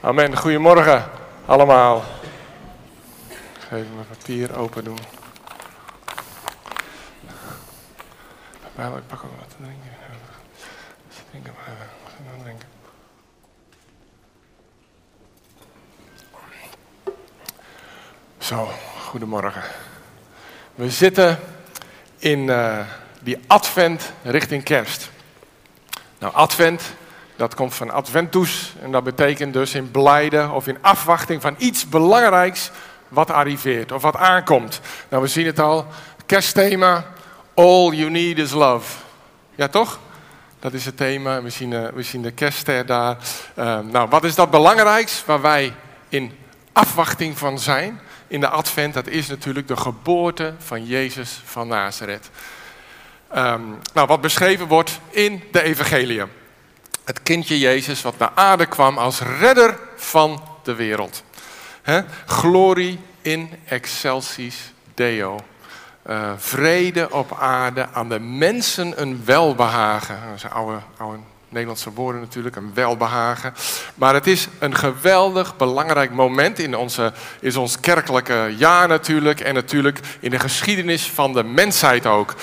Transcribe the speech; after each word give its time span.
Amen. 0.00 0.36
Goedemorgen 0.36 1.10
allemaal. 1.46 2.04
Even 3.64 3.94
mijn 3.94 4.06
papier 4.08 4.56
open 4.56 4.84
doen. 4.84 4.98
Ik 8.62 9.06
pak 9.06 9.24
ook 9.24 9.38
wat 9.38 9.48
te 9.48 9.56
drinken. 9.56 9.90
Drinken 11.30 11.52
maar 11.54 11.74
even. 11.74 11.86
Ik 12.06 12.24
nou 12.30 12.42
drinken? 12.42 12.68
Zo, 18.38 18.68
goedemorgen. 19.04 19.62
We 20.74 20.90
zitten 20.90 21.38
in 22.18 22.50
eh, 22.50 22.86
die 23.20 23.38
advent 23.46 24.12
richting 24.22 24.62
kerst. 24.62 25.10
Nou, 26.18 26.34
advent, 26.34 26.82
dat 27.38 27.54
komt 27.54 27.74
van 27.74 27.90
adventus 27.90 28.74
en 28.82 28.92
dat 28.92 29.04
betekent 29.04 29.52
dus 29.52 29.74
in 29.74 29.90
blijde 29.90 30.50
of 30.50 30.66
in 30.66 30.78
afwachting 30.80 31.42
van 31.42 31.54
iets 31.58 31.88
belangrijks 31.88 32.70
wat 33.08 33.30
arriveert 33.30 33.92
of 33.92 34.02
wat 34.02 34.16
aankomt. 34.16 34.80
Nou, 35.08 35.22
we 35.22 35.28
zien 35.28 35.46
het 35.46 35.58
al, 35.58 35.86
kerstthema, 36.26 37.04
all 37.54 37.90
you 37.90 38.10
need 38.10 38.38
is 38.38 38.52
love. 38.52 38.96
Ja, 39.54 39.68
toch? 39.68 39.98
Dat 40.58 40.72
is 40.72 40.84
het 40.84 40.96
thema. 40.96 41.42
We 41.42 41.50
zien, 41.50 41.70
uh, 41.70 41.88
we 41.94 42.02
zien 42.02 42.22
de 42.22 42.30
kerstster 42.30 42.86
daar. 42.86 43.16
Uh, 43.58 43.78
nou, 43.78 44.08
wat 44.08 44.24
is 44.24 44.34
dat 44.34 44.50
belangrijks 44.50 45.24
waar 45.24 45.40
wij 45.40 45.74
in 46.08 46.38
afwachting 46.72 47.38
van 47.38 47.58
zijn 47.58 48.00
in 48.26 48.40
de 48.40 48.48
advent? 48.48 48.94
Dat 48.94 49.06
is 49.06 49.26
natuurlijk 49.26 49.68
de 49.68 49.76
geboorte 49.76 50.54
van 50.58 50.86
Jezus 50.86 51.42
van 51.44 51.68
Nazareth. 51.68 52.30
Um, 53.36 53.78
nou, 53.94 54.06
wat 54.06 54.20
beschreven 54.20 54.66
wordt 54.66 55.00
in 55.10 55.42
de 55.52 55.62
evangelie. 55.62 56.22
Het 57.08 57.22
kindje 57.22 57.58
Jezus 57.58 58.02
wat 58.02 58.18
naar 58.18 58.32
aarde 58.34 58.66
kwam 58.66 58.98
als 58.98 59.20
redder 59.20 59.78
van 59.96 60.42
de 60.62 60.74
wereld. 60.74 61.22
He? 61.82 62.00
Glorie 62.26 62.98
in 63.22 63.50
excelsis 63.64 64.72
Deo. 64.94 65.40
Uh, 66.06 66.32
vrede 66.36 67.10
op 67.10 67.36
aarde, 67.40 67.88
aan 67.92 68.08
de 68.08 68.18
mensen 68.18 69.00
een 69.00 69.24
welbehagen. 69.24 70.18
Dat 70.30 70.40
zijn 70.40 70.52
oude, 70.52 70.78
oude 70.96 71.18
Nederlandse 71.50 71.92
woorden 71.92 72.20
natuurlijk, 72.20 72.56
een 72.56 72.74
welbehagen. 72.74 73.54
Maar 73.94 74.14
het 74.14 74.26
is 74.26 74.48
een 74.58 74.74
geweldig 74.74 75.56
belangrijk 75.56 76.10
moment 76.10 76.58
in, 76.58 76.76
onze, 76.76 77.12
in 77.40 77.56
ons 77.56 77.80
kerkelijke 77.80 78.54
jaar 78.56 78.88
natuurlijk. 78.88 79.40
En 79.40 79.54
natuurlijk 79.54 80.00
in 80.20 80.30
de 80.30 80.38
geschiedenis 80.38 81.10
van 81.10 81.32
de 81.32 81.44
mensheid 81.44 82.06
ook. 82.06 82.34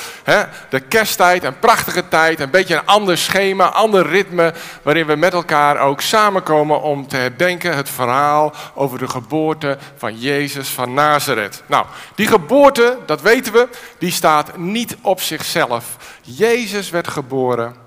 de 0.70 0.80
kersttijd, 0.80 1.44
een 1.44 1.60
prachtige 1.60 2.08
tijd, 2.08 2.40
een 2.40 2.50
beetje 2.50 2.76
een 2.76 2.86
ander 2.86 3.18
schema, 3.18 3.70
ander 3.70 4.08
ritme. 4.08 4.54
Waarin 4.82 5.06
we 5.06 5.16
met 5.16 5.34
elkaar 5.34 5.80
ook 5.80 6.02
samenkomen 6.02 6.82
om 6.82 7.08
te 7.08 7.18
herdenken 7.18 7.76
het 7.76 7.90
verhaal 7.90 8.54
over 8.74 8.98
de 8.98 9.08
geboorte 9.08 9.78
van 9.98 10.20
Jezus 10.20 10.70
van 10.70 10.94
Nazareth. 10.94 11.64
Nou, 11.66 11.86
die 12.16 12.28
geboorte, 12.28 12.98
dat 13.06 13.22
weten 13.22 13.54
we, 13.54 13.68
die 13.98 14.12
staat 14.12 14.58
niet 14.58 14.98
op 15.02 15.22
zichzelf. 15.22 15.98
Jezus 16.22 16.90
werd 16.90 17.08
geboren 17.08 17.85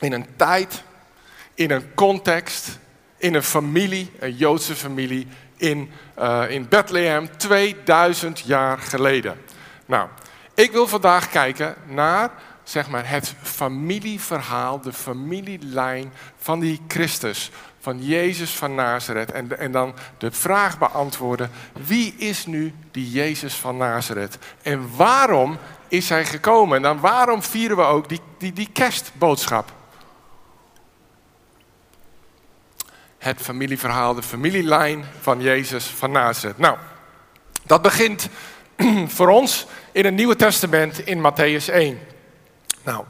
in 0.00 0.12
een 0.12 0.26
tijd, 0.36 0.82
in 1.54 1.70
een 1.70 1.94
context, 1.94 2.78
in 3.16 3.34
een 3.34 3.42
familie, 3.42 4.10
een 4.18 4.36
Joodse 4.36 4.74
familie, 4.74 5.26
in, 5.56 5.90
uh, 6.18 6.44
in 6.48 6.68
Bethlehem 6.68 7.36
2000 7.36 8.40
jaar 8.40 8.78
geleden. 8.78 9.40
Nou, 9.86 10.08
ik 10.54 10.72
wil 10.72 10.86
vandaag 10.86 11.28
kijken 11.28 11.74
naar 11.86 12.30
zeg 12.70 12.88
maar, 12.88 13.08
het 13.08 13.34
familieverhaal, 13.42 14.80
de 14.80 14.92
familielijn 14.92 16.12
van 16.38 16.60
die 16.60 16.80
Christus, 16.88 17.50
van 17.80 18.04
Jezus 18.04 18.50
van 18.50 18.74
Nazareth. 18.74 19.32
En, 19.32 19.58
en 19.58 19.72
dan 19.72 19.94
de 20.18 20.32
vraag 20.32 20.78
beantwoorden, 20.78 21.50
wie 21.86 22.14
is 22.16 22.46
nu 22.46 22.74
die 22.90 23.10
Jezus 23.10 23.54
van 23.54 23.76
Nazareth? 23.76 24.38
En 24.62 24.96
waarom 24.96 25.58
is 25.88 26.08
hij 26.08 26.24
gekomen? 26.24 26.76
En 26.76 26.82
dan 26.82 27.00
waarom 27.00 27.42
vieren 27.42 27.76
we 27.76 27.82
ook 27.82 28.08
die, 28.08 28.20
die, 28.38 28.52
die 28.52 28.68
kerstboodschap? 28.72 29.72
Het 33.20 33.40
familieverhaal, 33.40 34.14
de 34.14 34.22
familielijn 34.22 35.04
van 35.20 35.40
Jezus 35.40 35.86
van 35.86 36.10
Nazareth. 36.10 36.58
Nou, 36.58 36.76
dat 37.62 37.82
begint 37.82 38.28
voor 39.16 39.28
ons 39.28 39.66
in 39.92 40.04
het 40.04 40.14
Nieuwe 40.14 40.36
Testament 40.36 40.98
in 40.98 41.18
Matthäus 41.18 41.72
1. 41.72 41.98
Nou, 42.82 43.04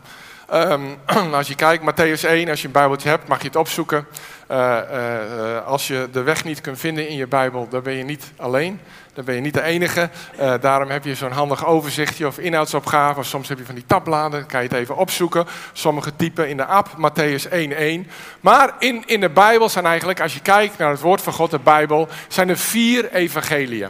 um, 0.53 0.97
als 1.35 1.49
je 1.49 1.55
kijkt, 1.55 1.85
Matthäus 1.85 2.25
1, 2.25 2.49
als 2.49 2.61
je 2.61 2.67
een 2.67 2.73
Bijbeltje 2.73 3.09
hebt, 3.09 3.29
mag 3.29 3.39
je 3.41 3.47
het 3.47 3.57
opzoeken. 3.57 4.07
Uh, 4.51 4.79
uh, 4.93 5.67
als 5.67 5.87
je 5.87 6.09
de 6.13 6.23
weg 6.23 6.45
niet 6.45 6.61
kunt 6.61 6.79
vinden 6.79 7.09
in 7.09 7.17
je 7.17 7.27
Bijbel, 7.27 7.69
dan 7.69 7.83
ben 7.83 7.95
je 7.95 8.05
niet 8.05 8.33
alleen. 8.37 8.81
Dan 9.15 9.25
ben 9.25 9.35
je 9.35 9.41
niet 9.41 9.55
de 9.55 9.63
enige. 9.63 10.11
Uh, 10.41 10.55
daarom 10.61 10.91
heb 10.91 11.05
je 11.05 11.15
zo'n 11.15 11.31
handig 11.31 11.67
overzichtje 11.67 12.27
of 12.27 12.39
inhoudsopgave. 12.39 13.23
Soms 13.23 13.49
heb 13.49 13.59
je 13.59 13.65
van 13.65 13.75
die 13.75 13.87
tabbladen, 13.87 14.41
dan 14.41 14.49
kan 14.49 14.63
je 14.63 14.69
het 14.69 14.77
even 14.77 14.97
opzoeken. 14.97 15.47
Sommige 15.73 16.17
typen 16.17 16.49
in 16.49 16.57
de 16.57 16.65
app, 16.65 16.89
Matthäus 16.89 17.49
1.1. 18.05 18.11
Maar 18.41 18.75
in, 18.79 19.03
in 19.07 19.21
de 19.21 19.31
Bijbel 19.31 19.69
zijn 19.69 19.87
eigenlijk, 19.87 20.21
als 20.21 20.35
je 20.35 20.41
kijkt 20.41 20.79
naar 20.79 20.91
het 20.91 21.01
woord 21.01 21.23
van 21.23 21.33
God, 21.33 21.51
de 21.51 21.59
Bijbel, 21.59 22.09
zijn 22.29 22.49
er 22.49 22.59
vier 22.59 23.13
evangeliën. 23.13 23.89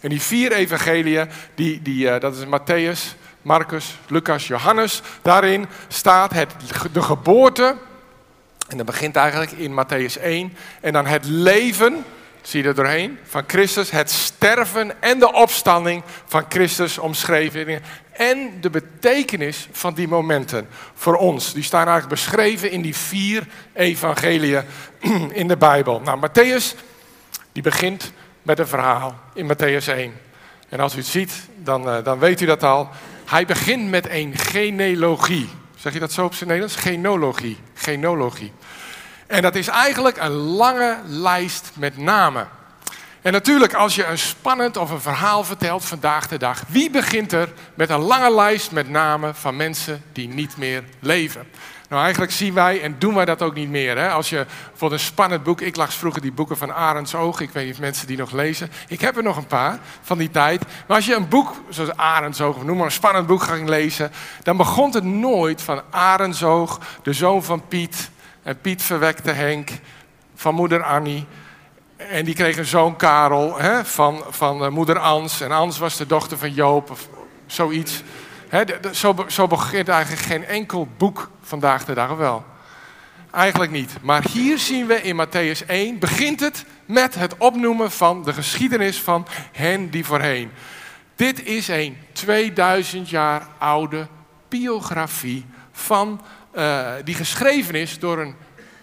En 0.00 0.08
die 0.08 0.22
vier 0.22 0.52
evangeliën, 0.52 1.28
die, 1.54 1.82
die, 1.82 2.18
dat 2.18 2.36
is 2.36 2.44
Matthäus, 2.44 3.16
Marcus, 3.42 3.98
Lucas, 4.06 4.46
Johannes. 4.46 5.02
Daarin 5.22 5.66
staat 5.88 6.32
het, 6.32 6.52
de 6.92 7.02
geboorte 7.02 7.76
en 8.68 8.76
dat 8.76 8.86
begint 8.86 9.16
eigenlijk 9.16 9.50
in 9.50 9.72
Matthäus 9.72 10.22
1. 10.22 10.56
En 10.80 10.92
dan 10.92 11.06
het 11.06 11.24
leven, 11.24 12.04
zie 12.42 12.62
je 12.62 12.68
er 12.68 12.74
doorheen, 12.74 13.18
van 13.24 13.42
Christus. 13.46 13.90
Het 13.90 14.10
sterven 14.10 15.02
en 15.02 15.18
de 15.18 15.32
opstanding 15.32 16.02
van 16.26 16.44
Christus 16.48 16.98
omschreven. 16.98 17.82
En 18.12 18.60
de 18.60 18.70
betekenis 18.70 19.68
van 19.72 19.94
die 19.94 20.08
momenten 20.08 20.68
voor 20.94 21.16
ons. 21.16 21.52
Die 21.52 21.62
staan 21.62 21.86
eigenlijk 21.88 22.08
beschreven 22.08 22.70
in 22.70 22.82
die 22.82 22.96
vier 22.96 23.46
evangeliën 23.72 24.62
in 25.32 25.48
de 25.48 25.56
Bijbel. 25.56 26.00
Nou, 26.00 26.28
Matthäus, 26.28 26.74
die 27.52 27.62
begint 27.62 28.12
met 28.42 28.58
een 28.58 28.68
verhaal 28.68 29.18
in 29.34 29.52
Matthäus 29.52 29.88
1. 29.88 30.12
En 30.68 30.80
als 30.80 30.94
u 30.94 30.96
het 30.96 31.06
ziet, 31.06 31.32
dan, 31.56 31.88
uh, 31.88 32.04
dan 32.04 32.18
weet 32.18 32.40
u 32.40 32.46
dat 32.46 32.62
al. 32.62 32.88
Hij 33.24 33.46
begint 33.46 33.90
met 33.90 34.08
een 34.10 34.36
genealogie. 34.36 35.48
Zeg 35.76 35.92
je 35.92 35.98
dat 35.98 36.12
zo 36.12 36.24
op 36.24 36.34
zijn 36.34 36.48
Nederlands? 36.48 36.80
Genealogie. 36.80 37.56
Genealogie. 37.74 38.52
En 39.28 39.42
dat 39.42 39.54
is 39.54 39.68
eigenlijk 39.68 40.16
een 40.16 40.32
lange 40.32 40.96
lijst 41.04 41.70
met 41.74 41.96
namen. 41.96 42.48
En 43.22 43.32
natuurlijk, 43.32 43.74
als 43.74 43.94
je 43.94 44.04
een 44.04 44.18
spannend 44.18 44.76
of 44.76 44.90
een 44.90 45.00
verhaal 45.00 45.44
vertelt 45.44 45.84
vandaag 45.84 46.28
de 46.28 46.36
dag, 46.36 46.62
wie 46.68 46.90
begint 46.90 47.32
er 47.32 47.52
met 47.74 47.90
een 47.90 48.00
lange 48.00 48.34
lijst 48.34 48.72
met 48.72 48.88
namen 48.88 49.34
van 49.34 49.56
mensen 49.56 50.02
die 50.12 50.28
niet 50.28 50.56
meer 50.56 50.84
leven? 51.00 51.46
Nou, 51.88 52.02
eigenlijk 52.02 52.32
zien 52.32 52.54
wij 52.54 52.82
en 52.82 52.96
doen 52.98 53.14
wij 53.14 53.24
dat 53.24 53.42
ook 53.42 53.54
niet 53.54 53.68
meer. 53.68 53.98
Hè? 53.98 54.10
Als 54.10 54.30
je 54.30 54.46
voor 54.74 54.92
een 54.92 54.98
spannend 54.98 55.42
boek, 55.42 55.60
ik 55.60 55.76
las 55.76 55.94
vroeger 55.94 56.22
die 56.22 56.32
boeken 56.32 56.56
van 56.56 56.74
Arends 56.74 57.14
Oog, 57.14 57.40
ik 57.40 57.50
weet 57.50 57.64
niet 57.64 57.74
of 57.74 57.80
mensen 57.80 58.06
die 58.06 58.16
nog 58.16 58.32
lezen. 58.32 58.70
Ik 58.88 59.00
heb 59.00 59.16
er 59.16 59.22
nog 59.22 59.36
een 59.36 59.46
paar 59.46 59.78
van 60.02 60.18
die 60.18 60.30
tijd. 60.30 60.62
Maar 60.86 60.96
als 60.96 61.06
je 61.06 61.14
een 61.14 61.28
boek 61.28 61.54
zoals 61.68 61.96
Arends 61.96 62.40
Oog, 62.40 62.56
of 62.56 62.64
noem 62.64 62.76
maar 62.76 62.86
een 62.86 62.92
spannend 62.92 63.26
boek 63.26 63.42
ging 63.42 63.68
lezen, 63.68 64.12
dan 64.42 64.56
begon 64.56 64.94
het 64.94 65.04
nooit 65.04 65.62
van 65.62 65.82
Arends 65.90 66.42
Oog, 66.42 66.80
de 67.02 67.12
zoon 67.12 67.44
van 67.44 67.68
Piet. 67.68 68.10
En 68.42 68.60
Piet 68.60 68.82
verwekte 68.82 69.30
Henk 69.30 69.70
van 70.34 70.54
moeder 70.54 70.82
Annie. 70.82 71.26
En 71.96 72.24
die 72.24 72.34
kreeg 72.34 72.56
een 72.56 72.64
zoon 72.64 72.96
Karel 72.96 73.58
hè, 73.58 73.84
van, 73.84 74.24
van 74.28 74.62
uh, 74.62 74.68
moeder 74.68 74.98
Ans. 74.98 75.40
En 75.40 75.52
Ans 75.52 75.78
was 75.78 75.96
de 75.96 76.06
dochter 76.06 76.38
van 76.38 76.52
Joop 76.52 76.90
of 76.90 77.08
zoiets. 77.46 78.02
Hè, 78.48 78.64
zo, 78.92 79.24
zo 79.28 79.46
begint 79.46 79.88
eigenlijk 79.88 80.22
geen 80.22 80.44
enkel 80.44 80.88
boek 80.96 81.30
vandaag 81.42 81.84
de 81.84 81.94
dag 81.94 82.16
wel. 82.16 82.44
Eigenlijk 83.30 83.70
niet. 83.72 83.96
Maar 84.02 84.24
hier 84.30 84.58
zien 84.58 84.86
we 84.86 85.02
in 85.02 85.26
Matthäus 85.26 85.66
1, 85.66 85.98
begint 85.98 86.40
het 86.40 86.64
met 86.84 87.14
het 87.14 87.36
opnoemen 87.36 87.90
van 87.90 88.24
de 88.24 88.32
geschiedenis 88.32 89.00
van 89.00 89.26
hen 89.52 89.90
die 89.90 90.04
voorheen. 90.04 90.50
Dit 91.16 91.44
is 91.44 91.68
een 91.68 91.96
2000 92.12 93.10
jaar 93.10 93.46
oude 93.58 94.06
biografie 94.48 95.46
van, 95.72 96.20
uh, 96.54 96.92
die 97.04 97.14
geschreven 97.14 97.74
is 97.74 97.98
door 97.98 98.18
een 98.18 98.34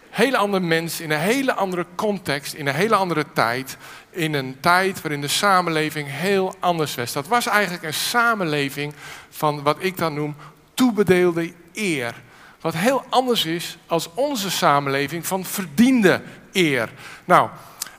hele 0.09 0.37
andere 0.37 0.63
mens, 0.63 1.01
in 1.01 1.11
een 1.11 1.19
hele 1.19 1.53
andere 1.53 1.85
context, 1.95 2.53
in 2.53 2.67
een 2.67 2.75
hele 2.75 2.95
andere 2.95 3.25
tijd. 3.33 3.77
In 4.09 4.33
een 4.33 4.57
tijd 4.59 5.01
waarin 5.01 5.21
de 5.21 5.27
samenleving 5.27 6.07
heel 6.11 6.55
anders 6.59 6.95
was. 6.95 7.13
Dat 7.13 7.27
was 7.27 7.47
eigenlijk 7.47 7.83
een 7.83 7.93
samenleving 7.93 8.93
van 9.29 9.63
wat 9.63 9.77
ik 9.79 9.97
dan 9.97 10.13
noem 10.13 10.35
toebedeelde 10.73 11.53
eer. 11.73 12.13
Wat 12.61 12.73
heel 12.73 13.03
anders 13.09 13.45
is 13.45 13.77
als 13.87 14.09
onze 14.13 14.51
samenleving 14.51 15.27
van 15.27 15.45
verdiende 15.45 16.21
eer. 16.51 16.89
Nou, 17.25 17.49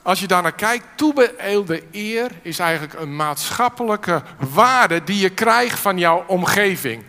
als 0.01 0.19
je 0.19 0.27
daar 0.27 0.41
naar 0.41 0.55
kijkt, 0.55 0.85
toebedeelde 0.95 1.83
eer 1.91 2.31
is 2.41 2.59
eigenlijk 2.59 2.99
een 2.99 3.15
maatschappelijke 3.15 4.21
waarde 4.53 5.03
die 5.03 5.19
je 5.19 5.29
krijgt 5.29 5.79
van 5.79 5.97
jouw 5.97 6.23
omgeving. 6.27 7.03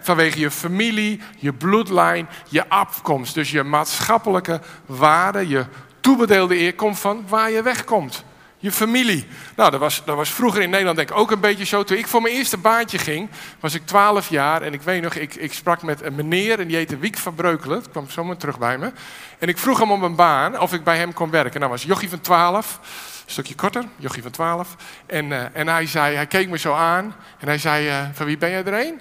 Vanwege 0.00 0.38
je 0.38 0.50
familie, 0.50 1.20
je 1.36 1.52
bloedlijn, 1.52 2.28
je 2.48 2.68
afkomst. 2.68 3.34
Dus 3.34 3.50
je 3.50 3.62
maatschappelijke 3.62 4.60
waarde, 4.86 5.48
je 5.48 5.64
toebedeelde 6.00 6.58
eer 6.58 6.74
komt 6.74 6.98
van 6.98 7.24
waar 7.28 7.50
je 7.50 7.62
wegkomt. 7.62 8.24
Je 8.58 8.72
familie. 8.72 9.26
Nou, 9.56 9.70
dat 9.70 9.80
was, 9.80 10.02
dat 10.04 10.16
was 10.16 10.32
vroeger 10.32 10.62
in 10.62 10.70
Nederland 10.70 10.96
denk 10.96 11.10
ik 11.10 11.16
ook 11.16 11.30
een 11.30 11.40
beetje 11.40 11.64
zo. 11.64 11.84
Toen 11.84 11.96
ik 11.96 12.06
voor 12.06 12.22
mijn 12.22 12.34
eerste 12.34 12.58
baantje 12.58 12.98
ging, 12.98 13.28
was 13.60 13.74
ik 13.74 13.86
12 13.86 14.28
jaar. 14.28 14.62
En 14.62 14.72
ik 14.72 14.82
weet 14.82 15.02
nog, 15.02 15.14
ik, 15.14 15.34
ik 15.34 15.52
sprak 15.52 15.82
met 15.82 16.02
een 16.02 16.14
meneer 16.14 16.60
en 16.60 16.66
die 16.66 16.76
heette 16.76 16.98
Wiek 16.98 17.18
van 17.18 17.34
Breukelen. 17.34 17.80
Dat 17.80 17.90
kwam 17.90 18.10
zomaar 18.10 18.36
terug 18.36 18.58
bij 18.58 18.78
me. 18.78 18.92
En 19.38 19.48
ik 19.48 19.58
vroeg 19.58 19.78
hem 19.78 19.90
om 19.90 20.02
een 20.02 20.14
baan, 20.14 20.60
of 20.60 20.72
ik 20.72 20.84
bij 20.84 20.96
hem 20.96 21.12
kon 21.12 21.30
werken. 21.30 21.60
Nou 21.60 21.72
was 21.72 21.82
Jochie 21.82 22.08
van 22.08 22.20
12, 22.20 22.78
een 23.24 23.30
stukje 23.30 23.54
korter, 23.54 23.84
Jochie 23.96 24.22
van 24.22 24.30
12. 24.30 24.76
En, 25.06 25.30
uh, 25.30 25.42
en 25.52 25.68
hij 25.68 25.86
zei, 25.86 26.14
hij 26.14 26.26
keek 26.26 26.48
me 26.48 26.58
zo 26.58 26.74
aan. 26.74 27.14
En 27.38 27.46
hij 27.46 27.58
zei, 27.58 27.88
uh, 27.88 27.96
van 28.12 28.26
wie 28.26 28.38
ben 28.38 28.50
jij 28.50 28.64
er 28.64 28.86
een? 28.86 29.00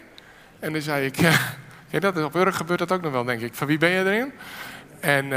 En 0.61 0.73
dan 0.73 0.81
zei 0.81 1.05
ik, 1.05 1.15
ja, 1.89 1.99
dat, 1.99 2.23
op 2.23 2.35
Urk 2.35 2.55
gebeurt 2.55 2.79
dat 2.79 2.91
ook 2.91 3.01
nog 3.01 3.11
wel, 3.11 3.23
denk 3.23 3.41
ik. 3.41 3.55
Van 3.55 3.67
wie 3.67 3.77
ben 3.77 3.89
je 3.89 4.05
erin? 4.05 4.31
En 4.99 5.27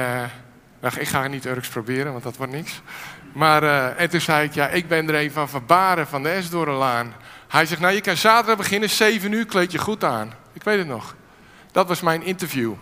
nou, 0.84 0.98
ik 0.98 1.08
ga 1.08 1.26
niet 1.26 1.46
Urks 1.46 1.68
proberen, 1.68 2.12
want 2.12 2.24
dat 2.24 2.36
wordt 2.36 2.52
niks. 2.52 2.82
Maar, 3.32 3.62
uh, 3.62 4.00
en 4.00 4.10
toen 4.10 4.20
zei 4.20 4.46
ik, 4.46 4.54
ja, 4.54 4.68
ik 4.68 4.88
ben 4.88 5.08
er 5.08 5.14
een 5.14 5.30
van 5.30 5.48
Verbaren 5.48 6.06
van 6.06 6.22
de 6.22 6.28
Esdorenlaan. 6.28 7.14
Hij 7.48 7.66
zegt, 7.66 7.80
nou, 7.80 7.94
je 7.94 8.00
kan 8.00 8.16
zaterdag 8.16 8.56
beginnen, 8.56 8.90
7 8.90 9.32
uur, 9.32 9.46
kleed 9.46 9.72
je 9.72 9.78
goed 9.78 10.04
aan. 10.04 10.32
Ik 10.52 10.62
weet 10.62 10.78
het 10.78 10.86
nog. 10.86 11.14
Dat 11.72 11.88
was 11.88 12.00
mijn 12.00 12.22
interview. 12.22 12.72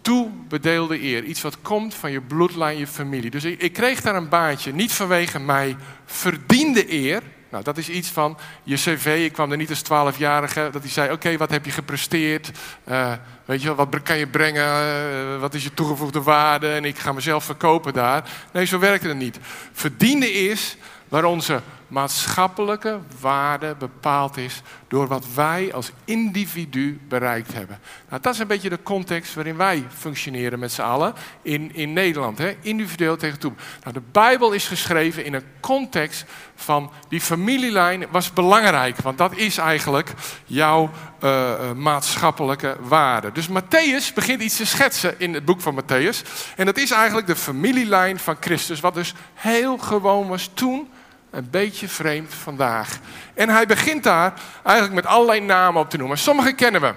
Toebedeelde 0.00 1.02
eer. 1.02 1.24
Iets 1.24 1.42
wat 1.42 1.62
komt 1.62 1.94
van 1.94 2.10
je 2.10 2.20
bloedlijn, 2.20 2.78
je 2.78 2.86
familie. 2.86 3.30
Dus 3.30 3.44
ik, 3.44 3.60
ik 3.60 3.72
kreeg 3.72 4.00
daar 4.00 4.14
een 4.14 4.28
baantje. 4.28 4.72
Niet 4.72 4.92
vanwege 4.92 5.40
mij 5.40 5.76
verdiende 6.04 6.92
eer. 6.92 7.22
Nou, 7.52 7.64
dat 7.64 7.78
is 7.78 7.88
iets 7.88 8.08
van 8.08 8.38
je 8.62 8.76
cv. 8.76 9.22
Ik 9.24 9.32
kwam 9.32 9.50
er 9.50 9.56
niet 9.56 9.70
als 9.70 9.82
twaalfjarige 9.82 10.68
dat 10.72 10.82
hij 10.82 10.90
zei: 10.90 11.12
Oké, 11.12 11.36
wat 11.36 11.50
heb 11.50 11.64
je 11.64 11.70
gepresteerd? 11.70 12.50
Uh, 12.88 13.12
weet 13.44 13.62
je, 13.62 13.74
wat 13.74 14.02
kan 14.02 14.18
je 14.18 14.26
brengen? 14.26 14.64
Uh, 14.64 15.40
wat 15.40 15.54
is 15.54 15.62
je 15.62 15.74
toegevoegde 15.74 16.22
waarde? 16.22 16.72
En 16.72 16.84
ik 16.84 16.98
ga 16.98 17.12
mezelf 17.12 17.44
verkopen 17.44 17.92
daar. 17.92 18.30
Nee, 18.52 18.64
zo 18.64 18.78
werkte 18.78 19.08
het 19.08 19.16
niet. 19.16 19.38
Verdiende 19.72 20.32
is 20.32 20.76
waar 21.08 21.24
onze 21.24 21.60
maatschappelijke 21.92 22.98
waarde 23.20 23.74
bepaald 23.78 24.36
is 24.36 24.62
door 24.88 25.06
wat 25.06 25.24
wij 25.34 25.74
als 25.74 25.92
individu 26.04 27.00
bereikt 27.08 27.52
hebben. 27.52 27.78
Nou, 28.08 28.22
dat 28.22 28.34
is 28.34 28.40
een 28.40 28.46
beetje 28.46 28.68
de 28.68 28.82
context 28.82 29.34
waarin 29.34 29.56
wij 29.56 29.84
functioneren 29.96 30.58
met 30.58 30.72
z'n 30.72 30.80
allen 30.80 31.14
in, 31.42 31.74
in 31.74 31.92
Nederland. 31.92 32.38
Hè? 32.38 32.56
Individueel 32.60 33.16
tegen 33.16 33.38
toe. 33.38 33.52
Nou, 33.82 33.94
de 33.94 34.02
Bijbel 34.12 34.52
is 34.52 34.66
geschreven 34.66 35.24
in 35.24 35.34
een 35.34 35.44
context 35.60 36.24
van 36.54 36.90
die 37.08 37.20
familielijn 37.20 38.06
was 38.10 38.32
belangrijk. 38.32 38.96
Want 38.96 39.18
dat 39.18 39.36
is 39.36 39.58
eigenlijk 39.58 40.12
jouw 40.44 40.90
uh, 41.24 41.72
maatschappelijke 41.72 42.76
waarde. 42.80 43.32
Dus 43.32 43.48
Matthäus 43.48 44.14
begint 44.14 44.42
iets 44.42 44.56
te 44.56 44.66
schetsen 44.66 45.20
in 45.20 45.34
het 45.34 45.44
boek 45.44 45.60
van 45.60 45.82
Matthäus. 45.82 46.22
En 46.56 46.66
dat 46.66 46.76
is 46.76 46.90
eigenlijk 46.90 47.26
de 47.26 47.36
familielijn 47.36 48.18
van 48.18 48.36
Christus. 48.40 48.80
Wat 48.80 48.94
dus 48.94 49.14
heel 49.34 49.78
gewoon 49.78 50.28
was 50.28 50.50
toen 50.54 50.88
een 51.32 51.50
beetje 51.50 51.88
vreemd 51.88 52.34
vandaag. 52.34 52.98
En 53.34 53.48
hij 53.48 53.66
begint 53.66 54.02
daar 54.02 54.32
eigenlijk 54.62 54.94
met 54.94 55.06
allerlei 55.06 55.40
namen 55.40 55.80
op 55.80 55.90
te 55.90 55.96
noemen. 55.96 56.18
Sommige 56.18 56.52
kennen 56.52 56.80
we. 56.80 56.94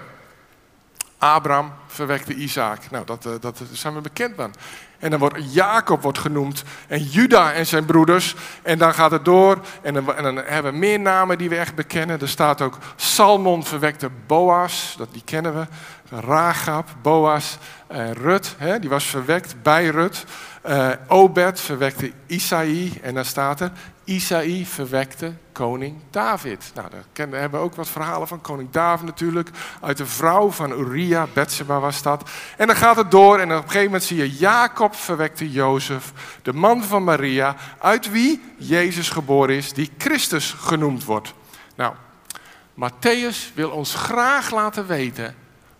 Abraham 1.18 1.72
verwekte 1.86 2.34
Isaac. 2.34 2.90
Nou, 2.90 3.04
dat, 3.04 3.26
uh, 3.26 3.32
dat 3.40 3.62
zijn 3.72 3.94
we 3.94 4.00
bekend 4.00 4.34
van. 4.36 4.54
En 4.98 5.10
dan 5.10 5.18
wordt 5.18 5.54
Jacob 5.54 6.02
wordt 6.02 6.18
genoemd. 6.18 6.62
En 6.88 7.02
Juda 7.02 7.52
en 7.52 7.66
zijn 7.66 7.84
broeders. 7.84 8.34
En 8.62 8.78
dan 8.78 8.94
gaat 8.94 9.10
het 9.10 9.24
door. 9.24 9.58
En 9.82 9.94
dan, 9.94 10.14
en 10.14 10.36
hebben 10.36 10.72
we 10.72 10.78
meer 10.78 11.00
namen 11.00 11.38
die 11.38 11.48
we 11.48 11.56
echt 11.56 11.74
bekennen. 11.74 12.20
Er 12.20 12.28
staat 12.28 12.60
ook 12.60 12.78
Salmon 12.96 13.64
verwekte 13.64 14.10
Boas. 14.26 14.94
Dat, 14.98 15.12
die 15.12 15.22
kennen 15.24 15.54
we. 15.54 15.66
Ragab, 16.16 16.88
Boas. 17.02 17.58
Rut, 18.12 18.54
hè, 18.58 18.78
die 18.78 18.90
was 18.90 19.04
verwekt 19.04 19.62
bij 19.62 19.86
Rut. 19.86 20.24
Uh, 20.68 20.88
Obed 21.06 21.60
verwekte 21.60 22.12
Isaïe. 22.26 22.92
En 23.02 23.14
dan 23.14 23.24
staat 23.24 23.60
er 23.60 23.70
Isaïe 24.06 24.66
verwekte 24.66 25.34
koning 25.52 25.96
David. 26.10 26.70
Nou, 26.74 26.88
daar 27.12 27.40
hebben 27.40 27.60
we 27.60 27.66
ook 27.66 27.74
wat 27.74 27.88
verhalen 27.88 28.28
van 28.28 28.40
koning 28.40 28.70
David 28.70 29.06
natuurlijk. 29.06 29.50
Uit 29.80 29.96
de 29.96 30.06
vrouw 30.06 30.50
van 30.50 30.78
Uria, 30.80 31.26
Betseba 31.32 31.80
was 31.80 32.02
dat. 32.02 32.30
En 32.56 32.66
dan 32.66 32.76
gaat 32.76 32.96
het 32.96 33.10
door 33.10 33.38
en 33.38 33.50
op 33.50 33.56
een 33.56 33.62
gegeven 33.62 33.84
moment 33.84 34.04
zie 34.04 34.16
je 34.16 34.36
Jacob 34.36 34.94
verwekte 34.94 35.50
Jozef, 35.50 36.12
de 36.42 36.52
man 36.52 36.84
van 36.84 37.04
Maria, 37.04 37.56
uit 37.78 38.10
wie 38.10 38.42
Jezus 38.56 39.08
geboren 39.08 39.56
is, 39.56 39.72
die 39.72 39.90
Christus 39.98 40.52
genoemd 40.52 41.04
wordt. 41.04 41.34
Nou, 41.74 41.94
Matthäus 42.74 43.54
wil 43.54 43.70
ons 43.70 43.94
graag 43.94 44.50
laten 44.50 44.86
weten 44.86 45.34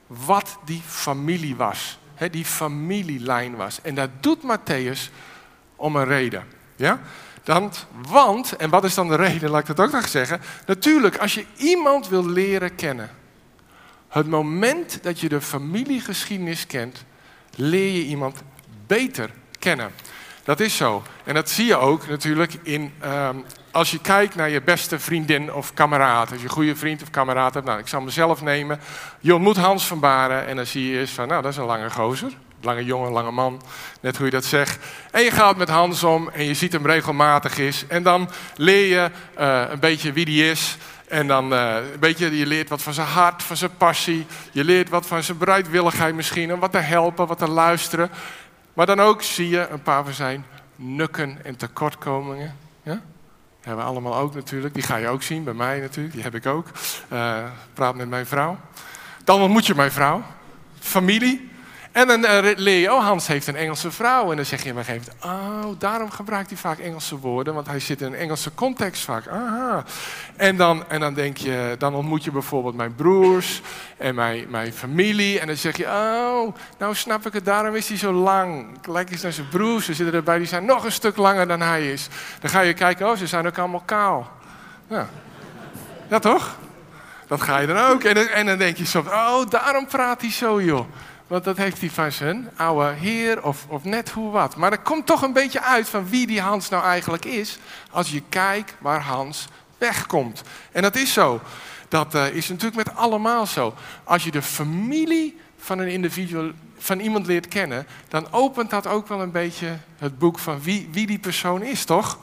wat 0.06 0.58
die 0.64 0.82
familie 0.87 1.56
was. 1.56 1.99
die 2.31 2.44
familielijn 2.44 3.56
was. 3.56 3.81
En 3.82 3.94
dat 3.94 4.11
doet 4.20 4.38
Matthäus 4.43 5.11
om 5.76 5.96
een 5.96 6.05
reden. 6.05 6.44
Ja? 6.76 7.00
Want, 8.09 8.57
en 8.57 8.71
wat 8.71 8.85
is 8.85 8.95
dan 8.95 9.09
de 9.09 9.15
reden, 9.15 9.51
laat 9.51 9.69
ik 9.69 9.77
dat 9.77 9.87
ook 9.87 9.93
nog 9.93 10.09
zeggen. 10.09 10.41
Natuurlijk, 10.67 11.17
als 11.17 11.35
je 11.35 11.45
iemand 11.57 12.09
wil 12.09 12.27
leren 12.27 12.75
kennen, 12.75 13.11
het 14.09 14.27
moment 14.27 15.03
dat 15.03 15.21
je 15.21 15.29
de 15.29 15.41
familiegeschiedenis 15.41 16.67
kent, 16.67 17.05
leer 17.55 17.93
je 17.93 18.05
iemand 18.05 18.43
beter 18.87 19.31
kennen. 19.59 19.91
Dat 20.45 20.61
is 20.61 20.77
zo. 20.77 21.03
En 21.25 21.35
dat 21.35 21.51
zie 21.51 21.67
je 21.67 21.77
ook 21.77 22.09
natuurlijk 22.09 22.55
in, 22.63 22.93
um, 23.05 23.45
als 23.71 23.91
je 23.91 24.01
kijkt 24.01 24.35
naar 24.35 24.51
je 24.51 24.63
beste 24.63 24.99
vriendin 24.99 25.53
of 25.53 25.75
kameraad. 25.75 26.33
Als 26.33 26.43
je 26.43 26.49
goede 26.49 26.77
vriend 26.77 27.03
of 27.03 27.11
kameraad 27.11 27.55
hebt. 27.55 27.67
Nou, 27.67 27.79
ik 27.79 27.89
zal 27.89 28.01
mezelf 28.01 28.43
nemen. 28.43 28.81
Je 29.21 29.35
ontmoet 29.35 29.57
Hans 29.57 29.87
van 29.87 30.01
Baren 30.01 30.47
en 30.47 30.57
dan 30.57 30.67
zie 30.67 30.91
je 30.91 30.99
eerst 30.99 31.15
van, 31.15 31.29
nou, 31.29 31.43
dat 31.43 31.53
is 31.53 31.59
een 31.59 31.65
lange 31.65 31.91
gozer 31.91 32.33
lange 32.61 32.85
jongen, 32.85 33.12
lange 33.12 33.31
man, 33.31 33.62
net 34.00 34.17
hoe 34.17 34.25
je 34.25 34.32
dat 34.32 34.44
zegt. 34.44 34.85
En 35.11 35.23
je 35.23 35.31
gaat 35.31 35.56
met 35.56 35.69
Hans 35.69 36.03
om 36.03 36.29
en 36.29 36.44
je 36.44 36.55
ziet 36.55 36.73
hem 36.73 36.87
regelmatig 36.87 37.58
is. 37.58 37.85
En 37.88 38.03
dan 38.03 38.31
leer 38.56 38.87
je 38.87 39.11
uh, 39.38 39.62
een 39.70 39.81
beetje 39.81 40.12
wie 40.12 40.25
die 40.25 40.50
is. 40.50 40.76
En 41.08 41.26
dan 41.26 41.53
uh, 41.53 41.75
een 41.93 42.00
beetje, 42.00 42.38
je 42.38 42.47
leert 42.47 42.69
wat 42.69 42.82
van 42.82 42.93
zijn 42.93 43.06
hart, 43.06 43.43
van 43.43 43.56
zijn 43.56 43.76
passie. 43.76 44.26
Je 44.53 44.64
leert 44.64 44.88
wat 44.88 45.06
van 45.06 45.23
zijn 45.23 45.38
bereidwilligheid 45.38 46.14
misschien. 46.14 46.53
Om 46.53 46.61
wat 46.61 46.73
te 46.73 46.79
helpen, 46.79 47.26
wat 47.26 47.38
te 47.38 47.49
luisteren. 47.49 48.11
Maar 48.75 48.87
dan 48.87 49.00
ook 49.00 49.23
zie 49.23 49.49
je 49.49 49.69
een 49.69 49.82
paar 49.82 50.05
van 50.05 50.12
zijn 50.12 50.44
nukken 50.76 51.38
en 51.44 51.56
tekortkomingen. 51.56 52.56
Ja? 52.82 52.93
Die 52.93 53.75
hebben 53.75 53.85
we 53.85 53.91
allemaal 53.91 54.17
ook 54.17 54.35
natuurlijk. 54.35 54.75
Die 54.75 54.82
ga 54.82 54.97
je 54.97 55.09
ook 55.09 55.23
zien, 55.23 55.44
bij 55.44 55.55
mij 55.55 55.81
natuurlijk. 55.81 56.14
Die 56.14 56.23
heb 56.23 56.35
ik 56.35 56.47
ook. 56.47 56.67
Uh, 57.12 57.38
praat 57.75 57.94
met 57.94 58.09
mijn 58.09 58.26
vrouw. 58.26 58.59
Dan 59.25 59.41
ontmoet 59.41 59.67
je 59.67 59.75
mijn 59.75 59.93
vrouw. 59.93 60.23
Familie. 60.81 61.50
En 61.97 62.07
dan 62.07 62.27
leer 62.57 62.81
je, 62.81 62.93
oh 62.93 63.05
Hans 63.05 63.27
heeft 63.27 63.47
een 63.47 63.57
Engelse 63.57 63.91
vrouw. 63.91 64.31
En 64.31 64.37
dan 64.37 64.45
zeg 64.45 64.63
je 64.63 64.71
op 64.71 64.77
een 64.77 65.03
oh, 65.23 65.65
daarom 65.79 66.11
gebruikt 66.11 66.51
hij 66.51 66.59
vaak 66.59 66.79
Engelse 66.79 67.19
woorden. 67.19 67.55
Want 67.55 67.67
hij 67.67 67.81
zit 67.81 68.00
in 68.00 68.07
een 68.07 68.15
Engelse 68.15 68.55
context 68.55 69.05
vaak. 69.05 69.29
Aha. 69.29 69.85
En 70.37 70.57
dan, 70.57 70.85
en 70.88 71.00
dan 71.00 71.15
denk 71.15 71.37
je, 71.37 71.75
dan 71.79 71.95
ontmoet 71.95 72.25
je 72.25 72.31
bijvoorbeeld 72.31 72.75
mijn 72.75 72.95
broers 72.95 73.62
en 73.97 74.15
mijn, 74.15 74.47
mijn 74.50 74.73
familie. 74.73 75.41
En 75.41 75.47
dan 75.47 75.57
zeg 75.57 75.76
je, 75.76 75.85
oh, 75.85 76.55
nou 76.79 76.95
snap 76.95 77.26
ik 77.26 77.33
het, 77.33 77.45
daarom 77.45 77.75
is 77.75 77.88
hij 77.88 77.99
zo 77.99 78.12
lang. 78.12 78.79
Lijkt 78.87 79.11
eens 79.11 79.23
naar 79.23 79.33
zijn 79.33 79.49
broers, 79.49 79.85
ze 79.85 79.95
zitten 79.95 80.15
erbij, 80.15 80.38
die 80.38 80.47
zijn 80.47 80.65
nog 80.65 80.85
een 80.85 80.93
stuk 80.93 81.17
langer 81.17 81.49
dan 81.49 81.61
hij 81.61 81.93
is. 81.93 82.09
Dan 82.41 82.50
ga 82.50 82.61
je 82.61 82.75
kijken, 82.75 83.11
oh, 83.11 83.17
ze 83.17 83.26
zijn 83.26 83.47
ook 83.47 83.59
allemaal 83.59 83.83
kaal. 83.85 84.31
Ja, 86.09 86.19
toch? 86.19 86.57
Dat 87.26 87.43
ga 87.43 87.59
je 87.59 87.67
dan 87.67 87.79
ook. 87.79 88.03
En 88.03 88.33
en 88.33 88.47
dan 88.47 88.59
denk 88.59 88.76
je 88.76 88.85
soms, 88.85 89.09
oh, 89.09 89.49
daarom 89.49 89.87
praat 89.87 90.21
hij 90.21 90.31
zo, 90.31 90.62
joh. 90.62 90.87
Want 91.26 91.45
dat 91.45 91.56
heeft 91.56 91.80
hij 91.80 91.90
van 91.90 92.12
zijn 92.12 92.50
oude 92.56 92.92
heer 92.92 93.42
of, 93.42 93.66
of 93.68 93.85
net 93.85 94.11
hoe 94.11 94.30
wat. 94.30 94.56
Maar 94.56 94.73
er 94.73 94.78
komt 94.78 95.06
toch 95.06 95.23
een 95.23 95.33
beetje 95.33 95.62
uit 95.62 95.88
van 95.88 96.09
wie 96.09 96.26
die 96.26 96.40
Hans 96.40 96.68
nou 96.68 96.85
eigenlijk 96.85 97.25
is. 97.25 97.59
Als 97.90 98.11
je 98.11 98.23
kijkt 98.28 98.75
waar 98.78 99.00
Hans 99.00 99.49
wegkomt. 99.78 100.42
En 100.73 100.83
dat 100.83 100.97
is 100.97 101.12
zo. 101.12 101.40
Dat 101.88 102.14
uh, 102.14 102.35
is 102.35 102.49
natuurlijk 102.49 102.76
met 102.76 102.97
allemaal 102.97 103.47
zo. 103.47 103.75
Als 104.04 104.25
je 104.25 104.30
de 104.30 104.42
familie 104.42 105.40
van 105.56 105.78
een 105.78 105.88
individu, 105.88 106.52
van 106.78 106.99
iemand 106.99 107.26
leert 107.26 107.49
kennen, 107.49 107.87
dan 108.09 108.33
opent 108.33 108.71
dat 108.71 108.87
ook 108.87 109.09
wel 109.09 109.21
een 109.21 109.30
beetje 109.30 109.78
het 109.99 110.18
boek 110.18 110.38
van 110.38 110.62
wie, 110.62 110.88
wie 110.92 111.06
die 111.06 111.18
persoon 111.18 111.62
is, 111.62 111.85
toch? 111.85 112.18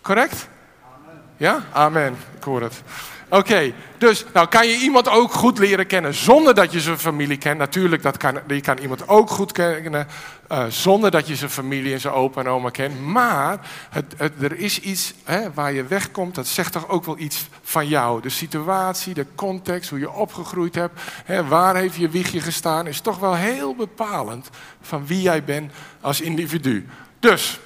Correct? 0.00 0.48
Amen. 0.84 1.22
Ja? 1.36 1.64
Amen. 1.72 2.16
Ik 2.36 2.42
hoor 2.42 2.62
het. 2.62 2.82
Oké, 3.30 3.72
dus 3.98 4.24
nou 4.32 4.48
kan 4.48 4.68
je 4.68 4.76
iemand 4.76 5.08
ook 5.08 5.32
goed 5.32 5.58
leren 5.58 5.86
kennen 5.86 6.14
zonder 6.14 6.54
dat 6.54 6.72
je 6.72 6.80
zijn 6.80 6.98
familie 6.98 7.36
kent. 7.36 7.58
Natuurlijk, 7.58 8.02
dat 8.02 8.16
kan, 8.16 8.38
je 8.46 8.60
kan 8.60 8.78
iemand 8.78 9.08
ook 9.08 9.30
goed 9.30 9.52
kennen 9.52 10.06
uh, 10.52 10.64
zonder 10.68 11.10
dat 11.10 11.28
je 11.28 11.36
zijn 11.36 11.50
familie 11.50 11.92
en 11.92 12.00
zijn 12.00 12.14
opa 12.14 12.40
en 12.40 12.48
oma 12.48 12.70
kent. 12.70 13.00
Maar 13.00 13.68
het, 13.90 14.14
er 14.40 14.58
is 14.58 14.80
iets 14.80 15.14
hè, 15.24 15.52
waar 15.52 15.72
je 15.72 15.84
wegkomt, 15.84 16.34
dat 16.34 16.46
zegt 16.46 16.72
toch 16.72 16.88
ook 16.88 17.04
wel 17.04 17.18
iets 17.18 17.48
van 17.62 17.88
jou. 17.88 18.20
De 18.22 18.28
situatie, 18.28 19.14
de 19.14 19.26
context, 19.34 19.90
hoe 19.90 19.98
je 19.98 20.12
opgegroeid 20.12 20.74
hebt, 20.74 21.00
hè, 21.24 21.46
waar 21.46 21.76
heeft 21.76 21.96
je 21.96 22.08
wiegje 22.08 22.40
gestaan, 22.40 22.86
is 22.86 23.00
toch 23.00 23.18
wel 23.18 23.34
heel 23.34 23.74
bepalend 23.74 24.50
van 24.80 25.06
wie 25.06 25.22
jij 25.22 25.44
bent 25.44 25.72
als 26.00 26.20
individu. 26.20 26.88
Dus, 27.20 27.60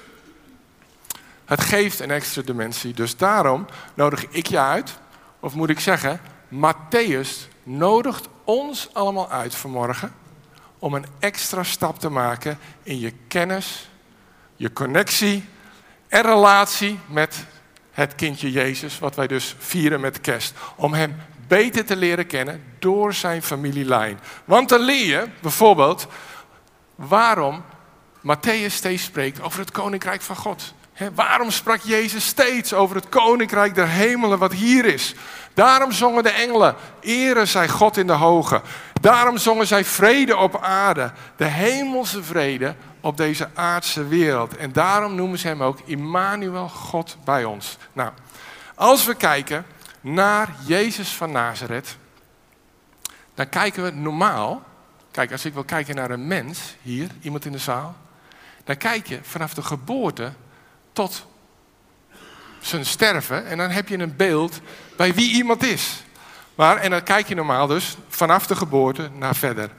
het 1.45 1.61
geeft 1.61 1.99
een 1.99 2.11
extra 2.11 2.41
dimensie. 2.41 2.93
Dus 2.93 3.17
daarom 3.17 3.65
nodig 3.93 4.25
ik 4.29 4.47
je 4.47 4.59
uit 4.59 5.01
of 5.43 5.53
moet 5.53 5.69
ik 5.69 5.79
zeggen, 5.79 6.21
Matthäus 6.47 7.47
nodigt 7.63 8.27
ons 8.43 8.89
allemaal 8.93 9.29
uit 9.29 9.55
vanmorgen 9.55 10.13
om 10.79 10.93
een 10.93 11.05
extra 11.19 11.63
stap 11.63 11.99
te 11.99 12.09
maken 12.09 12.59
in 12.83 12.99
je 12.99 13.13
kennis 13.27 13.89
je 14.55 14.73
connectie 14.73 15.45
en 16.07 16.21
relatie 16.21 16.99
met 17.05 17.45
het 17.91 18.15
kindje 18.15 18.51
Jezus, 18.51 18.99
wat 18.99 19.15
wij 19.15 19.27
dus 19.27 19.55
vieren 19.59 19.99
met 19.99 20.21
kerst. 20.21 20.53
Om 20.75 20.93
hem 20.93 21.15
beter 21.47 21.85
te 21.85 21.95
leren 21.95 22.27
kennen 22.27 22.63
door 22.79 23.13
zijn 23.13 23.41
familielijn. 23.41 24.19
Want 24.45 24.69
dan 24.69 24.81
leer 24.81 25.05
je 25.05 25.27
bijvoorbeeld 25.41 26.07
waarom 26.95 27.63
Matthäus 28.19 28.73
steeds 28.73 29.03
spreekt 29.03 29.41
over 29.41 29.59
het 29.59 29.71
koninkrijk 29.71 30.21
van 30.21 30.35
God. 30.35 30.73
Waarom 31.15 31.51
sprak 31.51 31.81
Jezus 31.81 32.25
steeds 32.25 32.73
over 32.73 32.95
het 32.95 33.09
koninkrijk 33.09 33.75
der 33.75 33.87
hemelen 33.87 34.39
wat 34.39 34.53
hier 34.53 34.85
is? 34.85 35.15
Daarom 35.53 35.91
zongen 35.91 36.23
de 36.23 36.29
engelen, 36.29 36.75
ere 37.01 37.45
zij 37.45 37.69
God 37.69 37.97
in 37.97 38.07
de 38.07 38.13
hoge. 38.13 38.61
Daarom 39.01 39.37
zongen 39.37 39.67
zij 39.67 39.85
vrede 39.85 40.37
op 40.37 40.61
aarde, 40.61 41.11
de 41.35 41.45
hemelse 41.45 42.23
vrede 42.23 42.75
op 43.01 43.17
deze 43.17 43.49
aardse 43.53 44.07
wereld. 44.07 44.57
En 44.57 44.71
daarom 44.71 45.15
noemen 45.15 45.39
ze 45.39 45.47
hem 45.47 45.63
ook 45.63 45.79
Immanuel, 45.85 46.69
God 46.69 47.17
bij 47.23 47.43
ons. 47.43 47.77
Nou, 47.93 48.11
als 48.75 49.05
we 49.05 49.15
kijken 49.15 49.65
naar 50.01 50.55
Jezus 50.65 51.09
van 51.15 51.31
Nazareth, 51.31 51.97
dan 53.33 53.49
kijken 53.49 53.83
we 53.83 53.91
normaal, 53.91 54.63
kijk, 55.11 55.31
als 55.31 55.45
ik 55.45 55.53
wil 55.53 55.63
kijken 55.63 55.95
naar 55.95 56.11
een 56.11 56.27
mens, 56.27 56.75
hier, 56.81 57.09
iemand 57.21 57.45
in 57.45 57.51
de 57.51 57.57
zaal, 57.57 57.95
dan 58.63 58.77
kijk 58.77 59.07
je 59.07 59.19
vanaf 59.21 59.53
de 59.53 59.61
geboorte 59.61 60.31
tot 60.93 61.25
zijn 62.59 62.85
sterven 62.85 63.45
en 63.45 63.57
dan 63.57 63.69
heb 63.69 63.87
je 63.87 63.97
een 63.97 64.15
beeld 64.15 64.59
bij 64.97 65.13
wie 65.13 65.31
iemand 65.31 65.63
is. 65.63 66.03
Maar, 66.55 66.77
en 66.77 66.89
dan 66.89 67.03
kijk 67.03 67.27
je 67.27 67.35
normaal 67.35 67.67
dus 67.67 67.97
vanaf 68.07 68.47
de 68.47 68.55
geboorte 68.55 69.09
naar 69.13 69.35
verder. 69.35 69.69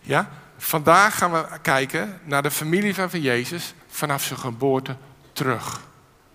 Ja? 0.00 0.28
Vandaag 0.58 1.18
gaan 1.18 1.32
we 1.32 1.46
kijken 1.62 2.20
naar 2.24 2.42
de 2.42 2.50
familie 2.50 2.94
van 2.94 3.20
Jezus 3.20 3.74
vanaf 3.88 4.22
zijn 4.22 4.38
geboorte 4.38 4.96
terug. 5.32 5.80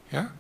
Ja? 0.08 0.32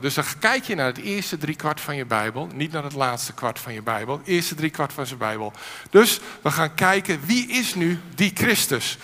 Dus 0.00 0.14
dan 0.14 0.24
kijk 0.38 0.64
je 0.64 0.74
naar 0.74 0.86
het 0.86 0.98
eerste 0.98 1.38
drie 1.38 1.56
kwart 1.56 1.80
van 1.80 1.96
je 1.96 2.04
Bijbel, 2.04 2.48
niet 2.54 2.72
naar 2.72 2.82
het 2.82 2.92
laatste 2.92 3.32
kwart 3.32 3.58
van 3.58 3.72
je 3.72 3.82
Bijbel, 3.82 4.18
het 4.18 4.26
eerste 4.26 4.54
drie 4.54 4.70
kwart 4.70 4.92
van 4.92 5.06
zijn 5.06 5.18
Bijbel. 5.18 5.52
Dus 5.90 6.20
we 6.42 6.50
gaan 6.50 6.74
kijken 6.74 7.20
wie 7.26 7.48
is 7.48 7.74
nu 7.74 8.00
die 8.14 8.30
Christus. 8.34 8.98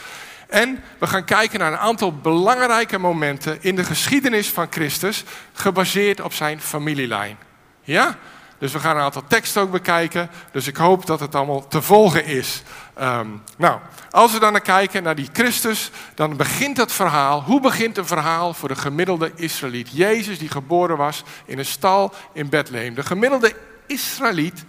En 0.48 0.82
we 0.98 1.06
gaan 1.06 1.24
kijken 1.24 1.58
naar 1.58 1.72
een 1.72 1.78
aantal 1.78 2.12
belangrijke 2.12 2.98
momenten 2.98 3.58
in 3.60 3.76
de 3.76 3.84
geschiedenis 3.84 4.48
van 4.48 4.66
Christus, 4.70 5.24
gebaseerd 5.52 6.20
op 6.20 6.32
zijn 6.32 6.60
familielijn. 6.60 7.38
Ja? 7.82 8.18
Dus 8.58 8.72
we 8.72 8.78
gaan 8.78 8.96
een 8.96 9.02
aantal 9.02 9.26
teksten 9.26 9.62
ook 9.62 9.70
bekijken. 9.70 10.30
Dus 10.52 10.66
ik 10.66 10.76
hoop 10.76 11.06
dat 11.06 11.20
het 11.20 11.34
allemaal 11.34 11.68
te 11.68 11.82
volgen 11.82 12.24
is. 12.24 12.62
Ehm, 12.94 13.26
nou, 13.56 13.78
als 14.10 14.32
we 14.32 14.38
dan 14.38 14.60
kijken 14.60 15.02
naar 15.02 15.14
die 15.14 15.28
Christus, 15.32 15.90
dan 16.14 16.36
begint 16.36 16.76
het 16.76 16.92
verhaal. 16.92 17.42
Hoe 17.42 17.60
begint 17.60 17.98
een 17.98 18.06
verhaal 18.06 18.54
voor 18.54 18.68
de 18.68 18.76
gemiddelde 18.76 19.32
Israëliet? 19.34 19.88
Jezus 19.92 20.38
die 20.38 20.48
geboren 20.48 20.96
was 20.96 21.22
in 21.44 21.58
een 21.58 21.64
stal 21.64 22.14
in 22.32 22.48
Bethlehem. 22.48 22.94
De 22.94 23.02
gemiddelde 23.02 23.54
Israëliet 23.86 24.64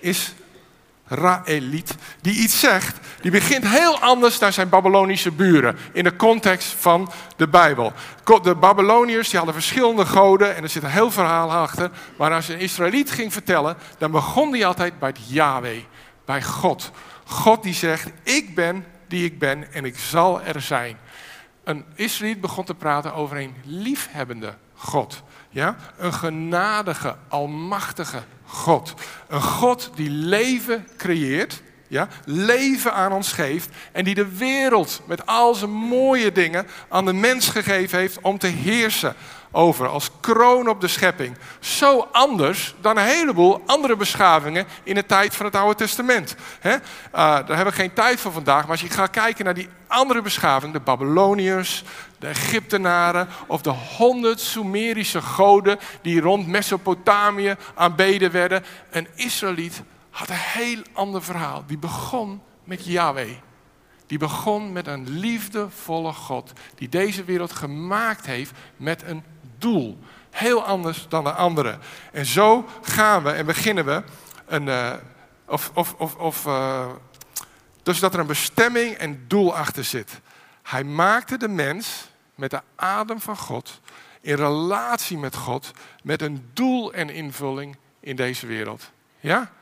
is 0.00 0.32
Raeliet, 1.06 1.94
die 2.20 2.34
iets 2.34 2.60
zegt, 2.60 2.98
die 3.20 3.30
begint 3.30 3.68
heel 3.68 3.98
anders 3.98 4.38
dan 4.38 4.52
zijn 4.52 4.68
Babylonische 4.68 5.30
buren 5.30 5.76
in 5.92 6.04
de 6.04 6.16
context 6.16 6.74
van 6.78 7.10
de 7.36 7.48
Bijbel. 7.48 7.92
De 8.42 8.54
Babyloniërs 8.54 9.28
die 9.28 9.36
hadden 9.36 9.54
verschillende 9.54 10.06
goden 10.06 10.56
en 10.56 10.62
er 10.62 10.68
zit 10.68 10.82
een 10.82 10.90
heel 10.90 11.10
verhaal 11.10 11.52
achter. 11.52 11.90
Maar 12.16 12.32
als 12.32 12.48
een 12.48 12.58
Israëliet 12.58 13.10
ging 13.10 13.32
vertellen, 13.32 13.76
dan 13.98 14.10
begon 14.10 14.52
hij 14.52 14.66
altijd 14.66 14.98
bij 14.98 15.08
het 15.08 15.20
Yahweh, 15.28 15.82
bij 16.24 16.42
God. 16.42 16.90
God 17.24 17.62
die 17.62 17.74
zegt, 17.74 18.10
ik 18.22 18.54
ben 18.54 18.84
die 19.08 19.24
ik 19.24 19.38
ben 19.38 19.72
en 19.72 19.84
ik 19.84 19.98
zal 19.98 20.42
er 20.42 20.60
zijn. 20.60 20.96
Een 21.64 21.84
Israëliet 21.94 22.40
begon 22.40 22.64
te 22.64 22.74
praten 22.74 23.14
over 23.14 23.36
een 23.36 23.54
liefhebbende 23.64 24.54
God. 24.74 25.22
Ja? 25.50 25.76
Een 25.96 26.12
genadige, 26.12 27.16
almachtige 27.28 28.22
God. 28.52 28.94
Een 29.28 29.42
God 29.42 29.90
die 29.94 30.10
leven 30.10 30.88
creëert, 30.96 31.62
ja? 31.88 32.08
leven 32.24 32.92
aan 32.92 33.12
ons 33.12 33.32
geeft 33.32 33.68
en 33.92 34.04
die 34.04 34.14
de 34.14 34.36
wereld 34.36 35.00
met 35.06 35.26
al 35.26 35.54
zijn 35.54 35.70
mooie 35.70 36.32
dingen 36.32 36.66
aan 36.88 37.04
de 37.04 37.12
mens 37.12 37.48
gegeven 37.48 37.98
heeft 37.98 38.20
om 38.20 38.38
te 38.38 38.46
heersen 38.46 39.14
over 39.50 39.88
als 39.88 40.10
kroon 40.20 40.68
op 40.68 40.80
de 40.80 40.88
schepping. 40.88 41.36
Zo 41.60 42.08
anders 42.12 42.74
dan 42.80 42.96
een 42.96 43.04
heleboel 43.04 43.62
andere 43.66 43.96
beschavingen 43.96 44.66
in 44.82 44.94
de 44.94 45.06
tijd 45.06 45.34
van 45.34 45.46
het 45.46 45.56
Oude 45.56 45.74
Testament. 45.74 46.36
He? 46.60 46.72
Uh, 46.72 46.78
daar 47.12 47.46
hebben 47.46 47.74
we 47.74 47.80
geen 47.80 47.92
tijd 47.92 48.20
voor 48.20 48.32
vandaag, 48.32 48.62
maar 48.62 48.70
als 48.70 48.80
je 48.80 48.90
gaat 48.90 49.10
kijken 49.10 49.44
naar 49.44 49.54
die 49.54 49.68
andere 49.86 50.22
beschavingen, 50.22 50.72
de 50.72 50.80
Babyloniërs, 50.80 51.84
de 52.22 52.28
Egyptenaren 52.28 53.28
of 53.46 53.62
de 53.62 53.70
honderd 53.70 54.40
Sumerische 54.40 55.22
goden 55.22 55.78
die 56.02 56.20
rond 56.20 56.46
Mesopotamië 56.46 57.56
aanbeden 57.74 58.30
werden. 58.30 58.64
Een 58.90 59.08
Israëliet 59.14 59.82
had 60.10 60.28
een 60.28 60.34
heel 60.34 60.82
ander 60.92 61.22
verhaal. 61.22 61.64
Die 61.66 61.78
begon 61.78 62.42
met 62.64 62.84
Yahweh. 62.84 63.36
Die 64.06 64.18
begon 64.18 64.72
met 64.72 64.86
een 64.86 65.08
liefdevolle 65.08 66.12
God 66.12 66.52
die 66.74 66.88
deze 66.88 67.24
wereld 67.24 67.52
gemaakt 67.52 68.26
heeft 68.26 68.52
met 68.76 69.02
een 69.02 69.24
doel. 69.58 69.98
Heel 70.30 70.64
anders 70.64 71.06
dan 71.08 71.24
de 71.24 71.32
andere. 71.32 71.78
En 72.12 72.26
zo 72.26 72.68
gaan 72.82 73.22
we 73.22 73.30
en 73.30 73.46
beginnen 73.46 73.84
we 73.84 74.02
een. 74.46 74.66
Uh, 74.66 74.92
of, 75.46 75.70
of, 75.74 75.94
of, 75.98 76.14
of 76.14 76.46
uh, 76.46 76.86
dus 77.82 78.00
dat 78.00 78.14
er 78.14 78.20
een 78.20 78.26
bestemming 78.26 78.94
en 78.94 79.24
doel 79.28 79.56
achter 79.56 79.84
zit. 79.84 80.20
Hij 80.62 80.84
maakte 80.84 81.36
de 81.36 81.48
mens 81.48 82.10
met 82.42 82.50
de 82.50 82.62
adem 82.76 83.20
van 83.20 83.36
God, 83.36 83.80
in 84.20 84.34
relatie 84.34 85.18
met 85.18 85.36
God, 85.36 85.70
met 86.02 86.22
een 86.22 86.50
doel 86.52 86.92
en 86.92 87.10
invulling 87.10 87.76
in 88.00 88.16
deze 88.16 88.46
wereld. 88.46 88.90
Ja? 89.20 89.52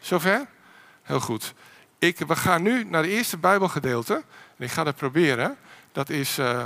Zover? 0.00 0.46
Heel 1.02 1.20
goed. 1.20 1.54
Ik, 1.98 2.18
we 2.18 2.36
gaan 2.36 2.62
nu 2.62 2.84
naar 2.84 3.02
het 3.02 3.10
eerste 3.10 3.38
Bijbelgedeelte. 3.38 4.14
En 4.56 4.64
ik 4.64 4.70
ga 4.70 4.84
dat 4.84 4.96
proberen. 4.96 5.56
Dat 5.92 6.08
is. 6.08 6.38
Uh, 6.38 6.64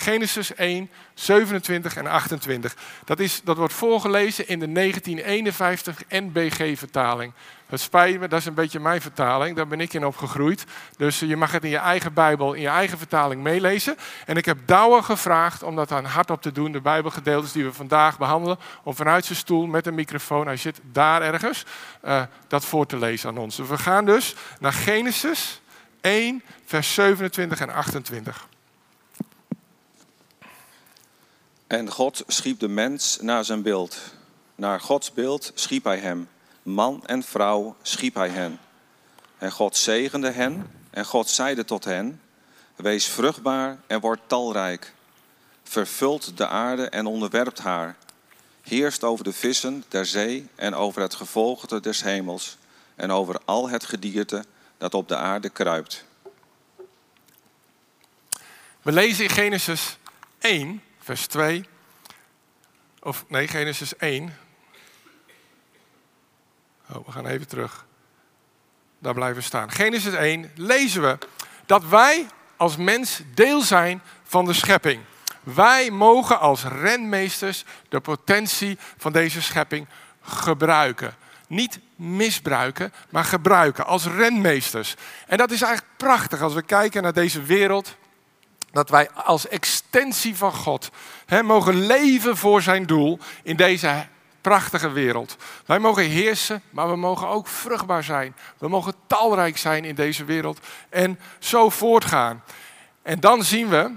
Genesis 0.00 0.54
1, 0.54 0.90
27 1.14 1.96
en 1.96 2.06
28. 2.06 2.74
Dat, 3.04 3.18
is, 3.18 3.40
dat 3.44 3.56
wordt 3.56 3.72
voorgelezen 3.72 4.48
in 4.48 4.58
de 4.58 4.72
1951 4.72 6.02
NBG-vertaling. 6.08 7.32
Het 7.66 7.80
spijt 7.80 8.20
me, 8.20 8.28
dat 8.28 8.38
is 8.38 8.46
een 8.46 8.54
beetje 8.54 8.80
mijn 8.80 9.00
vertaling. 9.00 9.56
Daar 9.56 9.66
ben 9.66 9.80
ik 9.80 9.92
in 9.92 10.06
opgegroeid. 10.06 10.64
Dus 10.96 11.18
je 11.18 11.36
mag 11.36 11.52
het 11.52 11.64
in 11.64 11.70
je 11.70 11.76
eigen 11.76 12.12
Bijbel, 12.12 12.52
in 12.52 12.60
je 12.60 12.68
eigen 12.68 12.98
vertaling 12.98 13.42
meelezen. 13.42 13.96
En 14.26 14.36
ik 14.36 14.44
heb 14.44 14.58
Douwe 14.64 15.02
gevraagd 15.02 15.62
om 15.62 15.76
dat 15.76 15.92
aan 15.92 16.04
hardop 16.04 16.42
te 16.42 16.52
doen. 16.52 16.72
De 16.72 16.80
Bijbelgedeeltes 16.80 17.52
die 17.52 17.64
we 17.64 17.72
vandaag 17.72 18.18
behandelen. 18.18 18.58
Om 18.82 18.94
vanuit 18.94 19.24
zijn 19.24 19.38
stoel 19.38 19.66
met 19.66 19.86
een 19.86 19.94
microfoon, 19.94 20.46
hij 20.46 20.56
zit 20.56 20.80
daar 20.92 21.22
ergens, 21.22 21.64
uh, 22.04 22.22
dat 22.48 22.64
voor 22.64 22.86
te 22.86 22.98
lezen 22.98 23.28
aan 23.28 23.38
ons. 23.38 23.56
We 23.56 23.78
gaan 23.78 24.04
dus 24.04 24.34
naar 24.60 24.72
Genesis 24.72 25.60
1, 26.00 26.42
vers 26.64 26.94
27 26.94 27.60
en 27.60 27.70
28. 27.70 28.48
En 31.70 31.90
God 31.90 32.22
schiep 32.26 32.60
de 32.60 32.68
mens 32.68 33.18
naar 33.20 33.44
zijn 33.44 33.62
beeld. 33.62 33.98
Naar 34.54 34.80
Gods 34.80 35.12
beeld 35.12 35.52
schiep 35.54 35.84
hij 35.84 35.98
hem. 35.98 36.28
Man 36.62 37.06
en 37.06 37.22
vrouw 37.22 37.76
schiep 37.82 38.14
hij 38.14 38.28
hen. 38.28 38.60
En 39.38 39.52
God 39.52 39.76
zegende 39.76 40.30
hen 40.30 40.70
en 40.90 41.04
God 41.04 41.28
zeide 41.28 41.64
tot 41.64 41.84
hen, 41.84 42.20
wees 42.76 43.06
vruchtbaar 43.06 43.78
en 43.86 44.00
word 44.00 44.20
talrijk. 44.26 44.94
Vervult 45.62 46.36
de 46.36 46.48
aarde 46.48 46.88
en 46.88 47.06
onderwerpt 47.06 47.58
haar. 47.58 47.96
Heerst 48.62 49.04
over 49.04 49.24
de 49.24 49.32
vissen 49.32 49.84
der 49.88 50.06
zee 50.06 50.48
en 50.54 50.74
over 50.74 51.02
het 51.02 51.14
gevolgte 51.14 51.80
des 51.80 52.02
hemels 52.02 52.56
en 52.94 53.10
over 53.10 53.40
al 53.44 53.68
het 53.68 53.84
gedierte 53.84 54.44
dat 54.78 54.94
op 54.94 55.08
de 55.08 55.16
aarde 55.16 55.48
kruipt. 55.48 56.04
We 58.82 58.92
lezen 58.92 59.24
in 59.24 59.30
Genesis 59.30 59.96
1, 60.38 60.82
vers 61.10 61.26
2, 61.26 61.64
of 63.00 63.24
nee, 63.28 63.48
Genesis 63.48 63.96
1, 63.96 64.36
Oh, 66.92 67.06
we 67.06 67.12
gaan 67.12 67.26
even 67.26 67.48
terug. 67.48 67.86
Daar 68.98 69.14
blijven 69.14 69.42
staan. 69.42 69.70
Genesis 69.70 70.12
1 70.12 70.50
lezen 70.54 71.02
we 71.02 71.18
dat 71.66 71.84
wij 71.84 72.26
als 72.56 72.76
mens 72.76 73.22
deel 73.34 73.60
zijn 73.60 74.02
van 74.22 74.44
de 74.44 74.52
schepping. 74.52 75.02
Wij 75.42 75.90
mogen 75.90 76.40
als 76.40 76.64
renmeesters 76.64 77.64
de 77.88 78.00
potentie 78.00 78.78
van 78.96 79.12
deze 79.12 79.42
schepping 79.42 79.86
gebruiken. 80.22 81.14
Niet 81.46 81.78
misbruiken, 81.96 82.92
maar 83.08 83.24
gebruiken 83.24 83.86
als 83.86 84.06
renmeesters. 84.06 84.94
En 85.26 85.38
dat 85.38 85.50
is 85.50 85.62
eigenlijk 85.62 85.96
prachtig 85.96 86.40
als 86.40 86.54
we 86.54 86.62
kijken 86.62 87.02
naar 87.02 87.12
deze 87.12 87.42
wereld. 87.42 87.96
Dat 88.72 88.90
wij 88.90 89.10
als 89.10 89.48
extensie 89.48 90.36
van 90.36 90.52
God 90.52 90.90
hè, 91.26 91.42
mogen 91.42 91.86
leven 91.86 92.36
voor 92.36 92.62
zijn 92.62 92.86
doel 92.86 93.18
in 93.42 93.56
deze 93.56 94.06
prachtige 94.40 94.90
wereld. 94.90 95.36
Wij 95.66 95.78
mogen 95.78 96.04
heersen, 96.04 96.62
maar 96.70 96.90
we 96.90 96.96
mogen 96.96 97.28
ook 97.28 97.46
vruchtbaar 97.46 98.04
zijn. 98.04 98.36
We 98.58 98.68
mogen 98.68 98.94
talrijk 99.06 99.56
zijn 99.56 99.84
in 99.84 99.94
deze 99.94 100.24
wereld 100.24 100.66
en 100.88 101.18
zo 101.38 101.70
voortgaan. 101.70 102.42
En 103.02 103.20
dan 103.20 103.44
zien 103.44 103.68
we 103.68 103.92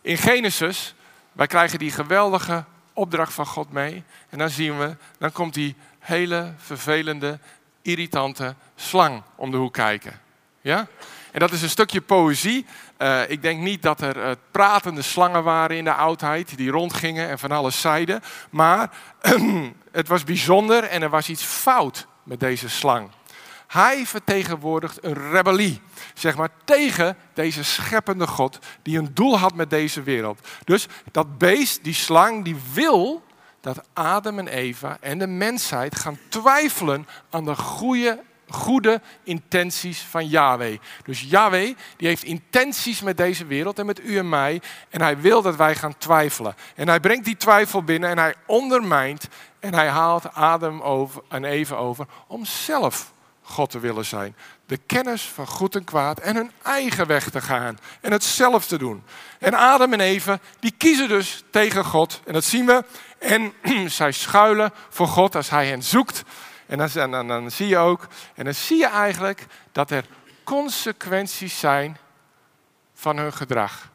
in 0.00 0.16
Genesis, 0.16 0.94
wij 1.32 1.46
krijgen 1.46 1.78
die 1.78 1.90
geweldige 1.90 2.64
opdracht 2.92 3.32
van 3.32 3.46
God 3.46 3.72
mee. 3.72 4.04
En 4.28 4.38
dan 4.38 4.50
zien 4.50 4.78
we, 4.78 4.96
dan 5.18 5.32
komt 5.32 5.54
die 5.54 5.76
hele 5.98 6.52
vervelende, 6.56 7.38
irritante 7.82 8.54
slang 8.76 9.22
om 9.36 9.50
de 9.50 9.56
hoek 9.56 9.72
kijken. 9.72 10.20
Ja? 10.60 10.86
En 11.32 11.40
dat 11.40 11.52
is 11.52 11.62
een 11.62 11.70
stukje 11.70 12.00
poëzie. 12.00 12.66
Uh, 12.98 13.30
ik 13.30 13.42
denk 13.42 13.60
niet 13.60 13.82
dat 13.82 14.00
er 14.00 14.16
uh, 14.16 14.30
pratende 14.50 15.02
slangen 15.02 15.42
waren 15.42 15.76
in 15.76 15.84
de 15.84 15.92
oudheid, 15.92 16.56
die 16.56 16.70
rondgingen 16.70 17.28
en 17.28 17.38
van 17.38 17.52
alles 17.52 17.80
zeiden. 17.80 18.22
Maar 18.50 18.90
het 19.92 20.08
was 20.08 20.24
bijzonder 20.24 20.84
en 20.84 21.02
er 21.02 21.10
was 21.10 21.28
iets 21.28 21.42
fout 21.42 22.06
met 22.22 22.40
deze 22.40 22.68
slang. 22.68 23.10
Hij 23.66 24.06
vertegenwoordigt 24.06 25.04
een 25.04 25.30
rebellie, 25.30 25.80
zeg 26.14 26.36
maar, 26.36 26.48
tegen 26.64 27.16
deze 27.34 27.64
scheppende 27.64 28.26
God 28.26 28.58
die 28.82 28.98
een 28.98 29.10
doel 29.14 29.38
had 29.38 29.54
met 29.54 29.70
deze 29.70 30.02
wereld. 30.02 30.48
Dus 30.64 30.86
dat 31.10 31.38
beest, 31.38 31.84
die 31.84 31.94
slang, 31.94 32.44
die 32.44 32.56
wil 32.72 33.22
dat 33.60 33.80
Adam 33.92 34.38
en 34.38 34.48
Eva 34.48 34.96
en 35.00 35.18
de 35.18 35.26
mensheid 35.26 35.96
gaan 35.96 36.18
twijfelen 36.28 37.06
aan 37.30 37.44
de 37.44 37.56
goede, 37.56 38.22
goede 38.50 39.00
intenties 39.22 40.00
van 40.00 40.28
Yahweh. 40.28 40.78
Dus 41.04 41.20
Yahweh 41.20 41.76
die 41.96 42.08
heeft 42.08 42.22
intenties 42.22 43.00
met 43.00 43.16
deze 43.16 43.46
wereld 43.46 43.78
en 43.78 43.86
met 43.86 44.04
u 44.04 44.18
en 44.18 44.28
mij. 44.28 44.62
En 44.90 45.00
hij 45.00 45.20
wil 45.20 45.42
dat 45.42 45.56
wij 45.56 45.74
gaan 45.74 45.98
twijfelen. 45.98 46.54
En 46.74 46.88
hij 46.88 47.00
brengt 47.00 47.24
die 47.24 47.36
twijfel 47.36 47.82
binnen 47.82 48.10
en 48.10 48.18
hij 48.18 48.34
ondermijnt 48.46 49.28
en 49.60 49.74
hij 49.74 49.88
haalt 49.88 50.34
Adam 50.34 50.80
over 50.80 51.22
en 51.28 51.44
Eva 51.44 51.74
over 51.74 52.06
om 52.26 52.44
zelf 52.44 53.12
God 53.42 53.70
te 53.70 53.78
willen 53.78 54.04
zijn. 54.04 54.36
De 54.66 54.76
kennis 54.76 55.22
van 55.22 55.46
goed 55.46 55.74
en 55.74 55.84
kwaad 55.84 56.18
en 56.18 56.36
hun 56.36 56.50
eigen 56.62 57.06
weg 57.06 57.30
te 57.30 57.40
gaan. 57.40 57.78
En 58.00 58.12
het 58.12 58.24
zelf 58.24 58.66
te 58.66 58.78
doen. 58.78 59.02
En 59.38 59.54
Adam 59.54 59.92
en 59.92 60.00
Eva, 60.00 60.38
die 60.60 60.74
kiezen 60.76 61.08
dus 61.08 61.44
tegen 61.50 61.84
God. 61.84 62.20
En 62.24 62.32
dat 62.32 62.44
zien 62.44 62.66
we. 62.66 62.84
En 63.18 63.52
zij 63.90 64.12
schuilen 64.12 64.72
voor 64.88 65.08
God 65.08 65.34
als 65.34 65.50
hij 65.50 65.66
hen 65.66 65.82
zoekt. 65.82 66.22
En 66.70 67.26
dan, 67.28 67.50
zie 67.50 67.68
je 67.68 67.76
ook, 67.76 68.06
en 68.34 68.44
dan 68.44 68.54
zie 68.54 68.78
je 68.78 68.88
eigenlijk 68.88 69.46
dat 69.72 69.90
er 69.90 70.04
consequenties 70.44 71.58
zijn 71.58 71.98
van 72.94 73.16
hun 73.16 73.32
gedrag. 73.32 73.90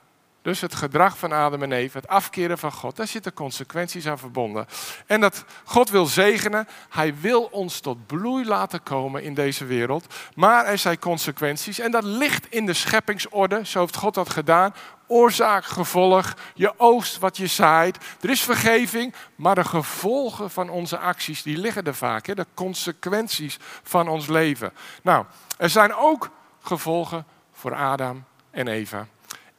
Dus 0.45 0.61
het 0.61 0.75
gedrag 0.75 1.17
van 1.17 1.31
Adam 1.31 1.63
en 1.63 1.71
Eva, 1.71 1.99
het 1.99 2.07
afkeren 2.07 2.57
van 2.57 2.71
God, 2.71 2.95
daar 2.95 3.07
zitten 3.07 3.33
consequenties 3.33 4.07
aan 4.07 4.17
verbonden. 4.17 4.67
En 5.05 5.21
dat 5.21 5.45
God 5.63 5.89
wil 5.89 6.05
zegenen, 6.05 6.67
hij 6.89 7.15
wil 7.19 7.43
ons 7.43 7.79
tot 7.79 8.05
bloei 8.05 8.45
laten 8.45 8.83
komen 8.83 9.23
in 9.23 9.33
deze 9.33 9.65
wereld. 9.65 10.13
Maar 10.35 10.65
er 10.65 10.77
zijn 10.77 10.99
consequenties 10.99 11.79
en 11.79 11.91
dat 11.91 12.03
ligt 12.03 12.45
in 12.49 12.65
de 12.65 12.73
scheppingsorde, 12.73 13.65
zo 13.65 13.79
heeft 13.79 13.95
God 13.95 14.13
dat 14.13 14.29
gedaan. 14.29 14.73
Oorzaak, 15.07 15.65
gevolg, 15.65 16.33
je 16.53 16.73
oogst 16.79 17.19
wat 17.19 17.37
je 17.37 17.47
zaait. 17.47 17.97
Er 18.21 18.29
is 18.29 18.41
vergeving, 18.41 19.13
maar 19.35 19.55
de 19.55 19.63
gevolgen 19.63 20.51
van 20.51 20.69
onze 20.69 20.97
acties, 20.97 21.43
die 21.43 21.57
liggen 21.57 21.83
er 21.83 21.95
vaak. 21.95 22.25
Hè? 22.25 22.35
De 22.35 22.47
consequenties 22.53 23.57
van 23.83 24.07
ons 24.07 24.27
leven. 24.27 24.73
Nou, 25.01 25.25
er 25.57 25.69
zijn 25.69 25.93
ook 25.95 26.29
gevolgen 26.61 27.25
voor 27.53 27.75
Adam 27.75 28.23
en 28.51 28.67
Eva. 28.67 29.07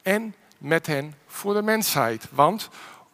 En 0.01 0.35
met 0.57 0.87
hen 0.87 1.13
voor 1.27 1.53
de 1.53 1.61
mensheid. 1.61 2.27
Want 2.31 2.69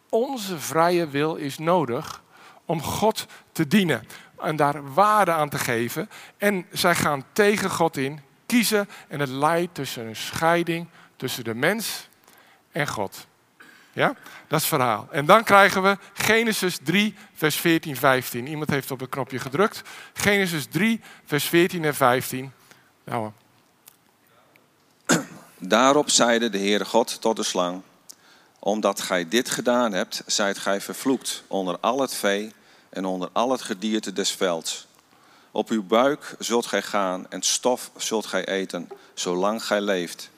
onze 0.08 0.58
vrije 0.58 1.08
wil 1.08 1.34
is 1.34 1.58
nodig 1.58 2.22
om 2.64 2.82
God 2.82 3.26
te 3.52 3.68
dienen 3.68 4.06
en 4.38 4.56
daar 4.56 4.92
waarde 4.92 5.32
aan 5.32 5.48
te 5.48 5.58
geven. 5.58 6.10
En 6.36 6.66
zij 6.72 6.94
gaan 6.94 7.24
tegen 7.32 7.70
God 7.70 7.96
in, 7.96 8.20
kiezen 8.46 8.88
en 9.08 9.20
het 9.20 9.28
leidt 9.28 9.74
tussen 9.74 10.06
een 10.06 10.16
scheiding 10.16 10.88
tussen 11.16 11.44
de 11.44 11.54
mens 11.54 12.08
en 12.72 12.88
God. 12.88 13.26
Ja, 13.92 14.06
dat 14.48 14.60
is 14.60 14.70
het 14.70 14.80
verhaal. 14.80 15.08
En 15.10 15.24
dan 15.24 15.44
krijgen 15.44 15.82
we 15.82 15.98
Genesis 16.12 16.78
3, 16.82 17.14
vers 17.34 17.56
14, 17.56 17.96
15. 17.96 18.46
Iemand 18.46 18.70
heeft 18.70 18.90
op 18.90 19.00
het 19.00 19.10
knopje 19.10 19.38
gedrukt. 19.38 19.82
Genesis 20.12 20.66
3, 20.66 21.00
vers 21.24 21.44
14 21.44 21.84
en 21.84 21.94
15. 21.94 22.52
Nou, 23.04 23.30
Daarop 25.68 26.10
zeide 26.10 26.50
de 26.50 26.58
Heere 26.58 26.84
God 26.84 27.20
tot 27.20 27.36
de 27.36 27.42
slang: 27.42 27.82
Omdat 28.58 29.00
gij 29.00 29.28
dit 29.28 29.50
gedaan 29.50 29.92
hebt, 29.92 30.22
zijt 30.26 30.58
gij 30.58 30.80
vervloekt 30.80 31.42
onder 31.46 31.78
al 31.80 32.00
het 32.00 32.14
vee 32.14 32.52
en 32.88 33.04
onder 33.04 33.28
al 33.32 33.50
het 33.50 33.62
gedierte 33.62 34.12
des 34.12 34.30
velds. 34.30 34.86
Op 35.50 35.68
uw 35.68 35.82
buik 35.82 36.34
zult 36.38 36.66
gij 36.66 36.82
gaan 36.82 37.26
en 37.28 37.42
stof 37.42 37.90
zult 37.96 38.26
gij 38.26 38.44
eten, 38.44 38.88
zolang 39.14 39.64
gij 39.64 39.80
leeft. 39.80 40.30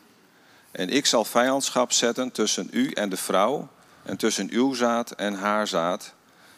En 0.71 0.89
ik 0.89 1.07
zal 1.07 1.25
vijandschap 1.25 1.93
zetten 1.93 2.33
tussen 2.33 2.69
u 2.73 2.91
en 2.91 3.09
de 3.09 3.17
vrouw, 3.17 3.69
en 4.03 4.17
tussen 4.17 4.49
uw 4.51 4.75
zaad 4.75 5.11
en 5.11 5.35
haar 5.35 5.67
zaad. 5.67 6.13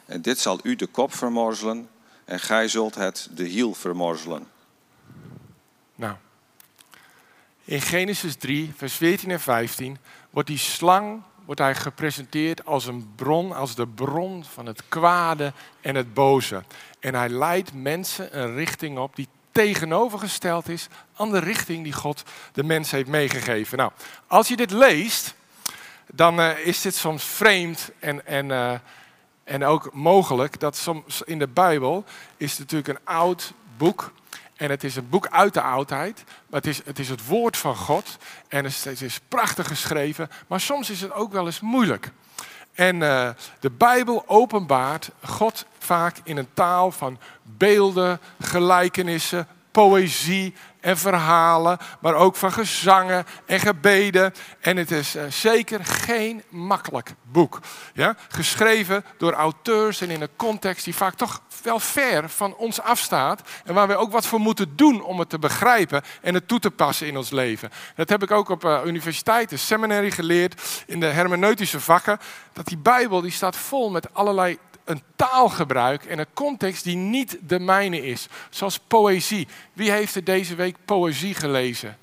En 0.06 0.22
dit 0.22 0.38
zal 0.38 0.58
u 0.62 0.76
de 0.76 0.86
kop 0.86 1.14
vermorzelen, 1.14 1.88
en 2.24 2.40
gij 2.40 2.68
zult 2.68 2.94
het 2.94 3.28
de 3.30 3.44
hiel 3.44 3.74
vermorzelen. 3.74 4.48
Nou, 5.94 6.14
in 7.68 7.80
Genesis 7.80 8.36
3, 8.36 8.72
vers 8.76 8.94
14 8.94 9.30
en 9.30 9.40
15 9.40 9.98
wordt 10.30 10.48
die 10.48 10.58
slang 10.58 11.22
wordt 11.44 11.60
hij 11.60 11.74
gepresenteerd 11.74 12.64
als 12.64 12.86
een 12.86 13.12
bron, 13.16 13.52
als 13.52 13.74
de 13.74 13.86
bron 13.86 14.44
van 14.44 14.66
het 14.66 14.82
kwade 14.88 15.52
en 15.80 15.94
het 15.94 16.14
boze. 16.14 16.62
En 17.00 17.14
hij 17.14 17.28
leidt 17.28 17.74
mensen 17.74 18.38
een 18.38 18.54
richting 18.54 18.98
op 18.98 19.16
die 19.16 19.28
tegenovergesteld 19.52 20.68
is 20.68 20.88
aan 21.16 21.30
de 21.30 21.38
richting 21.38 21.84
die 21.84 21.92
God 21.92 22.22
de 22.52 22.64
mens 22.64 22.90
heeft 22.90 23.08
meegegeven. 23.08 23.78
Nou, 23.78 23.92
als 24.26 24.48
je 24.48 24.56
dit 24.56 24.70
leest, 24.70 25.34
dan 26.06 26.40
uh, 26.40 26.66
is 26.66 26.82
dit 26.82 26.94
soms 26.94 27.24
vreemd 27.24 27.90
en, 27.98 28.26
en, 28.26 28.48
uh, 28.48 28.74
en 29.44 29.64
ook 29.64 29.94
mogelijk 29.94 30.60
dat 30.60 30.76
soms 30.76 31.22
in 31.22 31.38
de 31.38 31.48
Bijbel 31.48 32.04
is 32.36 32.58
natuurlijk 32.58 32.88
een 32.88 33.04
oud 33.04 33.52
boek 33.76 34.12
en 34.58 34.70
het 34.70 34.84
is 34.84 34.96
een 34.96 35.08
boek 35.08 35.28
uit 35.28 35.54
de 35.54 35.60
oudheid, 35.60 36.24
maar 36.26 36.60
het 36.60 36.66
is 36.66 36.80
het, 36.84 36.98
is 36.98 37.08
het 37.08 37.26
woord 37.26 37.56
van 37.56 37.76
God. 37.76 38.16
En 38.48 38.64
het 38.64 39.00
is, 39.00 39.20
prachtig 39.28 39.66
geschreven, 39.66 40.30
maar 40.46 40.60
soms 40.60 40.90
is 40.90 41.00
het 41.00 41.12
ook 41.12 41.32
wel 41.32 41.46
eens 41.46 41.60
moeilijk. 41.60 42.10
En 42.74 43.00
uh, 43.00 43.28
de 43.60 43.70
Bijbel 43.70 44.24
openbaart 44.26 45.10
God 45.24 45.66
vaak 45.78 46.16
in 46.24 46.36
een 46.36 46.48
taal 46.54 46.92
van 46.92 47.18
beelden, 47.42 48.20
gelijkenissen, 48.40 49.48
poëzie 49.78 50.54
en 50.80 50.98
verhalen, 50.98 51.78
maar 52.00 52.14
ook 52.14 52.36
van 52.36 52.52
gezangen 52.52 53.26
en 53.46 53.60
gebeden. 53.60 54.34
En 54.60 54.76
het 54.76 54.90
is 54.90 55.16
uh, 55.16 55.22
zeker 55.28 55.84
geen 55.84 56.42
makkelijk 56.48 57.14
boek. 57.22 57.60
Ja? 57.94 58.16
Geschreven 58.28 59.04
door 59.18 59.32
auteurs 59.32 60.00
en 60.00 60.10
in 60.10 60.22
een 60.22 60.36
context 60.36 60.84
die 60.84 60.94
vaak 60.94 61.14
toch 61.14 61.42
wel 61.62 61.80
ver 61.80 62.28
van 62.28 62.56
ons 62.56 62.80
afstaat. 62.80 63.42
En 63.64 63.74
waar 63.74 63.88
we 63.88 63.96
ook 63.96 64.12
wat 64.12 64.26
voor 64.26 64.40
moeten 64.40 64.76
doen 64.76 65.02
om 65.02 65.18
het 65.18 65.28
te 65.28 65.38
begrijpen 65.38 66.02
en 66.22 66.34
het 66.34 66.48
toe 66.48 66.58
te 66.60 66.70
passen 66.70 67.06
in 67.06 67.16
ons 67.16 67.30
leven. 67.30 67.70
Dat 67.96 68.08
heb 68.08 68.22
ik 68.22 68.30
ook 68.30 68.48
op 68.48 68.64
uh, 68.64 68.80
universiteiten, 68.84 69.58
seminary 69.58 70.10
geleerd, 70.10 70.84
in 70.86 71.00
de 71.00 71.06
hermeneutische 71.06 71.80
vakken. 71.80 72.18
Dat 72.52 72.66
die 72.66 72.78
Bijbel 72.78 73.20
die 73.20 73.30
staat 73.30 73.56
vol 73.56 73.90
met 73.90 74.14
allerlei 74.14 74.58
een 74.88 75.02
taalgebruik 75.16 76.04
en 76.04 76.18
een 76.18 76.32
context 76.34 76.84
die 76.84 76.96
niet 76.96 77.38
de 77.40 77.60
mijne 77.60 78.06
is. 78.06 78.28
Zoals 78.50 78.78
poëzie. 78.78 79.48
Wie 79.72 79.90
heeft 79.90 80.14
er 80.14 80.24
deze 80.24 80.54
week 80.54 80.76
poëzie 80.84 81.34
gelezen? 81.34 81.98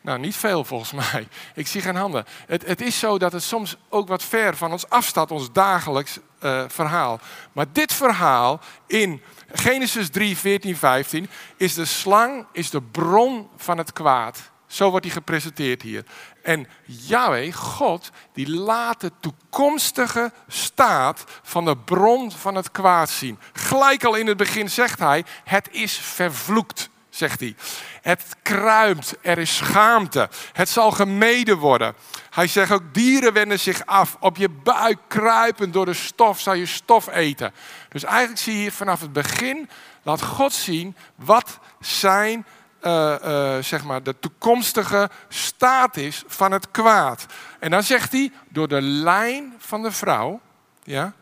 Nou, 0.00 0.18
niet 0.18 0.36
veel 0.36 0.64
volgens 0.64 0.92
mij. 1.12 1.28
Ik 1.54 1.66
zie 1.66 1.80
geen 1.80 1.96
handen. 1.96 2.24
Het, 2.46 2.66
het, 2.66 2.80
is 2.80 2.98
zo 2.98 3.18
dat 3.18 3.32
het 3.32 3.42
soms 3.42 3.76
ook 3.88 4.08
wat 4.08 4.22
ver 4.22 4.56
van 4.56 4.72
ons 4.72 4.88
afstaat, 4.88 5.30
ons 5.30 5.52
dagelijks 5.52 6.18
uh, 6.40 6.64
verhaal. 6.68 7.20
Maar 7.52 7.66
dit 7.72 7.92
verhaal 7.92 8.60
in 8.86 9.22
Genesis 9.52 10.10
3, 10.10 10.36
14, 10.36 10.76
15 10.76 11.28
is 11.56 11.74
de 11.74 11.84
slang, 11.84 12.46
is 12.52 12.70
de 12.70 12.82
bron 12.82 13.48
van 13.56 13.78
het 13.78 13.92
kwaad. 13.92 14.50
Zo 14.66 14.90
wordt 14.90 15.04
hij 15.04 15.14
gepresenteerd 15.14 15.82
hier. 15.82 16.04
En 16.42 16.68
Yahweh, 16.84 17.54
God, 17.54 18.10
die 18.32 18.50
laat 18.50 19.00
de 19.00 19.12
toekomstige 19.20 20.32
staat 20.48 21.24
van 21.42 21.64
de 21.64 21.76
bron 21.76 22.32
van 22.32 22.54
het 22.54 22.70
kwaad 22.70 23.10
zien. 23.10 23.38
Gelijk 23.52 24.04
al 24.04 24.14
in 24.14 24.26
het 24.26 24.36
begin 24.36 24.70
zegt 24.70 24.98
hij, 24.98 25.24
het 25.44 25.68
is 25.70 25.96
vervloekt, 25.96 26.90
zegt 27.10 27.40
hij. 27.40 27.54
Het 28.02 28.36
kruimt, 28.42 29.14
er 29.20 29.38
is 29.38 29.56
schaamte, 29.56 30.28
het 30.52 30.68
zal 30.68 30.90
gemeden 30.90 31.58
worden. 31.58 31.94
Hij 32.30 32.46
zegt 32.46 32.70
ook, 32.70 32.94
dieren 32.94 33.32
wenden 33.32 33.60
zich 33.60 33.86
af. 33.86 34.16
Op 34.20 34.36
je 34.36 34.48
buik 34.48 34.98
kruipen 35.08 35.72
door 35.72 35.86
de 35.86 35.94
stof, 35.94 36.40
zal 36.40 36.54
je 36.54 36.66
stof 36.66 37.08
eten. 37.08 37.52
Dus 37.88 38.04
eigenlijk 38.04 38.40
zie 38.40 38.52
je 38.52 38.58
hier 38.58 38.72
vanaf 38.72 39.00
het 39.00 39.12
begin, 39.12 39.68
laat 40.02 40.22
God 40.22 40.52
zien 40.52 40.96
wat 41.14 41.58
zijn 41.80 42.46
uh, 42.82 43.14
uh, 43.24 43.58
zeg 43.58 43.84
maar 43.84 44.02
de 44.02 44.18
toekomstige 44.18 45.10
staat 45.28 45.96
is 45.96 46.24
van 46.26 46.52
het 46.52 46.70
kwaad. 46.70 47.26
En 47.58 47.70
dan 47.70 47.82
zegt 47.82 48.12
hij, 48.12 48.32
door 48.48 48.68
de 48.68 48.82
lijn 48.82 49.54
van 49.58 49.82
de 49.82 49.92
vrouw 49.92 50.40
ja, 50.82 51.12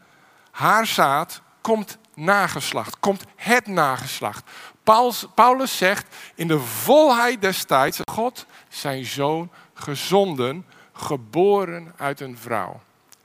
haar 0.50 0.86
zaad 0.86 1.40
komt 1.60 1.98
nageslacht, 2.14 3.00
komt 3.00 3.24
het 3.36 3.66
nageslacht. 3.66 4.50
Paulus, 4.84 5.26
Paulus 5.34 5.76
zegt 5.76 6.16
in 6.34 6.48
de 6.48 6.58
volheid 6.58 7.40
des 7.40 7.64
tijds, 7.64 8.00
God 8.10 8.46
zijn 8.68 9.04
zoon 9.04 9.50
gezonden, 9.74 10.66
geboren 10.92 11.94
uit 11.96 12.20
een 12.20 12.38
vrouw. 12.38 12.80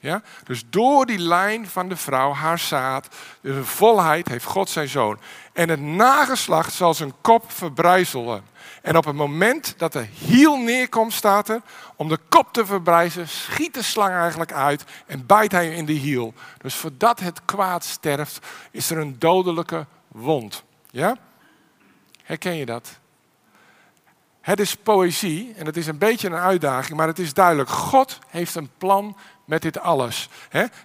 Ja? 0.06 0.22
Dus 0.44 0.64
door 0.70 1.06
die 1.06 1.20
lijn 1.20 1.68
van 1.68 1.90
de 1.90 1.96
vrouw, 1.96 2.34
haar 2.34 2.60
zaad, 2.60 3.08
de 3.42 3.64
volheid 3.64 4.28
heeft 4.28 4.46
God 4.46 4.70
zijn 4.70 4.88
zoon. 4.88 5.20
En 5.54 5.70
het 5.70 5.82
nageslacht 5.82 6.74
zal 6.74 6.94
zijn 6.94 7.14
kop 7.22 7.52
verbrijzelen. 7.52 8.44
En 8.82 8.98
op 8.98 9.06
het 9.06 9.16
moment 9.16 9.74
dat 9.78 9.94
de 9.94 10.06
hiel 10.12 10.58
neerkomt, 10.58 11.14
staat 11.14 11.50
er, 11.50 11.62
om 11.96 12.10
de 12.10 12.20
kop 12.30 12.54
te 12.54 12.66
verbrijzen, 12.66 13.28
schiet 13.28 13.74
de 13.74 13.82
slang 13.82 14.14
eigenlijk 14.14 14.54
uit 14.54 14.84
en 15.06 15.26
bijt 15.26 15.52
hij 15.52 15.76
in 15.76 15.86
de 15.86 15.94
hiel. 15.94 16.34
Dus 16.58 16.76
voordat 16.76 17.20
het 17.20 17.46
kwaad 17.46 17.84
sterft, 17.84 18.46
is 18.72 18.90
er 18.90 18.98
een 18.98 19.20
dodelijke 19.20 19.86
wond. 20.08 20.64
Ja? 20.90 21.18
Herken 22.24 22.56
je 22.56 22.66
dat? 22.66 23.00
Het 24.42 24.60
is 24.60 24.76
poëzie 24.76 25.54
en 25.58 25.66
het 25.66 25.78
is 25.78 25.88
een 25.88 25.98
beetje 25.98 26.28
een 26.28 26.36
uitdaging, 26.36 26.98
maar 26.98 27.08
het 27.08 27.20
is 27.20 27.34
duidelijk. 27.34 27.70
God 27.70 28.20
heeft 28.28 28.56
een 28.56 28.70
plan 28.78 29.18
met 29.46 29.62
dit 29.62 29.80
alles. 29.80 30.30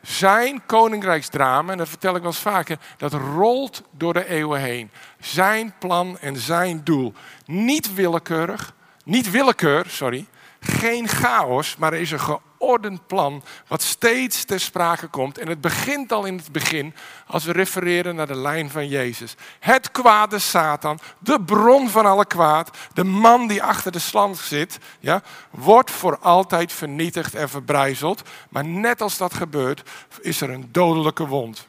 Zijn 0.03 0.63
koninkrijksdrama, 0.67 1.73
en 1.73 1.79
dat 1.79 1.89
vertel 1.89 2.15
ik 2.15 2.23
wel 2.23 2.31
eens 2.31 2.41
vaker, 2.41 2.79
dat 2.97 3.13
rolt 3.13 3.83
door 3.91 4.13
de 4.13 4.29
eeuwen 4.29 4.61
heen. 4.61 4.91
Zijn 5.21 5.75
plan 5.79 6.19
en 6.19 6.37
zijn 6.37 6.81
doel. 6.85 7.13
Niet 7.47 7.95
willekeurig, 7.95 8.75
niet 9.05 9.31
willekeur, 9.31 9.85
sorry, 9.89 10.27
geen 10.61 11.09
chaos, 11.09 11.77
maar 11.77 11.93
er 11.93 12.01
is 12.01 12.11
een 12.11 12.21
geordend 12.21 13.07
plan 13.07 13.43
wat 13.67 13.83
steeds 13.83 14.45
ter 14.45 14.61
sprake 14.61 15.07
komt. 15.07 15.39
En 15.39 15.49
het 15.49 15.61
begint 15.61 16.13
al 16.13 16.25
in 16.25 16.37
het 16.37 16.53
begin 16.53 16.95
als 17.27 17.45
we 17.45 17.53
refereren 17.53 18.15
naar 18.15 18.27
de 18.27 18.37
lijn 18.37 18.71
van 18.71 18.89
Jezus. 18.89 19.35
Het 19.59 19.91
kwade 19.91 20.39
Satan, 20.39 20.99
de 21.19 21.41
bron 21.41 21.89
van 21.89 22.07
alle 22.07 22.27
kwaad, 22.27 22.77
de 22.93 23.05
man 23.05 23.47
die 23.47 23.63
achter 23.63 23.93
de 23.93 23.99
slang 23.99 24.37
zit, 24.37 24.79
ja, 24.99 25.23
wordt 25.51 25.91
voor 25.91 26.19
altijd 26.19 26.73
vernietigd 26.73 27.35
en 27.35 27.49
verbrijzeld. 27.49 28.23
Maar 28.49 28.65
net 28.65 29.01
als 29.01 29.17
dat 29.17 29.35
gebeurt, 29.35 29.91
is 30.21 30.41
er 30.41 30.51
een 30.51 30.69
dodelijke 30.73 31.27
wond. 31.27 31.69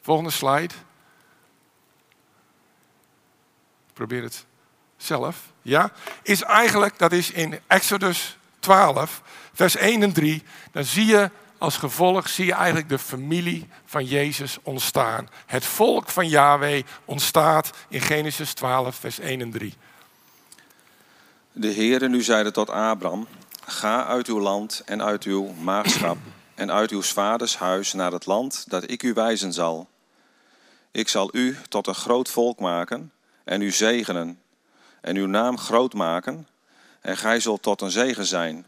Volgende 0.00 0.30
slide. 0.30 0.74
Probeer 3.92 4.22
het 4.22 4.46
zelf. 5.04 5.36
Ja, 5.62 5.92
is 6.22 6.42
eigenlijk, 6.42 6.98
dat 6.98 7.12
is 7.12 7.30
in 7.30 7.60
Exodus 7.66 8.38
12, 8.58 9.22
vers 9.52 9.76
1 9.76 10.02
en 10.02 10.12
3, 10.12 10.42
dan 10.72 10.84
zie 10.84 11.06
je 11.06 11.30
als 11.58 11.76
gevolg, 11.76 12.28
zie 12.28 12.46
je 12.46 12.52
eigenlijk 12.52 12.88
de 12.88 12.98
familie 12.98 13.68
van 13.84 14.04
Jezus 14.04 14.58
ontstaan. 14.62 15.28
Het 15.46 15.64
volk 15.64 16.08
van 16.08 16.28
Yahweh 16.28 16.84
ontstaat 17.04 17.70
in 17.88 18.00
Genesis 18.00 18.52
12, 18.52 18.96
vers 18.96 19.18
1 19.18 19.40
en 19.40 19.50
3. 19.50 19.74
De 21.52 21.72
Heere 21.72 22.08
nu 22.08 22.22
zeide 22.22 22.50
tot 22.50 22.70
Abraham, 22.70 23.26
ga 23.66 24.06
uit 24.06 24.26
uw 24.26 24.40
land 24.40 24.82
en 24.84 25.02
uit 25.02 25.22
uw 25.24 25.52
maagschap 25.52 26.16
en 26.54 26.72
uit 26.72 26.90
uw 26.90 27.02
vaders 27.02 27.56
huis 27.56 27.92
naar 27.92 28.12
het 28.12 28.26
land 28.26 28.64
dat 28.68 28.90
ik 28.90 29.02
u 29.02 29.12
wijzen 29.12 29.52
zal. 29.52 29.88
Ik 30.90 31.08
zal 31.08 31.28
u 31.32 31.58
tot 31.68 31.86
een 31.86 31.94
groot 31.94 32.30
volk 32.30 32.60
maken 32.60 33.12
en 33.44 33.62
u 33.62 33.70
zegenen 33.70 34.38
en 35.04 35.16
uw 35.16 35.26
naam 35.26 35.58
groot 35.58 35.94
maken 35.94 36.48
en 37.00 37.16
gij 37.16 37.40
zult 37.40 37.62
tot 37.62 37.80
een 37.80 37.90
zegen 37.90 38.26
zijn. 38.26 38.66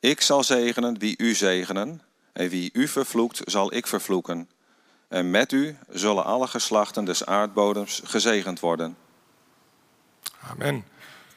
Ik 0.00 0.20
zal 0.20 0.44
zegenen 0.44 0.98
wie 0.98 1.14
u 1.18 1.34
zegenen, 1.34 2.02
en 2.32 2.48
wie 2.48 2.70
u 2.72 2.88
vervloekt, 2.88 3.40
zal 3.44 3.74
ik 3.74 3.86
vervloeken. 3.86 4.50
En 5.08 5.30
met 5.30 5.52
u 5.52 5.76
zullen 5.88 6.24
alle 6.24 6.46
geslachten 6.46 7.04
des 7.04 7.26
aardbodems 7.26 8.00
gezegend 8.04 8.60
worden. 8.60 8.96
Amen. 10.50 10.84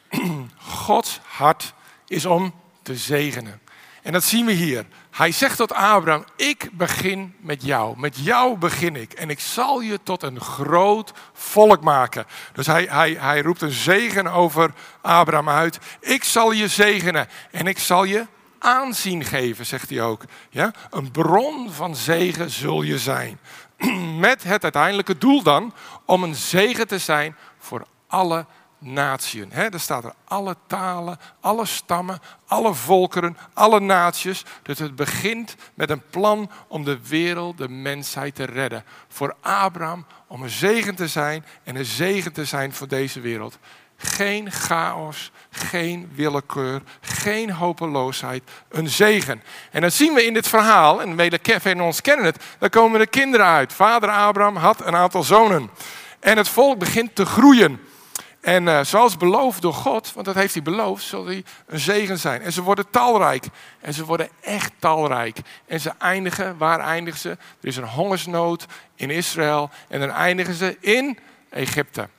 Gods 0.57 1.19
hart 1.23 1.73
is 2.07 2.25
om 2.25 2.53
te 2.81 2.95
zegenen. 2.95 3.61
En 4.03 4.13
dat 4.13 4.23
zien 4.23 4.45
we 4.45 4.51
hier. 4.51 4.85
Hij 5.17 5.31
zegt 5.31 5.57
tot 5.57 5.73
Abraham: 5.73 6.25
Ik 6.35 6.69
begin 6.71 7.35
met 7.39 7.63
jou. 7.63 7.99
Met 7.99 8.17
jou 8.17 8.57
begin 8.57 8.95
ik. 8.95 9.13
En 9.13 9.29
ik 9.29 9.39
zal 9.39 9.79
je 9.79 9.99
tot 10.03 10.23
een 10.23 10.41
groot 10.41 11.13
volk 11.33 11.81
maken. 11.81 12.25
Dus 12.53 12.67
hij, 12.67 12.87
hij, 12.89 13.11
hij 13.19 13.41
roept 13.41 13.61
een 13.61 13.71
zegen 13.71 14.27
over 14.27 14.71
Abraham 15.01 15.49
uit. 15.49 15.79
Ik 15.99 16.23
zal 16.23 16.51
je 16.51 16.67
zegenen. 16.67 17.27
En 17.51 17.67
ik 17.67 17.79
zal 17.79 18.03
je 18.03 18.25
aanzien 18.59 19.23
geven, 19.23 19.65
zegt 19.65 19.89
hij 19.89 20.01
ook. 20.01 20.23
Ja? 20.49 20.73
Een 20.89 21.11
bron 21.11 21.71
van 21.71 21.95
zegen 21.95 22.49
zul 22.49 22.81
je 22.81 22.99
zijn. 22.99 23.39
Met 24.19 24.43
het 24.43 24.63
uiteindelijke 24.63 25.17
doel 25.17 25.43
dan 25.43 25.73
om 26.05 26.23
een 26.23 26.35
zegen 26.35 26.87
te 26.87 26.99
zijn 26.99 27.35
voor 27.59 27.87
alle 28.07 28.45
natieën. 28.79 29.51
He, 29.51 29.69
daar 29.69 29.79
staat 29.79 30.03
er 30.03 30.13
alle 30.23 30.55
talen, 30.67 31.19
alle 31.39 31.65
stammen, 31.65 32.19
alle 32.47 32.73
volkeren, 32.73 33.37
alle 33.53 33.79
naties. 33.79 34.45
Dus 34.61 34.79
het 34.79 34.95
begint 34.95 35.55
met 35.73 35.89
een 35.89 36.01
plan 36.09 36.51
om 36.67 36.83
de 36.83 36.99
wereld, 37.07 37.57
de 37.57 37.69
mensheid 37.69 38.35
te 38.35 38.43
redden. 38.43 38.83
Voor 39.07 39.35
Abraham 39.41 40.05
om 40.27 40.43
een 40.43 40.49
zegen 40.49 40.95
te 40.95 41.07
zijn 41.07 41.45
en 41.63 41.75
een 41.75 41.85
zegen 41.85 42.33
te 42.33 42.45
zijn 42.45 42.73
voor 42.73 42.87
deze 42.87 43.19
wereld. 43.19 43.57
Geen 43.99 44.51
chaos, 44.51 45.31
geen 45.49 46.11
willekeur, 46.15 46.81
geen 47.01 47.51
hopeloosheid, 47.51 48.43
een 48.69 48.89
zegen. 48.89 49.43
En 49.71 49.81
dan 49.81 49.91
zien 49.91 50.13
we 50.13 50.25
in 50.25 50.33
dit 50.33 50.47
verhaal, 50.47 51.01
en 51.01 51.15
velen 51.17 51.61
van 51.61 51.81
ons 51.81 52.01
kennen 52.01 52.25
het, 52.25 52.43
dan 52.59 52.69
komen 52.69 52.99
de 52.99 53.07
kinderen 53.07 53.45
uit. 53.45 53.73
Vader 53.73 54.09
Abraham 54.09 54.55
had 54.55 54.85
een 54.85 54.95
aantal 54.95 55.23
zonen. 55.23 55.69
En 56.19 56.37
het 56.37 56.49
volk 56.49 56.79
begint 56.79 57.15
te 57.15 57.25
groeien. 57.25 57.79
En 58.47 58.67
uh, 58.67 58.83
zoals 58.83 59.17
beloofd 59.17 59.61
door 59.61 59.73
God, 59.73 60.13
want 60.13 60.25
dat 60.25 60.35
heeft 60.35 60.53
hij 60.53 60.63
beloofd, 60.63 61.03
zal 61.03 61.25
hij 61.25 61.43
een 61.65 61.79
zegen 61.79 62.19
zijn. 62.19 62.41
En 62.41 62.51
ze 62.51 62.61
worden 62.61 62.89
talrijk. 62.89 63.45
En 63.79 63.93
ze 63.93 64.05
worden 64.05 64.29
echt 64.41 64.71
talrijk. 64.79 65.37
En 65.65 65.79
ze 65.79 65.91
eindigen, 65.97 66.57
waar 66.57 66.79
eindigen 66.79 67.19
ze? 67.19 67.29
Er 67.29 67.37
is 67.61 67.77
een 67.77 67.87
hongersnood 67.87 68.65
in 68.95 69.09
Israël. 69.09 69.69
En 69.87 69.99
dan 69.99 70.09
eindigen 70.09 70.53
ze 70.53 70.77
in 70.79 71.19
Egypte. 71.49 72.09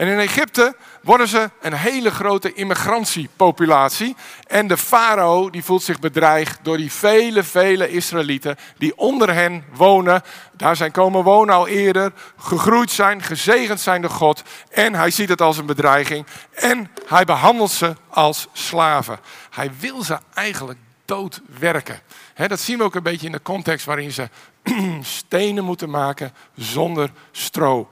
En 0.00 0.08
in 0.08 0.18
Egypte 0.18 0.76
worden 1.02 1.28
ze 1.28 1.50
een 1.60 1.72
hele 1.72 2.10
grote 2.10 2.52
immigratiepopulatie. 2.52 4.16
En 4.46 4.66
de 4.66 4.76
farao 4.76 5.50
die 5.50 5.64
voelt 5.64 5.82
zich 5.82 5.98
bedreigd 5.98 6.58
door 6.62 6.76
die 6.76 6.92
vele, 6.92 7.42
vele 7.42 7.90
Israëlieten 7.90 8.56
die 8.78 8.98
onder 8.98 9.34
hen 9.34 9.64
wonen. 9.72 10.22
Daar 10.52 10.76
zijn 10.76 10.90
komen 10.90 11.22
wonen 11.22 11.54
al 11.54 11.68
eerder, 11.68 12.12
gegroeid 12.36 12.90
zijn, 12.90 13.22
gezegend 13.22 13.80
zijn 13.80 14.00
door 14.00 14.10
God. 14.10 14.42
En 14.70 14.94
hij 14.94 15.10
ziet 15.10 15.28
het 15.28 15.40
als 15.40 15.58
een 15.58 15.66
bedreiging. 15.66 16.26
En 16.54 16.90
hij 17.06 17.24
behandelt 17.24 17.70
ze 17.70 17.96
als 18.08 18.48
slaven. 18.52 19.18
Hij 19.50 19.70
wil 19.78 20.02
ze 20.02 20.18
eigenlijk 20.34 20.78
doodwerken. 21.04 22.00
He, 22.34 22.48
dat 22.48 22.60
zien 22.60 22.78
we 22.78 22.84
ook 22.84 22.94
een 22.94 23.02
beetje 23.02 23.26
in 23.26 23.32
de 23.32 23.42
context 23.42 23.86
waarin 23.86 24.12
ze 24.12 24.28
stenen 25.02 25.64
moeten 25.64 25.90
maken 25.90 26.32
zonder 26.54 27.10
stro 27.32 27.88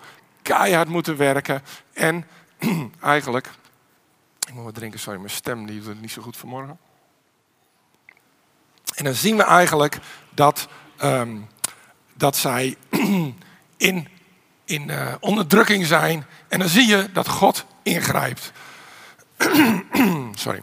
keihard 0.48 0.88
moeten 0.88 1.16
werken. 1.16 1.62
En 1.98 2.24
eigenlijk, 3.00 3.50
ik 4.46 4.54
moet 4.54 4.64
wat 4.64 4.74
drinken, 4.74 5.00
sorry, 5.00 5.18
mijn 5.18 5.30
stem 5.30 5.66
die 5.66 5.80
doet 5.80 6.00
niet 6.00 6.10
zo 6.10 6.22
goed 6.22 6.36
vanmorgen. 6.36 6.78
En 8.94 9.04
dan 9.04 9.14
zien 9.14 9.36
we 9.36 9.42
eigenlijk 9.42 9.98
dat, 10.30 10.68
ehm, 10.96 11.36
dat 12.14 12.36
zij 12.36 12.76
in, 13.76 14.08
in 14.64 14.88
uh, 14.88 15.14
onderdrukking 15.20 15.86
zijn. 15.86 16.26
En 16.48 16.58
dan 16.58 16.68
zie 16.68 16.86
je 16.86 17.12
dat 17.12 17.28
God 17.28 17.64
ingrijpt. 17.82 18.52
sorry. 20.34 20.62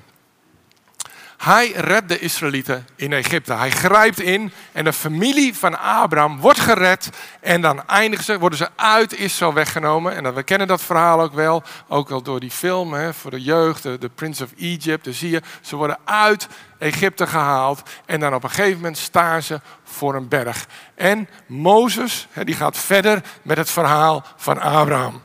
Hij 1.46 1.72
redt 1.72 2.10
de 2.10 2.20
Israëlieten 2.20 2.88
in 2.96 3.14
Egypte. 3.14 3.54
Hij 3.54 3.72
grijpt 3.72 4.20
in 4.20 4.52
en 4.72 4.84
de 4.84 4.94
familie 4.94 5.56
van 5.56 5.80
Abraham 5.80 6.40
wordt 6.40 6.60
gered. 6.60 7.10
En 7.40 7.62
dan 7.62 7.88
eindigen 7.88 8.26
ze, 8.26 8.40
worden 8.40 8.58
ze 8.58 8.70
uit 8.76 9.14
Israël 9.14 9.54
weggenomen. 9.54 10.16
En 10.16 10.34
we 10.34 10.44
kennen 10.44 10.68
dat 10.68 10.82
verhaal 10.82 11.22
ook 11.22 11.34
wel, 11.34 11.64
ook 11.88 12.10
al 12.10 12.22
door 12.22 12.40
die 12.40 12.52
film 12.52 12.94
hè, 12.94 13.14
voor 13.14 13.32
de 13.32 13.42
jeugd, 13.42 13.84
de, 13.84 14.10
Prince 14.16 14.44
of 14.44 14.52
Egypt. 14.58 15.04
Dan 15.04 15.14
zie 15.14 15.30
je, 15.30 15.42
ze 15.62 15.76
worden 15.76 15.98
uit 16.04 16.48
Egypte 16.78 17.28
gehaald. 17.28 17.82
En 18.06 18.20
dan 18.20 18.34
op 18.34 18.44
een 18.44 18.50
gegeven 18.50 18.76
moment 18.76 18.98
staan 18.98 19.42
ze 19.42 19.62
voor 19.84 20.16
een 20.16 20.28
berg. 20.28 20.68
En 20.96 21.30
Mozes, 21.48 22.28
hè, 22.32 22.44
die 22.44 22.56
gaat 22.56 22.78
verder 22.78 23.22
met 23.42 23.58
het 23.58 23.70
verhaal 23.70 24.26
van 24.36 24.60
Abraham. 24.60 25.22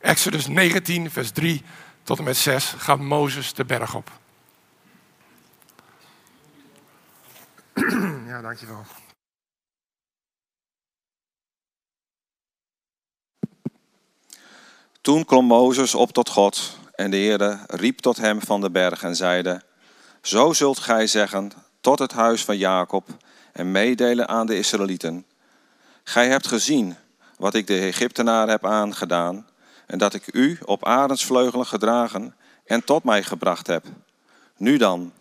Exodus 0.00 0.46
19, 0.46 1.10
vers 1.10 1.30
3 1.30 1.64
tot 2.02 2.18
en 2.18 2.24
met 2.24 2.36
6 2.36 2.74
gaat 2.78 2.98
Mozes 2.98 3.54
de 3.54 3.64
berg 3.64 3.94
op. 3.94 4.17
ja, 8.30 8.40
dankjewel. 8.40 8.84
Toen 15.00 15.24
klom 15.24 15.44
Mozes 15.44 15.94
op 15.94 16.12
tot 16.12 16.28
God 16.28 16.78
en 16.94 17.10
de 17.10 17.16
Heere 17.16 17.58
riep 17.66 17.98
tot 17.98 18.16
hem 18.16 18.40
van 18.40 18.60
de 18.60 18.70
berg 18.70 19.02
en 19.02 19.16
zeide, 19.16 19.62
Zo 20.22 20.52
zult 20.52 20.78
gij 20.78 21.06
zeggen 21.06 21.52
tot 21.80 21.98
het 21.98 22.12
huis 22.12 22.44
van 22.44 22.56
Jacob 22.56 23.06
en 23.52 23.70
meedelen 23.70 24.28
aan 24.28 24.46
de 24.46 24.58
Israëlieten. 24.58 25.26
Gij 26.04 26.28
hebt 26.28 26.46
gezien 26.46 26.96
wat 27.36 27.54
ik 27.54 27.66
de 27.66 27.78
Egyptenaren 27.78 28.48
heb 28.48 28.66
aangedaan 28.66 29.46
en 29.86 29.98
dat 29.98 30.14
ik 30.14 30.34
u 30.34 30.58
op 30.64 30.84
arendsvleugelen 30.84 31.66
gedragen 31.66 32.34
en 32.64 32.84
tot 32.84 33.04
mij 33.04 33.22
gebracht 33.22 33.66
heb. 33.66 33.84
Nu 34.56 34.76
dan, 34.76 35.12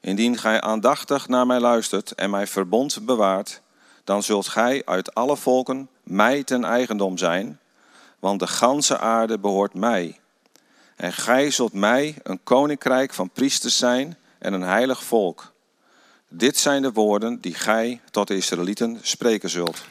indien 0.00 0.38
gij 0.38 0.60
aandachtig 0.60 1.28
naar 1.28 1.46
mij 1.46 1.60
luistert 1.60 2.12
en 2.12 2.30
mijn 2.30 2.48
verbond 2.48 3.06
bewaart, 3.06 3.60
dan 4.04 4.22
zult 4.22 4.48
gij 4.48 4.82
uit 4.84 5.14
alle 5.14 5.36
volken 5.36 5.88
mij 6.02 6.44
ten 6.44 6.64
eigendom 6.64 7.18
zijn, 7.18 7.58
want 8.18 8.40
de 8.40 8.46
ganse 8.46 8.98
aarde 8.98 9.38
behoort 9.38 9.74
mij. 9.74 10.20
En 10.96 11.12
gij 11.12 11.50
zult 11.50 11.72
mij 11.72 12.14
een 12.22 12.42
koninkrijk 12.42 13.14
van 13.14 13.30
priesters 13.30 13.76
zijn 13.76 14.16
en 14.38 14.52
een 14.52 14.62
heilig 14.62 15.04
volk. 15.04 15.52
Dit 16.28 16.58
zijn 16.58 16.82
de 16.82 16.92
woorden 16.92 17.40
die 17.40 17.54
gij 17.54 18.00
tot 18.10 18.28
de 18.28 18.36
Israëlieten 18.36 18.98
spreken 19.02 19.50
zult. 19.50 19.84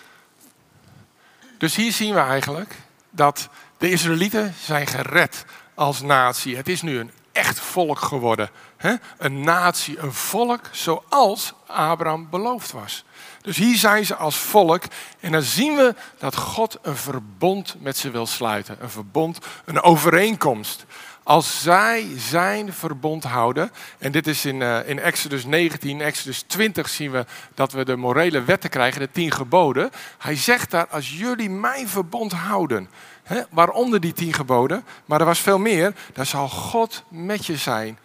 Dus 1.58 1.76
hier 1.76 1.92
zien 1.92 2.14
we 2.14 2.20
eigenlijk 2.20 2.76
dat 3.10 3.50
de 3.78 3.90
Israëlieten 3.90 4.54
zijn 4.64 4.88
gered 4.88 5.46
als 5.74 6.02
natie. 6.02 6.56
Het 6.56 6.68
is 6.68 6.82
nu 6.82 7.00
een 7.00 7.12
echt 7.40 7.60
volk 7.60 8.00
geworden. 8.00 8.50
Hè? 8.78 8.94
Een 9.18 9.42
natie, 9.42 10.00
een 10.00 10.14
volk 10.14 10.62
zoals 10.72 11.54
Abraham 11.68 12.30
beloofd 12.30 12.72
was. 12.72 13.04
Dus 13.42 13.58
hier 13.58 13.78
zijn 13.78 14.06
ze 14.06 14.16
als 14.16 14.38
volk 14.38 14.84
en 15.20 15.32
dan 15.32 15.42
zien 15.42 15.76
we 15.76 15.96
dat 16.18 16.36
God 16.36 16.78
een 16.82 16.96
verbond 16.96 17.76
met 17.80 17.98
ze 17.98 18.12
wil 18.12 18.26
sluiten. 18.26 18.78
Een 18.80 18.90
verbond, 18.90 19.38
een 19.66 19.82
overeenkomst. 19.82 20.86
Als 21.24 21.62
zij 21.62 22.08
zijn 22.18 22.74
verbond 22.74 23.24
houden, 23.24 23.72
en 23.98 24.12
dit 24.12 24.28
is 24.28 24.46
in, 24.46 24.62
uh, 24.62 24.90
in 24.90 25.00
Exodus 25.00 25.46
19, 25.46 26.02
Exodus 26.02 26.42
20 26.42 26.90
zien 26.90 27.12
we 27.12 27.26
dat 27.54 27.72
we 27.72 27.86
de 27.86 27.96
morele 27.96 28.44
wetten 28.44 28.70
krijgen, 28.70 29.00
de 29.00 29.12
tien 29.12 29.32
geboden. 29.32 29.90
Hij 30.18 30.36
zegt 30.36 30.72
daar, 30.72 30.88
als 30.88 31.18
jullie 31.18 31.50
mijn 31.50 31.88
verbond 31.88 32.32
houden, 32.32 32.90
hè, 33.30 33.42
waaronder 33.50 34.00
die 34.00 34.14
tien 34.14 34.34
geboden, 34.34 34.86
maar 35.06 35.20
er 35.20 35.26
was 35.26 35.40
veel 35.40 35.60
meer, 35.60 35.94
dan 36.14 36.26
zal 36.26 36.50
God 36.50 37.04
met 37.10 37.46
je 37.46 37.58
zijn. 37.58 38.00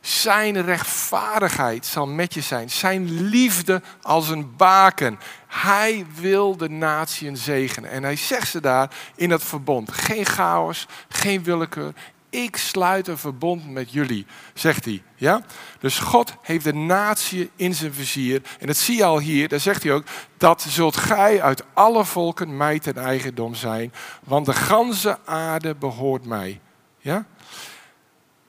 Zijn 0.00 0.62
rechtvaardigheid 0.62 1.86
zal 1.86 2.06
met 2.06 2.34
je 2.34 2.40
zijn. 2.40 2.70
Zijn 2.70 3.28
liefde 3.28 3.82
als 4.02 4.28
een 4.28 4.56
baken. 4.56 5.18
Hij 5.46 6.06
wil 6.14 6.56
de 6.56 6.68
natie 6.68 7.36
zegenen. 7.36 7.90
En 7.90 8.02
hij 8.02 8.16
zegt 8.16 8.48
ze 8.48 8.60
daar 8.60 8.90
in 9.14 9.28
dat 9.28 9.42
verbond. 9.42 9.92
Geen 9.92 10.26
chaos, 10.26 10.86
geen 11.08 11.42
willekeur. 11.42 11.92
Ik 12.30 12.56
sluit 12.56 13.08
een 13.08 13.18
verbond 13.18 13.70
met 13.70 13.92
jullie, 13.92 14.26
zegt 14.54 14.84
hij. 14.84 15.02
Ja? 15.14 15.42
Dus 15.80 15.98
God 15.98 16.34
heeft 16.42 16.64
de 16.64 16.74
natie 16.74 17.50
in 17.56 17.74
zijn 17.74 17.94
vizier. 17.94 18.42
En 18.58 18.66
dat 18.66 18.76
zie 18.76 18.96
je 18.96 19.04
al 19.04 19.18
hier, 19.18 19.48
daar 19.48 19.60
zegt 19.60 19.82
hij 19.82 19.92
ook, 19.92 20.04
dat 20.36 20.62
zult 20.62 20.96
gij 20.96 21.42
uit 21.42 21.64
alle 21.74 22.04
volken 22.04 22.56
mij 22.56 22.78
ten 22.78 22.96
eigendom 22.96 23.54
zijn, 23.54 23.92
want 24.24 24.46
de 24.46 24.52
ganse 24.52 25.18
aarde 25.24 25.74
behoort 25.74 26.24
mij. 26.24 26.60
Ja? 26.98 27.26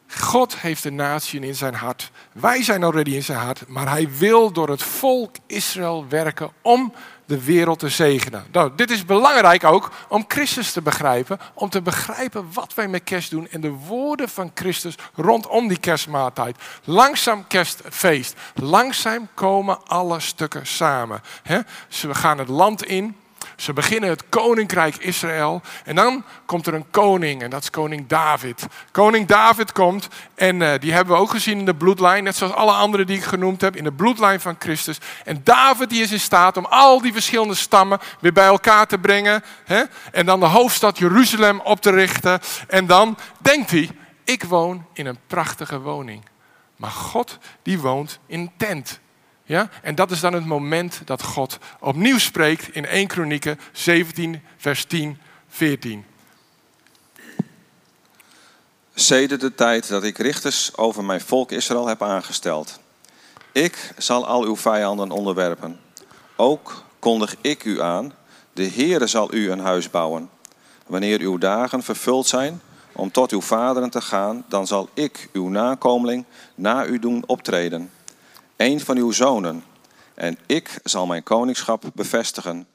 God 0.08 0.58
heeft 0.58 0.84
de 0.84 0.92
natie 0.92 1.39
in 1.39 1.56
zijn 1.56 1.74
hart. 1.74 2.12
Wij 2.32 2.63
zijn 2.63 2.84
already 2.84 3.12
in 3.12 3.24
zijn 3.24 3.39
hart, 3.39 3.68
maar 3.68 3.89
hij 3.89 4.10
wil 4.18 4.52
door 4.52 4.70
het 4.70 4.84
volk 4.84 5.36
Israël 5.48 6.06
werken 6.10 6.52
om 6.62 6.94
de 7.30 7.44
wereld 7.44 7.80
te 7.80 7.89
zegenen. 7.89 8.46
Nou, 8.52 8.72
dit 8.76 8.92
is 8.92 9.06
belangrijk 9.06 9.63
ook 9.63 9.92
om 10.08 10.26
Christus 10.28 10.72
te 10.72 10.82
begrijpen, 10.82 11.39
om 11.54 11.70
te 11.70 11.82
begrijpen 11.82 12.50
wat 12.54 12.74
wij 12.74 12.88
met 12.88 13.04
kerst 13.04 13.30
doen 13.30 13.48
en 13.50 13.62
de 13.62 13.70
woorden 13.70 14.30
van 14.30 14.52
Christus 14.54 14.96
rondom 15.15 15.68
die 15.68 15.80
kerstmaaltijd. 15.80 16.58
Langzaam 16.84 17.48
kerstfeest. 17.48 18.36
Langzaam 18.56 19.28
komen 19.34 19.88
alle 19.88 20.20
stukken 20.20 20.68
samen. 20.68 21.22
we 22.02 22.15
gaan 22.15 22.38
het 22.38 22.48
land 22.48 22.86
in. 22.86 23.15
Ze 23.60 23.74
beginnen 23.74 24.10
het 24.10 24.24
koninkrijk 24.30 24.95
Israël. 24.95 25.62
En 25.86 25.95
dan 25.95 26.24
komt 26.45 26.67
er 26.67 26.74
een 26.74 26.89
koning 26.91 27.41
en 27.41 27.50
dat 27.50 27.62
is 27.62 27.69
koning 27.69 28.08
David. 28.08 28.65
Koning 28.91 29.28
David 29.28 29.72
komt 29.72 30.08
en 30.36 30.62
uh, 30.62 30.72
die 30.80 30.93
hebben 30.93 31.15
we 31.15 31.22
ook 31.22 31.30
gezien 31.30 31.60
in 31.60 31.65
de 31.65 31.76
bloedlijn. 31.76 32.24
Net 32.24 32.36
zoals 32.36 32.54
alle 32.54 32.72
anderen 32.72 33.08
die 33.08 33.17
ik 33.17 33.24
genoemd 33.24 33.62
heb 33.62 33.76
in 33.76 33.84
de 33.84 33.91
bloedlijn 33.91 34.39
van 34.39 34.56
Christus. 34.60 34.98
En 35.26 35.41
David 35.43 35.89
die 35.89 36.02
is 36.02 36.12
in 36.12 36.19
staat 36.19 36.58
om 36.58 36.65
al 36.65 37.02
die 37.02 37.13
verschillende 37.13 37.56
stammen 37.56 38.00
weer 38.19 38.34
bij 38.34 38.45
elkaar 38.45 38.88
te 38.88 38.98
brengen. 38.98 39.43
Hè? 39.65 39.84
En 40.12 40.26
dan 40.26 40.39
de 40.39 40.45
hoofdstad 40.45 40.98
Jeruzalem 40.98 41.60
op 41.60 41.82
te 41.82 41.91
richten. 41.91 42.39
En 42.67 42.86
dan 42.86 43.17
denkt 43.38 43.72
hij, 43.72 43.89
ik 44.24 44.43
woon 44.43 44.86
in 44.93 45.06
een 45.06 45.19
prachtige 45.28 45.80
woning. 45.80 46.24
Maar 46.76 46.91
God 46.91 47.38
die 47.63 47.80
woont 47.80 48.19
in 48.28 48.39
een 48.39 48.52
tent. 48.58 49.00
Ja? 49.50 49.70
En 49.82 49.96
dat 49.96 50.12
is 50.12 50.20
dan 50.20 50.34
het 50.34 50.46
moment 50.46 51.02
dat 51.06 51.24
God 51.24 51.58
opnieuw 51.80 52.18
spreekt 52.18 52.76
in 52.76 52.86
1 52.86 53.08
Kronieken 53.08 53.60
17, 53.72 54.42
vers 54.58 54.86
10, 54.86 55.18
14. 55.48 56.06
Sedert 58.94 59.42
de 59.42 59.56
tijd 59.56 59.88
dat 59.88 60.04
ik 60.04 60.18
richters 60.18 60.78
over 60.78 61.04
mijn 61.04 61.22
volk 61.22 61.52
Israël 61.52 61.88
heb 61.88 62.02
aangesteld. 62.02 62.80
Ik 63.52 63.92
zal 63.98 64.28
al 64.28 64.44
uw 64.44 64.56
vijanden 64.56 65.12
onderwerpen. 65.12 65.80
Ook 66.36 66.84
kondig 67.00 67.36
ik 67.42 67.64
u 67.64 67.82
aan, 67.82 68.14
de 68.54 68.70
Heere 68.70 69.08
zal 69.08 69.34
u 69.34 69.52
een 69.52 69.60
huis 69.60 69.90
bouwen. 69.90 70.30
Wanneer 70.88 71.20
uw 71.20 71.38
dagen 71.38 71.84
vervuld 71.84 72.28
zijn 72.28 72.62
om 72.92 73.12
tot 73.12 73.32
uw 73.32 73.42
vaderen 73.42 73.90
te 73.90 74.02
gaan, 74.02 74.46
dan 74.48 74.68
zal 74.68 74.90
ik 74.94 75.30
uw 75.34 75.48
nakomeling 75.48 76.26
na 76.56 76.86
u 76.86 77.00
doen 77.00 77.24
optreden 77.26 77.92
een 78.60 78.80
van 78.80 78.98
uw 78.98 79.12
zonen, 79.12 79.63
en 80.13 80.38
ik 80.45 80.80
zal 80.84 81.06
mijn 81.06 81.24
koningschap 81.24 81.84
bevestigen. 81.93 82.67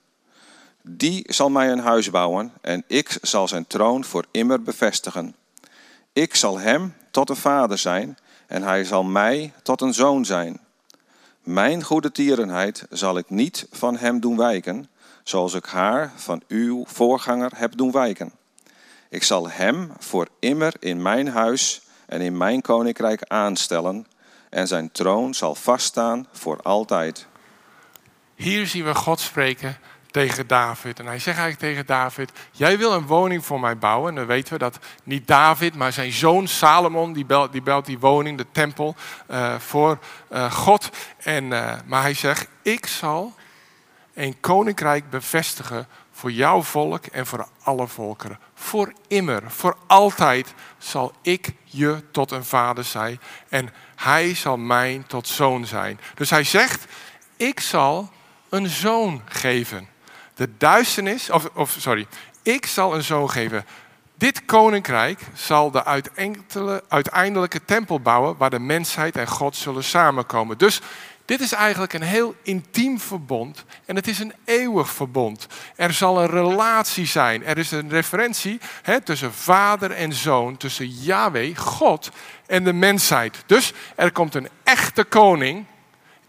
Die 0.83 1.25
zal 1.33 1.51
mij 1.51 1.71
een 1.71 1.79
huis 1.79 2.11
bouwen, 2.11 2.53
en 2.61 2.85
ik 2.87 3.19
zal 3.23 3.49
zijn 3.49 3.67
troon 3.67 4.05
voor 4.05 4.25
immer 4.31 4.63
bevestigen. 4.63 5.35
Ik 6.13 6.35
zal 6.35 6.59
hem 6.59 6.95
tot 7.11 7.31
een 7.31 7.37
vader 7.37 7.79
zijn, 7.79 8.19
en 8.47 8.63
hij 8.63 8.85
zal 8.85 9.05
mij 9.05 9.53
tot 9.63 9.81
een 9.81 9.95
zoon 9.95 10.25
zijn. 10.25 10.61
Mijn 11.43 11.83
goede 11.83 12.13
tierenheid 12.13 12.87
zal 12.91 13.19
ik 13.19 13.31
niet 13.31 13.67
van 13.71 13.97
hem 13.97 14.21
doen 14.21 14.37
wijken, 14.37 14.89
zoals 15.23 15.55
ik 15.55 15.65
haar 15.65 16.13
van 16.17 16.43
uw 16.49 16.85
voorganger 16.87 17.51
heb 17.55 17.77
doen 17.77 17.91
wijken. 17.91 18.33
Ik 19.09 19.23
zal 19.23 19.51
hem 19.51 19.93
voor 19.99 20.29
immer 20.39 20.75
in 20.79 21.03
mijn 21.03 21.29
huis 21.29 21.83
en 22.07 22.21
in 22.21 22.37
mijn 22.37 22.61
koninkrijk 22.61 23.23
aanstellen, 23.25 24.07
en 24.55 24.67
zijn 24.67 24.93
troon 24.93 25.35
zal 25.35 25.55
vaststaan 25.55 26.27
voor 26.33 26.63
altijd. 26.63 27.27
Hier 28.35 28.67
zien 28.67 28.85
we 28.85 28.95
God 28.95 29.21
spreken 29.21 29.77
tegen 30.11 30.47
David. 30.47 30.99
En 30.99 31.07
hij 31.07 31.19
zegt 31.19 31.39
eigenlijk 31.39 31.73
tegen 31.73 31.87
David: 31.87 32.33
Jij 32.51 32.79
wil 32.79 32.93
een 32.93 33.07
woning 33.07 33.45
voor 33.45 33.61
mij 33.61 33.79
bouwen. 33.79 34.09
En 34.09 34.15
dan 34.15 34.27
weten 34.27 34.53
we 34.53 34.59
dat 34.59 34.79
niet 35.05 35.27
David, 35.27 35.75
maar 35.75 35.93
zijn 35.93 36.13
zoon 36.13 36.49
Salomon, 36.49 37.13
die 37.13 37.25
belt 37.25 37.53
die, 37.53 37.63
belt 37.63 37.87
die 37.87 37.99
woning, 37.99 38.39
de 38.39 38.47
tempel, 38.53 38.95
uh, 39.31 39.59
voor 39.59 39.99
uh, 40.33 40.53
God. 40.53 40.91
En, 41.19 41.45
uh, 41.45 41.75
maar 41.87 42.03
hij 42.03 42.15
zegt: 42.15 42.49
Ik 42.63 42.87
zal 42.87 43.35
een 44.15 44.41
koninkrijk 44.41 45.11
bevestigen 45.11 45.87
voor 46.13 46.33
jouw 46.33 46.63
volk 46.63 47.07
en 47.07 47.27
voor 47.27 47.49
alle 47.63 47.87
volkeren. 47.87 48.39
Voor 48.65 48.93
immer, 49.09 49.43
voor 49.47 49.77
altijd 49.87 50.55
zal 50.79 51.13
ik 51.23 51.53
je 51.65 52.03
tot 52.11 52.31
een 52.31 52.45
vader 52.45 52.85
zijn 52.85 53.21
en 53.49 53.73
hij 53.95 54.35
zal 54.35 54.57
mijn 54.57 55.07
tot 55.07 55.29
zoon 55.29 55.67
zijn. 55.67 56.01
Dus 56.15 56.31
hij 56.31 56.45
zegt, 56.45 56.87
ik 57.37 57.61
zal 57.61 58.11
een 58.49 58.69
zoon 58.69 59.23
geven. 59.25 59.89
De 60.35 60.57
duisternis, 60.57 61.31
of, 61.31 61.49
of 61.55 61.77
sorry, 61.79 62.07
ik 62.43 62.67
zal 62.67 62.95
een 62.95 63.03
zoon 63.03 63.31
geven. 63.31 63.67
Dit 64.15 64.45
koninkrijk 64.45 65.21
zal 65.35 65.71
de 65.71 65.85
uiteindelijke 66.89 67.65
tempel 67.65 68.01
bouwen 68.01 68.37
waar 68.37 68.51
de 68.51 68.59
mensheid 68.59 69.17
en 69.17 69.29
God 69.29 69.57
zullen 69.57 69.85
samenkomen. 69.85 70.59
Dus 70.59 70.81
dit 71.25 71.41
is 71.41 71.53
eigenlijk 71.53 71.93
een 71.93 72.03
heel 72.03 72.35
intiem 72.43 73.01
verbond 73.01 73.65
en 73.85 73.97
het 73.97 74.07
is 74.07 74.19
een 74.19 74.35
eeuwig 74.45 74.91
verbond. 74.91 75.47
Er 75.77 75.93
zal 75.93 76.23
een 76.23 76.31
relatie 76.31 77.07
zijn. 77.07 77.45
Er 77.45 77.59
is 77.59 77.71
een 77.71 77.89
referentie 77.89 78.61
hè, 78.83 79.01
tussen 79.01 79.33
vader 79.33 79.91
en 79.91 80.13
zoon, 80.13 80.57
tussen 80.57 80.89
Yahweh, 80.89 81.57
God 81.57 82.11
en 82.47 82.65
de 82.65 82.73
mensheid. 82.73 83.43
Dus 83.47 83.73
er 83.97 84.13
komt 84.13 84.35
een 84.35 84.49
echte 84.63 85.05
koning 85.05 85.65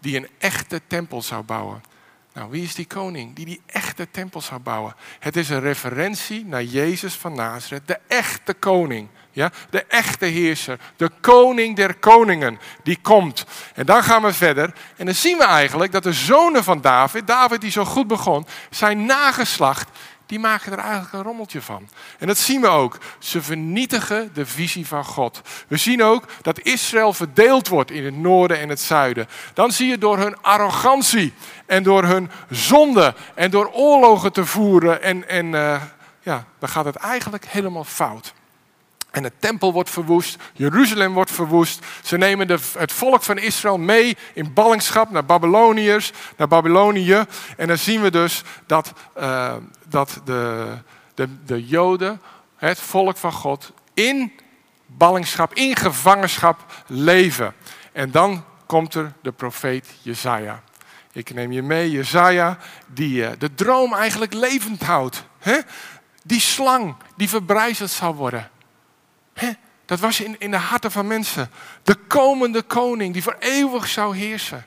die 0.00 0.16
een 0.16 0.28
echte 0.38 0.80
tempel 0.86 1.22
zou 1.22 1.42
bouwen. 1.42 1.82
Nou, 2.32 2.50
wie 2.50 2.62
is 2.62 2.74
die 2.74 2.86
koning 2.86 3.34
die 3.34 3.44
die 3.44 3.60
echte 3.66 4.10
tempel 4.10 4.40
zou 4.40 4.60
bouwen? 4.60 4.94
Het 5.18 5.36
is 5.36 5.48
een 5.48 5.60
referentie 5.60 6.44
naar 6.44 6.62
Jezus 6.62 7.14
van 7.14 7.34
Nazareth, 7.34 7.88
de 7.88 7.98
echte 8.06 8.54
koning. 8.54 9.08
Ja? 9.36 9.50
De 9.70 9.84
echte 9.84 10.24
heerser, 10.24 10.78
de 10.96 11.10
koning 11.20 11.76
der 11.76 11.94
koningen, 11.94 12.58
die 12.82 12.98
komt. 13.02 13.44
En 13.74 13.86
dan 13.86 14.02
gaan 14.02 14.22
we 14.22 14.32
verder. 14.32 14.72
En 14.96 15.06
dan 15.06 15.14
zien 15.14 15.38
we 15.38 15.44
eigenlijk 15.44 15.92
dat 15.92 16.02
de 16.02 16.12
zonen 16.12 16.64
van 16.64 16.80
David, 16.80 17.26
David 17.26 17.60
die 17.60 17.70
zo 17.70 17.84
goed 17.84 18.06
begon, 18.06 18.46
zijn 18.70 19.06
nageslacht, 19.06 19.90
die 20.26 20.38
maken 20.38 20.72
er 20.72 20.78
eigenlijk 20.78 21.12
een 21.12 21.22
rommeltje 21.22 21.62
van. 21.62 21.88
En 22.18 22.26
dat 22.26 22.38
zien 22.38 22.60
we 22.60 22.66
ook. 22.66 22.98
Ze 23.18 23.42
vernietigen 23.42 24.30
de 24.34 24.46
visie 24.46 24.86
van 24.86 25.04
God. 25.04 25.40
We 25.68 25.76
zien 25.76 26.02
ook 26.02 26.24
dat 26.42 26.60
Israël 26.60 27.12
verdeeld 27.12 27.68
wordt 27.68 27.90
in 27.90 28.04
het 28.04 28.16
noorden 28.16 28.60
en 28.60 28.68
het 28.68 28.80
zuiden. 28.80 29.28
Dan 29.54 29.72
zie 29.72 29.88
je 29.88 29.98
door 29.98 30.18
hun 30.18 30.42
arrogantie 30.42 31.32
en 31.66 31.82
door 31.82 32.04
hun 32.04 32.30
zonde 32.50 33.14
en 33.34 33.50
door 33.50 33.70
oorlogen 33.72 34.32
te 34.32 34.46
voeren. 34.46 35.02
En, 35.02 35.28
en 35.28 35.46
uh, 35.46 35.82
ja, 36.20 36.44
dan 36.58 36.68
gaat 36.68 36.84
het 36.84 36.96
eigenlijk 36.96 37.46
helemaal 37.46 37.84
fout. 37.84 38.34
En 39.16 39.22
de 39.22 39.32
tempel 39.38 39.72
wordt 39.72 39.90
verwoest, 39.90 40.36
Jeruzalem 40.52 41.12
wordt 41.12 41.30
verwoest. 41.30 41.84
Ze 42.02 42.16
nemen 42.16 42.46
de, 42.46 42.58
het 42.78 42.92
volk 42.92 43.22
van 43.22 43.38
Israël 43.38 43.78
mee 43.78 44.16
in 44.34 44.52
ballingschap 44.52 45.10
naar 45.10 45.24
Babyloniërs, 45.24 46.12
naar 46.36 46.48
Babylonië. 46.48 47.24
En 47.56 47.68
dan 47.68 47.78
zien 47.78 48.02
we 48.02 48.10
dus 48.10 48.42
dat, 48.66 48.92
uh, 49.18 49.54
dat 49.88 50.20
de, 50.24 50.66
de, 51.14 51.28
de 51.44 51.66
Joden, 51.66 52.20
het 52.56 52.80
volk 52.80 53.16
van 53.16 53.32
God, 53.32 53.72
in 53.94 54.32
ballingschap, 54.86 55.54
in 55.54 55.76
gevangenschap 55.76 56.84
leven. 56.86 57.54
En 57.92 58.10
dan 58.10 58.44
komt 58.66 58.94
er 58.94 59.12
de 59.22 59.32
profeet 59.32 59.86
Jezaja. 60.02 60.62
Ik 61.12 61.34
neem 61.34 61.52
je 61.52 61.62
mee, 61.62 61.90
Jezaja, 61.90 62.58
die 62.86 63.22
uh, 63.22 63.28
de 63.38 63.54
droom 63.54 63.94
eigenlijk 63.94 64.32
levend 64.32 64.82
houdt. 64.82 65.24
Hè? 65.38 65.58
Die 66.22 66.40
slang 66.40 66.94
die 67.14 67.28
verbrijzeld 67.28 67.90
zal 67.90 68.14
worden. 68.14 68.50
Dat 69.86 70.00
was 70.00 70.20
in, 70.20 70.36
in 70.38 70.50
de 70.50 70.56
harten 70.56 70.90
van 70.90 71.06
mensen. 71.06 71.50
De 71.82 71.94
komende 71.94 72.62
koning 72.62 73.12
die 73.12 73.22
voor 73.22 73.36
eeuwig 73.38 73.88
zou 73.88 74.16
heersen. 74.16 74.66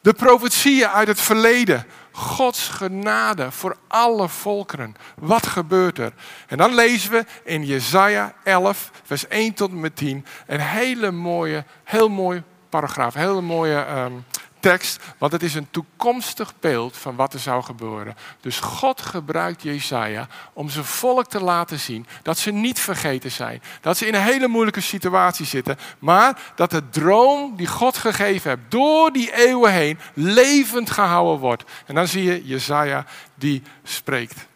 De 0.00 0.12
profetieën 0.12 0.88
uit 0.88 1.08
het 1.08 1.20
verleden. 1.20 1.86
Gods 2.12 2.68
genade 2.68 3.50
voor 3.50 3.76
alle 3.88 4.28
volkeren. 4.28 4.96
Wat 5.14 5.46
gebeurt 5.46 5.98
er? 5.98 6.12
En 6.46 6.56
dan 6.56 6.74
lezen 6.74 7.10
we 7.10 7.24
in 7.44 7.64
Jesaja 7.64 8.34
11, 8.44 8.90
vers 9.04 9.28
1 9.28 9.54
tot 9.54 9.70
en 9.70 9.80
met 9.80 9.96
10, 9.96 10.26
een 10.46 10.60
hele 10.60 11.10
mooie, 11.10 11.64
heel 11.84 12.08
mooi 12.08 12.42
paragraaf, 12.68 13.14
hele 13.14 13.40
mooie 13.40 13.86
um, 13.88 14.24
tekst, 14.60 15.02
want 15.18 15.32
het 15.32 15.42
is 15.42 15.54
een 15.54 15.70
toekomstig 15.70 16.54
beeld 16.60 16.96
van 16.96 17.16
wat 17.16 17.34
er 17.34 17.40
zou 17.40 17.62
gebeuren. 17.62 18.16
Dus 18.40 18.60
God 18.60 19.00
gebruikt 19.00 19.62
Jesaja 19.62 20.28
om 20.52 20.68
zijn 20.68 20.84
volk 20.84 21.26
te 21.26 21.42
laten 21.42 21.78
zien 21.78 22.06
dat 22.22 22.38
ze 22.38 22.50
niet 22.50 22.80
vergeten 22.80 23.30
zijn. 23.30 23.62
Dat 23.80 23.96
ze 23.96 24.06
in 24.06 24.14
een 24.14 24.22
hele 24.22 24.48
moeilijke 24.48 24.80
situatie 24.80 25.46
zitten, 25.46 25.78
maar 25.98 26.52
dat 26.54 26.70
de 26.70 26.88
droom 26.88 27.56
die 27.56 27.66
God 27.66 27.96
gegeven 27.96 28.50
heeft 28.50 28.70
door 28.70 29.12
die 29.12 29.34
eeuwen 29.46 29.72
heen 29.72 29.98
levend 30.14 30.90
gehouden 30.90 31.40
wordt. 31.40 31.64
En 31.86 31.94
dan 31.94 32.08
zie 32.08 32.22
je 32.22 32.46
Jesaja 32.46 33.04
die 33.34 33.62
spreekt. 33.82 34.46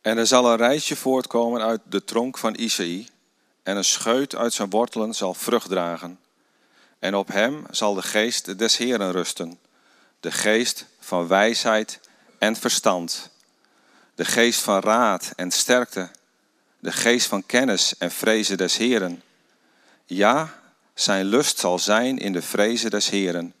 En 0.00 0.18
er 0.18 0.26
zal 0.26 0.50
een 0.50 0.56
reisje 0.56 0.96
voortkomen 0.96 1.62
uit 1.62 1.80
de 1.84 2.04
tronk 2.04 2.38
van 2.38 2.54
Isaïe, 2.54 3.06
en 3.62 3.76
een 3.76 3.84
scheut 3.84 4.34
uit 4.34 4.52
zijn 4.52 4.70
wortelen 4.70 5.14
zal 5.14 5.34
vrucht 5.34 5.68
dragen. 5.68 6.18
En 7.04 7.14
op 7.14 7.28
hem 7.28 7.64
zal 7.70 7.94
de 7.94 8.02
geest 8.02 8.58
des 8.58 8.76
Heren 8.76 9.12
rusten, 9.12 9.58
de 10.20 10.30
geest 10.32 10.86
van 11.00 11.26
wijsheid 11.26 12.00
en 12.38 12.56
verstand, 12.56 13.30
de 14.14 14.24
geest 14.24 14.60
van 14.60 14.80
raad 14.80 15.32
en 15.36 15.50
sterkte, 15.50 16.08
de 16.78 16.92
geest 16.92 17.26
van 17.26 17.46
kennis 17.46 17.98
en 17.98 18.10
vrezen 18.10 18.56
des 18.56 18.76
Heren. 18.76 19.22
Ja, 20.04 20.54
zijn 20.94 21.24
lust 21.24 21.58
zal 21.58 21.78
zijn 21.78 22.18
in 22.18 22.32
de 22.32 22.42
vrezen 22.42 22.90
des 22.90 23.10
Heren. 23.10 23.54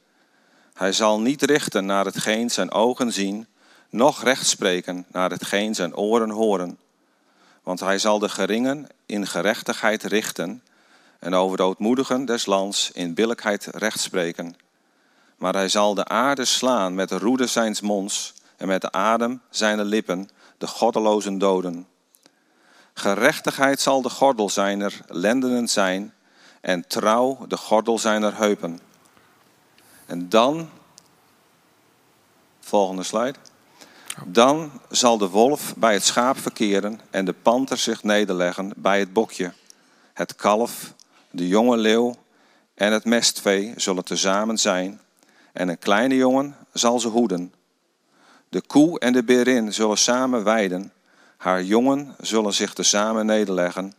Hij 0.74 0.92
zal 0.92 1.20
niet 1.20 1.42
richten 1.42 1.86
naar 1.86 2.04
hetgeen 2.04 2.50
zijn 2.50 2.70
ogen 2.70 3.12
zien, 3.12 3.46
noch 3.90 4.22
recht 4.22 4.46
spreken 4.46 5.06
naar 5.12 5.30
hetgeen 5.30 5.74
zijn 5.74 5.96
oren 5.96 6.30
horen. 6.30 6.78
Want 7.62 7.80
hij 7.80 7.98
zal 7.98 8.18
de 8.18 8.28
geringen 8.28 8.88
in 9.06 9.26
gerechtigheid 9.26 10.02
richten 10.02 10.62
en 11.24 11.34
over 11.34 11.56
de 11.56 11.62
ootmoedigen 11.62 12.24
des 12.24 12.46
lands 12.46 12.90
in 12.90 13.14
billijkheid 13.14 13.66
recht 13.70 14.00
spreken. 14.00 14.56
Maar 15.36 15.54
hij 15.54 15.68
zal 15.68 15.94
de 15.94 16.04
aarde 16.04 16.44
slaan 16.44 16.94
met 16.94 17.08
de 17.08 17.18
roede 17.18 17.46
zijns 17.46 17.80
monds 17.80 18.34
en 18.56 18.66
met 18.66 18.80
de 18.80 18.92
adem 18.92 19.40
zijner 19.50 19.84
lippen 19.84 20.28
de 20.58 20.66
goddelozen 20.66 21.38
doden. 21.38 21.86
Gerechtigheid 22.94 23.80
zal 23.80 24.02
de 24.02 24.08
gordel 24.08 24.50
zijner 24.50 25.00
lendenen 25.06 25.68
zijn 25.68 26.14
en 26.60 26.86
trouw 26.86 27.44
de 27.48 27.56
gordel 27.56 27.98
zijner 27.98 28.36
heupen. 28.36 28.80
En 30.06 30.28
dan, 30.28 30.68
volgende 32.60 33.02
slide. 33.02 33.38
Dan 34.26 34.80
zal 34.88 35.18
de 35.18 35.28
wolf 35.28 35.74
bij 35.76 35.92
het 35.92 36.04
schaap 36.04 36.38
verkeren 36.38 37.00
en 37.10 37.24
de 37.24 37.32
panter 37.32 37.78
zich 37.78 38.02
nederleggen 38.02 38.72
bij 38.76 38.98
het 38.98 39.12
bokje. 39.12 39.52
Het 40.12 40.34
kalf 40.34 40.94
de 41.34 41.48
jonge 41.48 41.76
leeuw 41.76 42.16
en 42.74 42.92
het 42.92 43.04
mestvee 43.04 43.72
zullen 43.76 44.04
tezamen 44.04 44.58
zijn, 44.58 45.00
en 45.52 45.68
een 45.68 45.78
kleine 45.78 46.16
jongen 46.16 46.56
zal 46.72 47.00
ze 47.00 47.08
hoeden. 47.08 47.52
De 48.48 48.60
koe 48.60 48.98
en 48.98 49.12
de 49.12 49.24
berin 49.24 49.72
zullen 49.72 49.98
samen 49.98 50.44
weiden, 50.44 50.92
haar 51.36 51.62
jongen 51.62 52.14
zullen 52.20 52.54
zich 52.54 52.74
tezamen 52.74 53.26
nederleggen, 53.26 53.94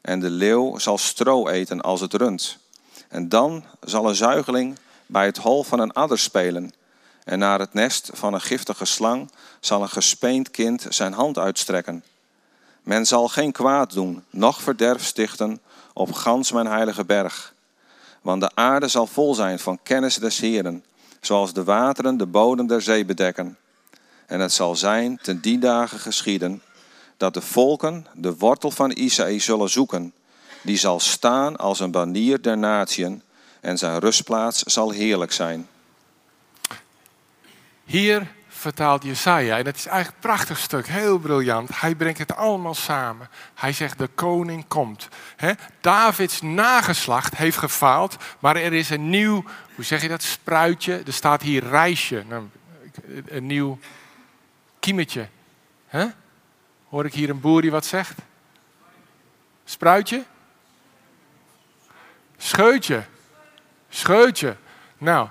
en 0.00 0.20
de 0.20 0.30
leeuw 0.30 0.78
zal 0.78 0.98
stro 0.98 1.48
eten 1.48 1.80
als 1.80 2.00
het 2.00 2.14
rund. 2.14 2.58
En 3.08 3.28
dan 3.28 3.64
zal 3.80 4.08
een 4.08 4.14
zuigeling 4.14 4.78
bij 5.06 5.24
het 5.24 5.36
hol 5.36 5.62
van 5.62 5.80
een 5.80 5.92
adder 5.92 6.18
spelen, 6.18 6.72
en 7.24 7.38
naar 7.38 7.58
het 7.58 7.74
nest 7.74 8.10
van 8.12 8.34
een 8.34 8.40
giftige 8.40 8.84
slang 8.84 9.30
zal 9.60 9.82
een 9.82 9.88
gespeend 9.88 10.50
kind 10.50 10.86
zijn 10.88 11.12
hand 11.12 11.38
uitstrekken. 11.38 12.04
Men 12.82 13.06
zal 13.06 13.28
geen 13.28 13.52
kwaad 13.52 13.92
doen, 13.92 14.24
noch 14.30 14.62
verderf 14.62 15.04
stichten 15.04 15.60
op 15.96 16.12
gans 16.12 16.52
mijn 16.52 16.66
heilige 16.66 17.04
berg. 17.04 17.54
Want 18.22 18.40
de 18.40 18.50
aarde 18.54 18.88
zal 18.88 19.06
vol 19.06 19.34
zijn 19.34 19.58
van 19.58 19.78
kennis 19.82 20.14
des 20.14 20.38
Heren, 20.38 20.84
zoals 21.20 21.52
de 21.52 21.64
wateren 21.64 22.16
de 22.16 22.26
bodem 22.26 22.66
der 22.66 22.82
zee 22.82 23.04
bedekken. 23.04 23.56
En 24.26 24.40
het 24.40 24.52
zal 24.52 24.76
zijn 24.76 25.18
ten 25.22 25.40
die 25.40 25.58
dagen 25.58 25.98
geschieden, 25.98 26.62
dat 27.16 27.34
de 27.34 27.40
volken 27.40 28.06
de 28.14 28.36
wortel 28.36 28.70
van 28.70 28.90
Isaïe 28.90 29.38
zullen 29.38 29.70
zoeken. 29.70 30.12
Die 30.62 30.76
zal 30.76 31.00
staan 31.00 31.56
als 31.56 31.80
een 31.80 31.90
banier 31.90 32.42
der 32.42 32.58
natieën 32.58 33.22
en 33.60 33.78
zijn 33.78 33.98
rustplaats 33.98 34.62
zal 34.62 34.90
heerlijk 34.90 35.32
zijn. 35.32 35.68
Hier 37.84 38.34
vertaalt 38.66 39.02
Jesaja. 39.02 39.58
En 39.58 39.66
het 39.66 39.76
is 39.76 39.86
eigenlijk 39.86 40.16
een 40.16 40.30
prachtig 40.30 40.58
stuk, 40.58 40.86
heel 40.86 41.18
briljant. 41.18 41.80
Hij 41.80 41.94
brengt 41.94 42.18
het 42.18 42.36
allemaal 42.36 42.74
samen. 42.74 43.28
Hij 43.54 43.72
zegt, 43.72 43.98
de 43.98 44.06
koning 44.06 44.64
komt. 44.68 45.08
Davids 45.80 46.42
nageslacht 46.42 47.36
heeft 47.36 47.56
gefaald, 47.56 48.16
maar 48.38 48.56
er 48.56 48.72
is 48.72 48.90
een 48.90 49.10
nieuw, 49.10 49.44
hoe 49.74 49.84
zeg 49.84 50.02
je 50.02 50.08
dat, 50.08 50.22
spruitje. 50.22 51.02
Er 51.06 51.12
staat 51.12 51.42
hier 51.42 51.68
reisje, 51.68 52.24
nou, 52.28 52.48
een 53.26 53.46
nieuw 53.46 53.78
kiemetje. 54.80 55.28
Hoor 56.88 57.04
ik 57.04 57.14
hier 57.14 57.30
een 57.30 57.40
boer 57.40 57.62
die 57.62 57.70
wat 57.70 57.86
zegt? 57.86 58.18
Spruitje? 59.64 60.24
Scheutje. 62.36 63.04
Scheutje. 63.88 64.56
Nou, 64.98 65.28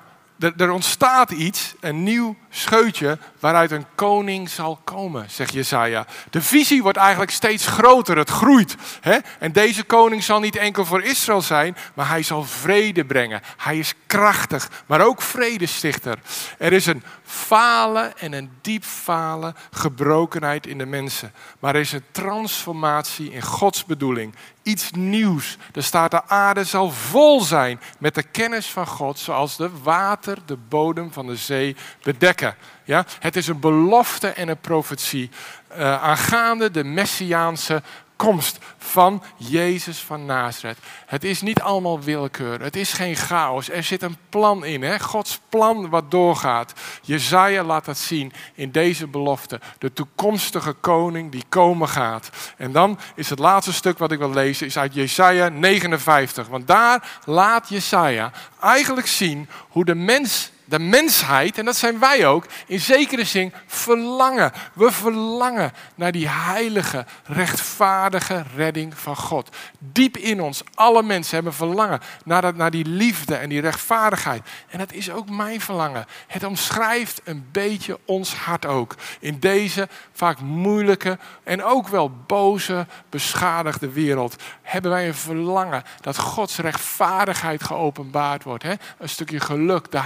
er, 0.58 0.72
ontstaat 0.72 1.32
iets, 1.32 1.74
een 1.80 2.04
nieuw 2.04 2.36
scheutje, 2.56 3.18
waaruit 3.40 3.72
een 3.72 3.86
koning 3.96 4.50
zal 4.50 4.80
komen, 4.84 5.26
zegt 5.30 5.54
Jesaja. 5.54 6.06
De 6.30 6.42
visie 6.42 6.84
wordt 6.84 6.98
eigenlijk 6.98 7.32
steeds 7.32 7.68
groter, 7.68 8.18
het 8.18 8.30
groeit. 8.30 8.76
Hè? 9.02 9.18
En 9.40 9.52
deze 9.52 9.84
koning 9.84 10.24
zal 10.24 10.40
niet 10.40 10.56
enkel 10.56 10.86
voor 10.86 11.04
Israël 11.04 11.42
zijn, 11.42 11.78
maar 11.94 12.08
hij 12.08 12.24
zal 12.24 12.44
vrede 12.44 13.06
brengen. 13.06 13.42
Hij 13.58 13.80
is 13.80 13.94
krachtig, 14.08 14.70
maar 14.86 15.06
ook 15.06 15.22
vredestichter. 15.22 16.20
Er 16.58 16.74
is 16.74 16.86
een 16.86 17.04
falen 17.24 18.18
en 18.18 18.34
een 18.34 18.52
diep 18.62 18.84
falen, 18.84 19.56
gebrokenheid 19.72 20.68
in 20.68 20.78
de 20.78 20.86
mensen. 20.86 21.34
Maar 21.60 21.76
er 21.76 21.82
is 21.82 21.92
een 21.92 22.06
transformatie 22.12 23.32
in 23.32 23.42
Gods 23.42 23.86
bedoeling. 23.86 24.36
Iets 24.64 24.92
nieuws. 24.92 25.58
Er 25.74 25.84
staat 25.84 26.12
de 26.12 26.28
aarde 26.28 26.64
zal 26.64 26.92
vol 26.92 27.42
zijn 27.42 27.82
met 28.00 28.16
de 28.16 28.24
kennis 28.24 28.68
van 28.68 28.88
God, 28.88 29.20
zoals 29.20 29.58
de 29.58 29.70
water 29.84 30.38
de 30.46 30.58
bodem 30.58 31.14
van 31.14 31.28
de 31.28 31.36
zee 31.36 31.76
bedekken. 32.04 32.45
Ja? 32.84 33.06
Het 33.20 33.36
is 33.36 33.48
een 33.48 33.60
belofte 33.60 34.28
en 34.28 34.48
een 34.48 34.60
profetie 34.60 35.30
uh, 35.78 36.04
aangaande 36.04 36.72
de 36.72 36.84
messiaanse 36.84 37.82
komst 38.16 38.58
van 38.78 39.24
Jezus 39.38 40.00
van 40.00 40.26
Nazareth. 40.26 40.78
Het 41.06 41.24
is 41.24 41.42
niet 41.42 41.62
allemaal 41.62 42.02
willekeur. 42.02 42.62
Het 42.62 42.76
is 42.76 42.94
geen 42.94 43.16
chaos. 43.16 43.70
Er 43.70 43.84
zit 43.84 44.02
een 44.02 44.18
plan 44.30 44.66
in. 44.66 44.84
Hè? 44.84 45.00
Gods 45.00 45.40
plan 45.50 45.90
wat 45.90 46.12
doorgaat. 46.12 46.74
Jezaja 47.02 47.64
laat 47.64 47.86
dat 47.86 47.98
zien 47.98 48.34
in 48.54 48.72
deze 48.72 49.08
belofte. 49.08 49.60
De 49.78 49.94
toekomstige 49.94 50.74
koning 50.74 51.32
die 51.32 51.44
komen 51.50 51.90
gaat. 51.90 52.30
En 52.58 52.72
dan 52.72 53.00
is 53.16 53.30
het 53.30 53.40
laatste 53.40 53.74
stuk 53.74 53.98
wat 53.98 54.12
ik 54.12 54.20
wil 54.20 54.34
lezen 54.34 54.68
is 54.68 54.78
uit 54.78 54.94
Jesaja 54.94 55.50
59. 55.50 56.48
Want 56.48 56.68
daar 56.68 57.20
laat 57.26 57.70
Jesaja 57.70 58.32
eigenlijk 58.60 59.08
zien 59.08 59.50
hoe 59.70 59.86
de 59.86 59.96
mens 59.96 60.52
de 60.66 60.80
mensheid, 60.80 61.58
en 61.58 61.66
dat 61.66 61.76
zijn 61.76 62.00
wij 62.00 62.28
ook, 62.28 62.46
in 62.68 62.80
zekere 62.80 63.24
zin 63.24 63.54
verlangen. 63.66 64.52
We 64.74 64.92
verlangen 64.92 65.72
naar 65.96 66.12
die 66.12 66.28
heilige, 66.28 67.06
rechtvaardige 67.24 68.44
redding 68.56 68.98
van 68.98 69.16
God. 69.16 69.56
Diep 69.80 70.18
in 70.18 70.42
ons, 70.42 70.62
alle 70.74 71.04
mensen 71.04 71.36
hebben 71.36 71.54
verlangen 71.54 72.00
naar, 72.26 72.42
dat, 72.42 72.56
naar 72.56 72.72
die 72.72 72.86
liefde 72.86 73.36
en 73.36 73.50
die 73.50 73.62
rechtvaardigheid. 73.62 74.42
En 74.70 74.80
dat 74.80 74.94
is 74.94 75.12
ook 75.12 75.30
mijn 75.30 75.62
verlangen. 75.62 76.06
Het 76.28 76.44
omschrijft 76.44 77.22
een 77.24 77.48
beetje 77.52 78.00
ons 78.06 78.34
hart 78.36 78.66
ook. 78.66 78.96
In 79.20 79.40
deze 79.40 79.88
vaak 80.14 80.40
moeilijke 80.40 81.18
en 81.44 81.64
ook 81.64 81.88
wel 81.88 82.12
boze, 82.28 82.88
beschadigde 83.10 83.90
wereld 83.90 84.36
hebben 84.62 84.92
wij 84.92 85.08
een 85.08 85.14
verlangen 85.14 85.84
dat 86.02 86.18
Gods 86.18 86.58
rechtvaardigheid 86.58 87.64
geopenbaard 87.64 88.44
wordt. 88.44 88.64
Hè? 88.64 88.74
Een 88.98 89.10
stukje 89.10 89.40
geluk, 89.40 89.92
de 89.92 89.98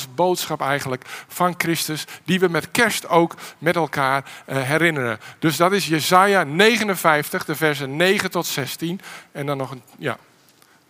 heilsboodschap 0.00 0.60
eigenlijk 0.60 1.04
van 1.28 1.54
Christus, 1.56 2.04
die 2.24 2.40
we 2.40 2.48
met 2.48 2.70
kerst 2.70 3.08
ook 3.08 3.34
met 3.58 3.76
elkaar 3.76 4.24
uh, 4.48 4.62
herinneren. 4.62 5.20
Dus 5.38 5.56
dat 5.56 5.72
is 5.72 5.86
Jesaja 5.86 6.44
59, 6.44 7.44
de 7.44 7.54
versen 7.54 7.96
9 7.96 8.30
tot 8.30 8.46
16. 8.46 9.00
En 9.32 9.46
dan 9.46 9.56
nog 9.56 9.70
een, 9.70 9.82
ja, 9.98 10.18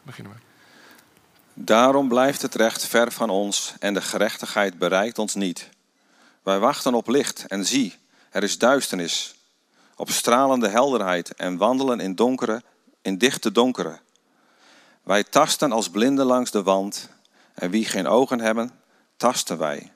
beginnen 0.02 0.32
we. 0.32 0.38
Daarom 1.54 2.08
blijft 2.08 2.42
het 2.42 2.54
recht 2.54 2.86
ver 2.86 3.12
van 3.12 3.30
ons 3.30 3.74
en 3.78 3.94
de 3.94 4.00
gerechtigheid 4.00 4.78
bereikt 4.78 5.18
ons 5.18 5.34
niet. 5.34 5.68
Wij 6.42 6.58
wachten 6.58 6.94
op 6.94 7.08
licht 7.08 7.44
en 7.46 7.66
zie, 7.66 7.94
er 8.30 8.42
is 8.42 8.58
duisternis. 8.58 9.34
Op 9.96 10.10
stralende 10.10 10.68
helderheid 10.68 11.34
en 11.34 11.56
wandelen 11.56 12.00
in 12.00 12.14
donkere, 12.14 12.62
in 13.02 13.18
dichte 13.18 13.52
donkere. 13.52 13.98
Wij 15.02 15.24
tasten 15.24 15.72
als 15.72 15.90
blinden 15.90 16.26
langs 16.26 16.50
de 16.50 16.62
wand 16.62 17.08
en 17.54 17.70
wie 17.70 17.84
geen 17.84 18.06
ogen 18.06 18.40
hebben, 18.40 18.70
tasten 19.20 19.58
wij. 19.58 19.92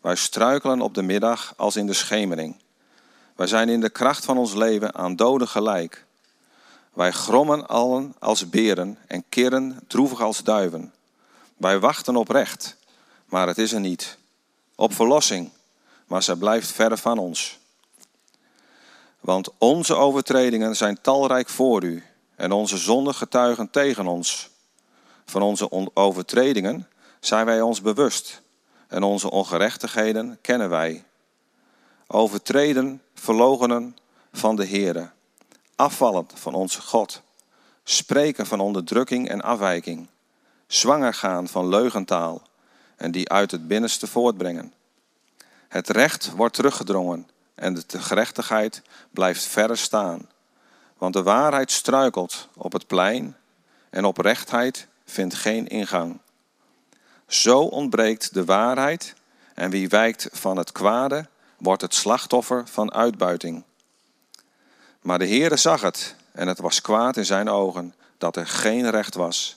Wij 0.00 0.16
struikelen 0.16 0.80
op 0.80 0.94
de 0.94 1.02
middag 1.02 1.54
als 1.56 1.76
in 1.76 1.86
de 1.86 1.92
schemering. 1.92 2.56
Wij 3.36 3.46
zijn 3.46 3.68
in 3.68 3.80
de 3.80 3.90
kracht 3.90 4.24
van 4.24 4.38
ons 4.38 4.54
leven 4.54 4.94
aan 4.94 5.16
doden 5.16 5.48
gelijk. 5.48 6.06
Wij 6.92 7.10
grommen 7.10 7.68
allen 7.68 8.14
als 8.18 8.48
beren 8.50 8.98
en 9.06 9.24
keren 9.28 9.80
droevig 9.86 10.20
als 10.20 10.42
duiven. 10.42 10.92
Wij 11.56 11.78
wachten 11.78 12.16
op 12.16 12.28
recht, 12.28 12.76
maar 13.26 13.46
het 13.46 13.58
is 13.58 13.72
er 13.72 13.80
niet. 13.80 14.18
Op 14.74 14.94
verlossing, 14.94 15.50
maar 16.06 16.22
zij 16.22 16.36
blijft 16.36 16.72
ver 16.72 16.98
van 16.98 17.18
ons. 17.18 17.58
Want 19.20 19.48
onze 19.58 19.94
overtredingen 19.94 20.76
zijn 20.76 21.00
talrijk 21.00 21.48
voor 21.48 21.82
u 21.82 22.04
en 22.36 22.52
onze 22.52 22.76
zonden 22.76 23.14
getuigen 23.14 23.70
tegen 23.70 24.06
ons. 24.06 24.50
Van 25.24 25.42
onze 25.42 25.94
overtredingen 25.94 26.88
zijn 27.20 27.46
wij 27.46 27.60
ons 27.60 27.80
bewust 27.80 28.41
en 28.92 29.02
onze 29.02 29.30
ongerechtigheden 29.30 30.38
kennen 30.40 30.68
wij. 30.68 31.04
Overtreden, 32.06 33.02
verlogenen 33.14 33.96
van 34.32 34.56
de 34.56 34.66
Heere, 34.66 35.10
afvallend 35.76 36.32
van 36.34 36.54
onze 36.54 36.80
God, 36.80 37.22
spreken 37.84 38.46
van 38.46 38.60
onderdrukking 38.60 39.28
en 39.28 39.42
afwijking, 39.42 40.08
zwanger 40.66 41.14
gaan 41.14 41.48
van 41.48 41.68
leugentaal 41.68 42.42
en 42.96 43.10
die 43.10 43.28
uit 43.28 43.50
het 43.50 43.68
binnenste 43.68 44.06
voortbrengen. 44.06 44.72
Het 45.68 45.88
recht 45.88 46.30
wordt 46.30 46.54
teruggedrongen 46.54 47.28
en 47.54 47.74
de 47.74 48.00
gerechtigheid 48.00 48.82
blijft 49.10 49.44
verre 49.44 49.76
staan. 49.76 50.28
Want 50.98 51.14
de 51.14 51.22
waarheid 51.22 51.70
struikelt 51.70 52.48
op 52.54 52.72
het 52.72 52.86
plein 52.86 53.36
en 53.90 54.04
oprechtheid 54.04 54.86
vindt 55.04 55.34
geen 55.34 55.66
ingang. 55.66 56.20
Zo 57.32 57.60
ontbreekt 57.60 58.34
de 58.34 58.44
waarheid 58.44 59.14
en 59.54 59.70
wie 59.70 59.88
wijkt 59.88 60.28
van 60.32 60.56
het 60.56 60.72
kwade 60.72 61.28
wordt 61.56 61.82
het 61.82 61.94
slachtoffer 61.94 62.66
van 62.66 62.92
uitbuiting. 62.92 63.64
Maar 65.00 65.18
de 65.18 65.26
Heere 65.26 65.56
zag 65.56 65.80
het 65.80 66.14
en 66.32 66.48
het 66.48 66.58
was 66.58 66.80
kwaad 66.80 67.16
in 67.16 67.24
zijn 67.24 67.48
ogen 67.48 67.94
dat 68.18 68.36
er 68.36 68.46
geen 68.46 68.90
recht 68.90 69.14
was. 69.14 69.56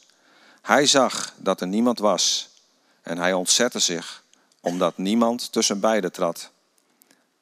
Hij 0.62 0.86
zag 0.86 1.34
dat 1.38 1.62
er 1.62 1.68
niemand 1.68 2.00
was 2.00 2.50
en 3.02 3.18
hij 3.18 3.34
ontzette 3.34 3.80
zich 3.80 4.24
omdat 4.62 4.98
niemand 4.98 5.52
tussen 5.52 5.80
beiden 5.80 6.12
trad. 6.12 6.52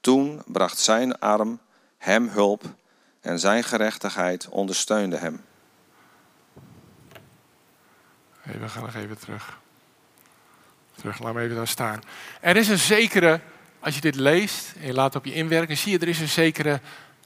Toen 0.01 0.41
bracht 0.45 0.79
zijn 0.79 1.19
arm 1.19 1.59
hem 1.97 2.27
hulp 2.27 2.63
en 3.21 3.39
zijn 3.39 3.63
gerechtigheid 3.63 4.47
ondersteunde 4.49 5.17
hem. 5.17 5.45
We 8.41 8.69
gaan 8.69 8.84
nog 8.84 8.95
even 8.95 9.17
terug. 9.17 9.61
Terug, 10.95 11.19
laat 11.19 11.33
me 11.33 11.41
even 11.41 11.55
daar 11.55 11.67
staan. 11.67 12.01
Er 12.41 12.55
is 12.55 12.67
een 12.67 12.79
zekere, 12.79 13.39
als 13.79 13.95
je 13.95 14.01
dit 14.01 14.15
leest 14.15 14.73
en 14.79 14.87
je 14.87 14.93
laat 14.93 15.15
op 15.15 15.25
je 15.25 15.33
inwerken, 15.33 15.77
zie 15.77 15.91
je, 15.91 15.99
er 15.99 16.07
is 16.07 16.19
een 16.19 16.27
zekere 16.27 16.79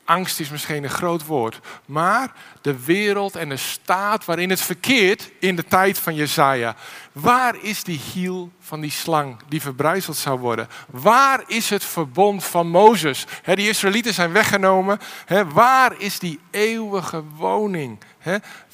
angst 0.08 0.40
is 0.40 0.50
misschien 0.50 0.84
een 0.84 0.90
groot 0.90 1.26
woord. 1.26 1.60
Maar 1.86 2.32
de 2.62 2.84
wereld 2.86 3.36
en 3.36 3.50
de 3.50 3.58
staat 3.58 4.26
waarin 4.26 4.50
het 4.50 4.62
verkeert 4.62 5.32
in 5.40 5.56
de 5.56 5.64
tijd 5.64 6.00
van 6.00 6.16
Jezaja. 6.16 6.76
Waar 7.12 7.56
is 7.62 7.84
die 7.84 8.00
hiel 8.14 8.52
van 8.60 8.82
die 8.82 8.92
slang 8.92 9.38
die 9.48 9.62
verbrijzeld 9.62 10.18
zou 10.18 10.40
worden? 10.40 10.68
Waar 10.90 11.44
is 11.48 11.70
het 11.70 11.84
verbond 11.84 12.44
van 12.44 12.68
Mozes? 12.68 13.26
He, 13.42 13.56
die 13.56 13.70
Israëlieten 13.70 14.14
zijn 14.14 14.32
weggenomen. 14.32 15.00
waar 15.54 15.94
is 15.98 16.20
die 16.20 16.40
eeuwige 16.52 17.24
woning? 17.24 18.00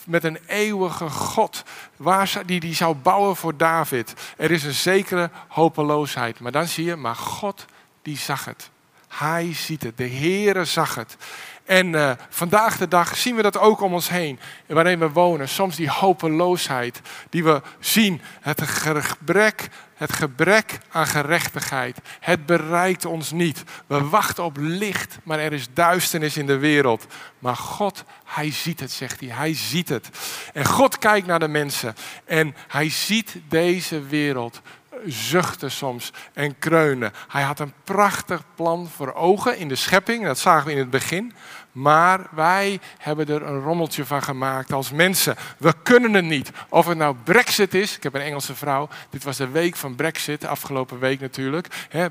Met 0.05 0.23
een 0.23 0.39
eeuwige 0.47 1.09
God. 1.09 1.63
Waar, 1.97 2.41
die, 2.45 2.59
die 2.59 2.75
zou 2.75 2.95
bouwen 2.95 3.35
voor 3.35 3.57
David. 3.57 4.13
Er 4.37 4.51
is 4.51 4.63
een 4.63 4.73
zekere 4.73 5.29
hopeloosheid. 5.47 6.39
Maar 6.39 6.51
dan 6.51 6.67
zie 6.67 6.85
je, 6.85 6.95
maar 6.95 7.15
God 7.15 7.65
die 8.01 8.17
zag 8.17 8.45
het. 8.45 8.69
Hij 9.07 9.53
ziet 9.53 9.83
het. 9.83 9.97
De 9.97 10.09
Heere 10.09 10.65
zag 10.65 10.95
het. 10.95 11.17
En 11.65 11.87
uh, 11.87 12.11
vandaag 12.29 12.77
de 12.77 12.87
dag 12.87 13.17
zien 13.17 13.35
we 13.35 13.41
dat 13.41 13.57
ook 13.57 13.81
om 13.81 13.93
ons 13.93 14.09
heen, 14.09 14.39
waarin 14.67 14.99
we 14.99 15.09
wonen. 15.09 15.49
Soms 15.49 15.75
die 15.75 15.89
hopeloosheid 15.89 17.01
die 17.29 17.43
we 17.43 17.61
zien, 17.79 18.21
het 18.41 18.61
gebrek, 18.61 19.69
het 20.03 20.13
gebrek 20.13 20.77
aan 20.91 21.07
gerechtigheid. 21.07 21.97
Het 22.19 22.45
bereikt 22.45 23.05
ons 23.05 23.31
niet. 23.31 23.63
We 23.87 24.09
wachten 24.09 24.43
op 24.43 24.57
licht, 24.59 25.17
maar 25.23 25.39
er 25.39 25.53
is 25.53 25.67
duisternis 25.73 26.37
in 26.37 26.45
de 26.45 26.57
wereld. 26.57 27.05
Maar 27.39 27.55
God, 27.55 28.03
Hij 28.25 28.51
ziet 28.51 28.79
het, 28.79 28.91
zegt 28.91 29.19
hij. 29.19 29.29
Hij 29.29 29.53
ziet 29.53 29.89
het. 29.89 30.09
En 30.53 30.65
God 30.65 30.97
kijkt 30.97 31.27
naar 31.27 31.39
de 31.39 31.47
mensen 31.47 31.95
en 32.25 32.55
Hij 32.67 32.89
ziet 32.89 33.35
deze 33.47 34.01
wereld 34.01 34.61
zuchten 35.05 35.71
soms 35.71 36.11
en 36.33 36.59
kreunen. 36.59 37.11
Hij 37.27 37.43
had 37.43 37.59
een 37.59 37.73
prachtig 37.83 38.43
plan 38.55 38.89
voor 38.95 39.13
ogen 39.13 39.57
in 39.57 39.67
de 39.67 39.75
schepping, 39.75 40.25
dat 40.25 40.39
zagen 40.39 40.65
we 40.65 40.71
in 40.71 40.77
het 40.77 40.89
begin. 40.89 41.33
Maar 41.73 42.27
wij 42.31 42.79
hebben 42.97 43.27
er 43.27 43.43
een 43.43 43.61
rommeltje 43.61 44.05
van 44.05 44.23
gemaakt 44.23 44.73
als 44.73 44.91
mensen. 44.91 45.35
We 45.57 45.73
kunnen 45.83 46.13
het 46.13 46.25
niet. 46.25 46.51
Of 46.69 46.85
het 46.85 46.97
nou 46.97 47.15
Brexit 47.23 47.73
is. 47.73 47.95
Ik 47.95 48.03
heb 48.03 48.13
een 48.13 48.21
Engelse 48.21 48.55
vrouw. 48.55 48.89
Dit 49.09 49.23
was 49.23 49.37
de 49.37 49.47
week 49.47 49.75
van 49.75 49.95
Brexit, 49.95 50.45
afgelopen 50.45 50.99
week 50.99 51.19
natuurlijk. 51.19 51.67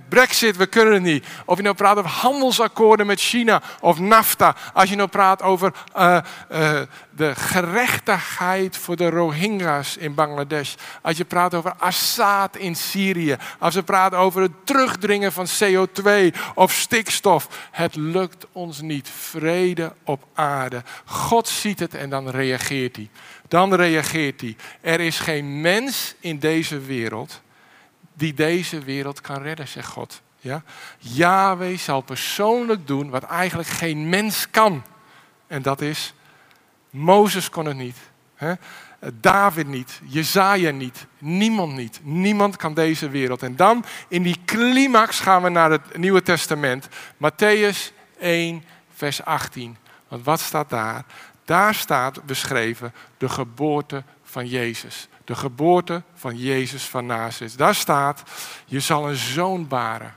Brexit, 0.09 0.57
we 0.57 0.67
kunnen 0.67 0.95
het 0.95 1.03
niet. 1.03 1.27
Of 1.45 1.57
je 1.57 1.63
nou 1.63 1.75
praat 1.75 1.97
over 1.97 2.11
handelsakkoorden 2.11 3.07
met 3.07 3.21
China 3.21 3.63
of 3.81 3.99
NAFTA. 3.99 4.57
Als 4.73 4.91
je 4.91 4.97
nou 4.97 5.09
praat 5.09 5.43
over 5.43 5.73
uh, 5.97 6.19
uh, 6.53 6.81
de 7.11 7.35
gerechtigheid 7.35 8.77
voor 8.77 8.97
de 8.97 9.11
Rohingya's 9.11 9.97
in 9.97 10.15
Bangladesh. 10.15 10.75
Als 11.03 11.17
je 11.17 11.25
praat 11.25 11.55
over 11.55 11.75
Assad 11.79 12.57
in 12.57 12.77
Syrië. 12.77 13.37
Als 13.59 13.75
we 13.75 13.83
praten 13.83 14.19
over 14.19 14.43
het 14.43 14.53
terugdringen 14.65 15.33
van 15.33 15.47
CO2 15.47 16.09
of 16.55 16.73
stikstof. 16.73 17.69
Het 17.71 17.95
lukt 17.95 18.47
ons 18.53 18.81
niet. 18.81 19.09
Op 20.05 20.27
aarde. 20.35 20.83
God 21.05 21.49
ziet 21.49 21.81
het 21.81 21.95
en 21.95 22.11
dan 22.11 22.29
reageert 22.29 22.97
hij. 22.97 23.11
Dan 23.49 23.75
reageert 23.75 24.41
hij. 24.41 24.57
Er 24.81 25.01
is 25.01 25.19
geen 25.19 25.61
mens 25.61 26.15
in 26.21 26.39
deze 26.39 26.81
wereld 26.81 27.41
die 28.15 28.35
deze 28.35 28.79
wereld 28.79 29.21
kan 29.21 29.43
redden, 29.43 29.69
zegt 29.69 29.89
God. 29.89 30.23
Ja? 30.39 30.63
Yahweh 30.99 31.79
zal 31.79 32.01
persoonlijk 32.01 32.87
doen 32.87 33.11
wat 33.11 33.23
eigenlijk 33.23 33.69
geen 33.69 34.09
mens 34.09 34.51
kan. 34.51 34.83
En 35.47 35.63
dat 35.63 35.81
is 35.81 36.15
Mozes 36.91 37.51
kon 37.51 37.67
het 37.67 37.77
niet. 37.77 37.97
Hè? 38.35 38.55
David 39.21 39.67
niet, 39.67 40.01
Jezaja 40.05 40.71
niet, 40.71 41.07
niemand 41.19 41.73
niet. 41.73 42.01
Niemand 42.03 42.57
kan 42.57 42.75
deze 42.75 43.09
wereld. 43.09 43.43
En 43.43 43.57
dan 43.57 43.85
in 44.09 44.23
die 44.23 44.37
climax 44.45 45.21
gaan 45.21 45.43
we 45.43 45.49
naar 45.49 45.71
het 45.71 45.97
Nieuwe 45.97 46.23
Testament. 46.23 46.89
Matthäus 47.15 47.93
1, 48.19 48.65
vers 49.03 49.25
18. 49.25 49.77
Want 50.09 50.25
wat 50.25 50.41
staat 50.41 50.71
daar? 50.71 51.05
Daar 51.45 51.75
staat 51.75 52.25
beschreven 52.25 52.95
de 53.19 53.29
geboorte 53.29 54.03
van 54.23 54.47
Jezus. 54.47 55.09
De 55.25 55.35
geboorte 55.35 56.03
van 56.15 56.37
Jezus 56.37 56.85
van 56.85 57.07
Nazareth. 57.07 57.59
Daar 57.59 57.75
staat, 57.75 58.23
je 58.65 58.81
zal 58.81 59.09
een 59.09 59.17
zoon 59.17 59.69
baren. 59.69 60.15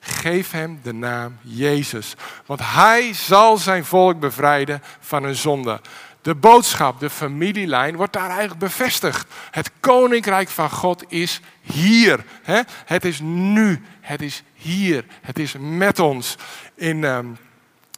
Geef 0.00 0.50
hem 0.50 0.80
de 0.82 0.92
naam 0.92 1.38
Jezus, 1.42 2.14
want 2.46 2.60
hij 2.62 3.12
zal 3.12 3.56
zijn 3.56 3.84
volk 3.84 4.20
bevrijden 4.20 4.82
van 5.00 5.22
hun 5.22 5.36
zonde. 5.36 5.80
de 6.22 6.34
boodschap, 6.34 7.00
de 7.00 7.10
familielijn, 7.10 7.96
wordt 7.96 8.12
daar 8.12 8.28
eigenlijk 8.28 8.58
bevestigd. 8.58 9.26
Het 9.50 9.70
koninkrijk 9.80 10.48
van 10.48 10.70
God 10.70 11.04
is 11.08 11.40
hier. 11.60 12.24
Hè? 12.42 12.60
Het 12.84 13.04
is 13.04 13.20
nu. 13.22 13.82
Het 14.00 14.22
is 14.22 14.42
hier. 14.54 15.04
Het 15.20 15.38
is 15.38 15.54
met 15.58 15.98
ons. 15.98 16.36
In, 16.74 17.04
um, 17.04 17.36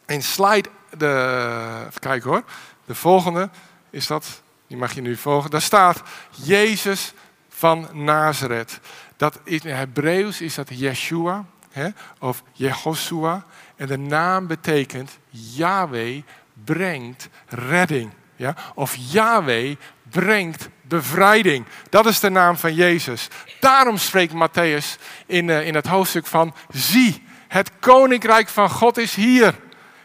in 0.07 0.22
slide, 0.22 0.68
de, 0.96 1.84
even 1.88 2.00
kijken 2.00 2.30
hoor. 2.30 2.42
De 2.84 2.94
volgende 2.94 3.50
is 3.90 4.07
dat. 4.07 4.42
Die 4.66 4.76
mag 4.76 4.94
je 4.94 5.00
nu 5.00 5.16
volgen. 5.16 5.50
Daar 5.50 5.62
staat 5.62 6.03
Jezus 6.30 7.12
van 7.48 7.88
Nazareth. 7.92 8.80
Dat 9.16 9.38
in 9.44 9.61
Hebreeuws 9.64 10.40
is 10.40 10.55
dat 10.55 10.68
Yeshua 10.68 11.44
hè, 11.70 11.88
of 12.18 12.42
Jehoshua. 12.53 13.44
En 13.76 13.86
de 13.86 13.98
naam 13.98 14.46
betekent 14.46 15.18
Yahweh 15.28 16.22
brengt 16.64 17.28
redding. 17.48 18.12
Ja? 18.36 18.55
Of 18.74 18.94
Yahweh 18.98 19.76
brengt 20.03 20.68
bevrijding. 20.82 21.66
Dat 21.90 22.07
is 22.07 22.20
de 22.20 22.30
naam 22.30 22.57
van 22.57 22.74
Jezus. 22.74 23.28
Daarom 23.61 23.96
spreekt 23.96 24.32
Matthäus 24.32 25.03
in, 25.26 25.48
uh, 25.48 25.66
in 25.66 25.74
het 25.74 25.86
hoofdstuk 25.86 26.26
van: 26.26 26.55
Zie, 26.70 27.22
het 27.48 27.70
koninkrijk 27.80 28.48
van 28.48 28.70
God 28.70 28.98
is 28.98 29.14
hier. 29.14 29.55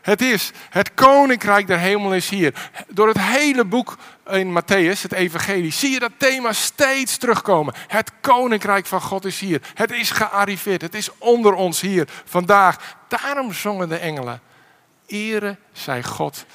Het 0.08 0.22
is, 0.22 0.52
het 0.70 0.94
koninkrijk 0.94 1.68
der 1.68 1.80
hemel 1.80 2.14
is 2.14 2.30
hier. 2.30 2.54
Door 2.88 3.08
het 3.08 3.20
hele 3.20 3.66
boek 3.66 3.98
in 4.30 4.62
Matthäus, 4.62 5.02
het 5.02 5.12
evangelie, 5.12 5.72
zie 5.72 5.92
je 5.92 6.00
dat 6.00 6.12
thema 6.18 6.54
steeds 6.54 7.18
terugkomen. 7.18 7.74
Het 7.88 8.12
koninkrijk 8.22 8.86
van 8.86 9.02
God 9.02 9.26
is 9.26 9.40
hier. 9.40 9.62
Het 9.74 9.92
is 9.92 10.12
gearriveerd. 10.12 10.82
Het 10.82 10.96
is 10.96 11.10
onder 11.18 11.54
ons 11.54 11.82
hier 11.82 12.08
vandaag. 12.26 12.98
Daarom 13.08 13.54
zongen 13.54 13.90
de 13.90 13.98
engelen. 13.98 14.42
Ere 15.08 15.58
zij 15.72 16.04
God 16.04 16.46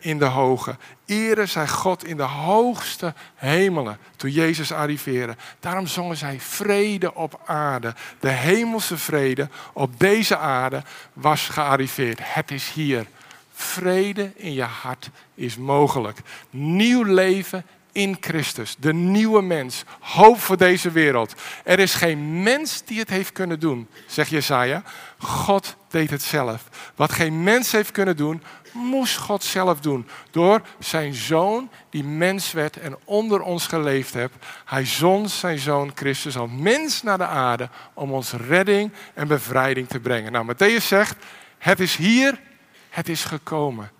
in 0.00 0.18
de 0.18 0.24
hoge. 0.24 0.76
Ere 1.06 1.46
zij 1.46 1.68
God 1.68 2.04
in 2.04 2.16
de 2.16 2.22
hoogste 2.22 3.14
hemelen. 3.34 3.98
Toen 4.16 4.30
Jezus 4.30 4.72
arriveerde. 4.72 5.36
Daarom 5.60 5.86
zongen 5.86 6.16
zij 6.16 6.40
vrede 6.40 7.14
op 7.14 7.40
aarde. 7.44 7.94
De 8.20 8.28
hemelse 8.28 8.96
vrede 8.96 9.48
op 9.72 10.00
deze 10.00 10.36
aarde 10.36 10.82
was 11.12 11.48
gearriveerd. 11.48 12.18
Het 12.22 12.50
is 12.50 12.70
hier. 12.70 13.06
Vrede 13.52 14.32
in 14.34 14.52
je 14.52 14.62
hart 14.62 15.10
is 15.34 15.56
mogelijk. 15.56 16.18
Nieuw 16.50 17.02
leven 17.02 17.64
in 17.92 18.16
Christus, 18.20 18.76
de 18.78 18.94
nieuwe 18.94 19.42
mens, 19.42 19.84
hoop 20.00 20.40
voor 20.40 20.56
deze 20.56 20.90
wereld. 20.90 21.34
Er 21.64 21.78
is 21.78 21.94
geen 21.94 22.42
mens 22.42 22.82
die 22.84 22.98
het 22.98 23.10
heeft 23.10 23.32
kunnen 23.32 23.60
doen, 23.60 23.88
zegt 24.06 24.30
Jesaja. 24.30 24.82
God 25.18 25.76
deed 25.88 26.10
het 26.10 26.22
zelf. 26.22 26.68
Wat 26.96 27.12
geen 27.12 27.42
mens 27.42 27.72
heeft 27.72 27.90
kunnen 27.90 28.16
doen, 28.16 28.42
moest 28.72 29.16
God 29.16 29.44
zelf 29.44 29.80
doen. 29.80 30.06
Door 30.30 30.62
zijn 30.78 31.14
zoon, 31.14 31.70
die 31.90 32.04
mens 32.04 32.52
werd 32.52 32.76
en 32.76 32.96
onder 33.04 33.40
ons 33.40 33.66
geleefd 33.66 34.14
heeft. 34.14 34.34
Hij 34.64 34.84
zond 34.84 35.30
zijn 35.30 35.58
zoon 35.58 35.92
Christus 35.94 36.36
als 36.36 36.50
mens 36.52 37.02
naar 37.02 37.18
de 37.18 37.26
aarde 37.26 37.68
om 37.94 38.12
ons 38.12 38.32
redding 38.32 38.92
en 39.14 39.28
bevrijding 39.28 39.88
te 39.88 40.00
brengen. 40.00 40.32
Nou, 40.32 40.54
Matthäus 40.54 40.84
zegt, 40.86 41.16
het 41.58 41.80
is 41.80 41.96
hier, 41.96 42.40
het 42.88 43.08
is 43.08 43.24
gekomen. 43.24 43.90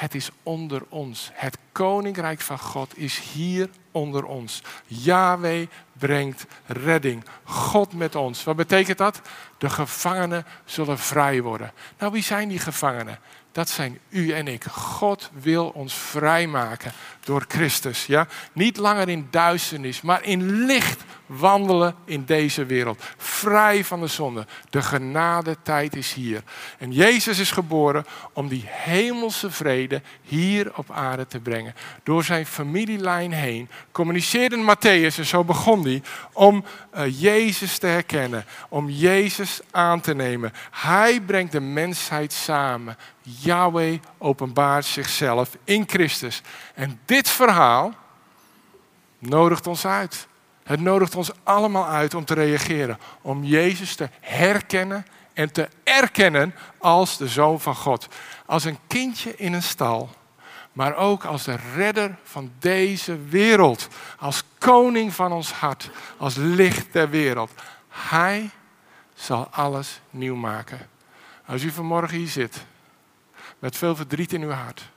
Het 0.00 0.14
is 0.14 0.30
onder 0.42 0.82
ons. 0.88 1.30
Het 1.32 1.58
koninkrijk 1.72 2.40
van 2.40 2.58
God 2.58 2.98
is 2.98 3.18
hier 3.18 3.70
onder 3.90 4.24
ons. 4.24 4.62
Yahweh 4.86 5.66
brengt 5.92 6.46
redding. 6.66 7.24
God 7.44 7.92
met 7.92 8.14
ons. 8.14 8.44
Wat 8.44 8.56
betekent 8.56 8.98
dat? 8.98 9.20
De 9.58 9.70
gevangenen 9.70 10.46
zullen 10.64 10.98
vrij 10.98 11.42
worden. 11.42 11.72
Nou, 11.98 12.12
wie 12.12 12.22
zijn 12.22 12.48
die 12.48 12.58
gevangenen? 12.58 13.18
Dat 13.52 13.68
zijn 13.68 13.98
u 14.08 14.32
en 14.32 14.48
ik. 14.48 14.64
God 14.64 15.30
wil 15.32 15.68
ons 15.68 15.94
vrijmaken 15.94 16.92
door 17.24 17.44
Christus. 17.48 18.06
Ja? 18.06 18.26
Niet 18.52 18.76
langer 18.76 19.08
in 19.08 19.28
duisternis, 19.30 20.00
maar 20.00 20.24
in 20.24 20.64
licht 20.64 21.04
wandelen 21.26 21.94
in 22.04 22.24
deze 22.24 22.64
wereld. 22.64 23.02
Vrij 23.16 23.84
van 23.84 24.00
de 24.00 24.06
zonde. 24.06 24.46
De 24.70 24.82
genade 24.82 25.56
tijd 25.62 25.96
is 25.96 26.12
hier. 26.12 26.42
En 26.78 26.92
Jezus 26.92 27.38
is 27.38 27.50
geboren 27.50 28.06
om 28.32 28.48
die 28.48 28.64
hemelse 28.66 29.50
vrede 29.50 30.02
hier 30.22 30.76
op 30.76 30.90
aarde 30.90 31.26
te 31.26 31.40
brengen. 31.40 31.74
Door 32.02 32.24
zijn 32.24 32.46
familielijn 32.46 33.32
heen 33.32 33.68
communiceerde 33.92 34.56
Matthäus, 34.56 35.18
en 35.18 35.26
zo 35.26 35.44
begon 35.44 35.82
hij, 35.82 36.02
om 36.32 36.64
uh, 36.96 37.20
Jezus 37.20 37.78
te 37.78 37.86
herkennen. 37.86 38.44
Om 38.68 38.88
Jezus 38.88 39.60
aan 39.70 40.00
te 40.00 40.14
nemen. 40.14 40.52
Hij 40.70 41.20
brengt 41.20 41.52
de 41.52 41.60
mensheid 41.60 42.32
samen. 42.32 42.96
Yahweh 43.38 44.00
openbaart 44.18 44.84
zichzelf 44.84 45.56
in 45.64 45.84
Christus. 45.86 46.42
En 46.74 47.00
dit 47.04 47.28
verhaal 47.28 47.94
nodigt 49.18 49.66
ons 49.66 49.86
uit. 49.86 50.28
Het 50.62 50.80
nodigt 50.80 51.14
ons 51.14 51.30
allemaal 51.42 51.86
uit 51.86 52.14
om 52.14 52.24
te 52.24 52.34
reageren. 52.34 52.98
Om 53.22 53.44
Jezus 53.44 53.94
te 53.94 54.08
herkennen 54.20 55.06
en 55.32 55.52
te 55.52 55.68
erkennen 55.84 56.54
als 56.78 57.16
de 57.16 57.28
Zoon 57.28 57.60
van 57.60 57.74
God. 57.74 58.08
Als 58.46 58.64
een 58.64 58.78
kindje 58.86 59.36
in 59.36 59.52
een 59.52 59.62
stal. 59.62 60.10
Maar 60.72 60.96
ook 60.96 61.24
als 61.24 61.44
de 61.44 61.56
redder 61.74 62.16
van 62.22 62.52
deze 62.58 63.18
wereld. 63.18 63.88
Als 64.18 64.44
koning 64.58 65.14
van 65.14 65.32
ons 65.32 65.52
hart. 65.52 65.90
Als 66.16 66.34
licht 66.36 66.92
der 66.92 67.10
wereld. 67.10 67.50
Hij 67.88 68.50
zal 69.14 69.48
alles 69.50 70.00
nieuw 70.10 70.36
maken. 70.36 70.88
Als 71.46 71.62
u 71.62 71.70
vanmorgen 71.70 72.16
hier 72.16 72.28
zit. 72.28 72.64
Met 73.60 73.76
veel 73.76 73.96
verdriet 73.96 74.32
in 74.32 74.42
uw 74.42 74.50
hart. 74.50 74.90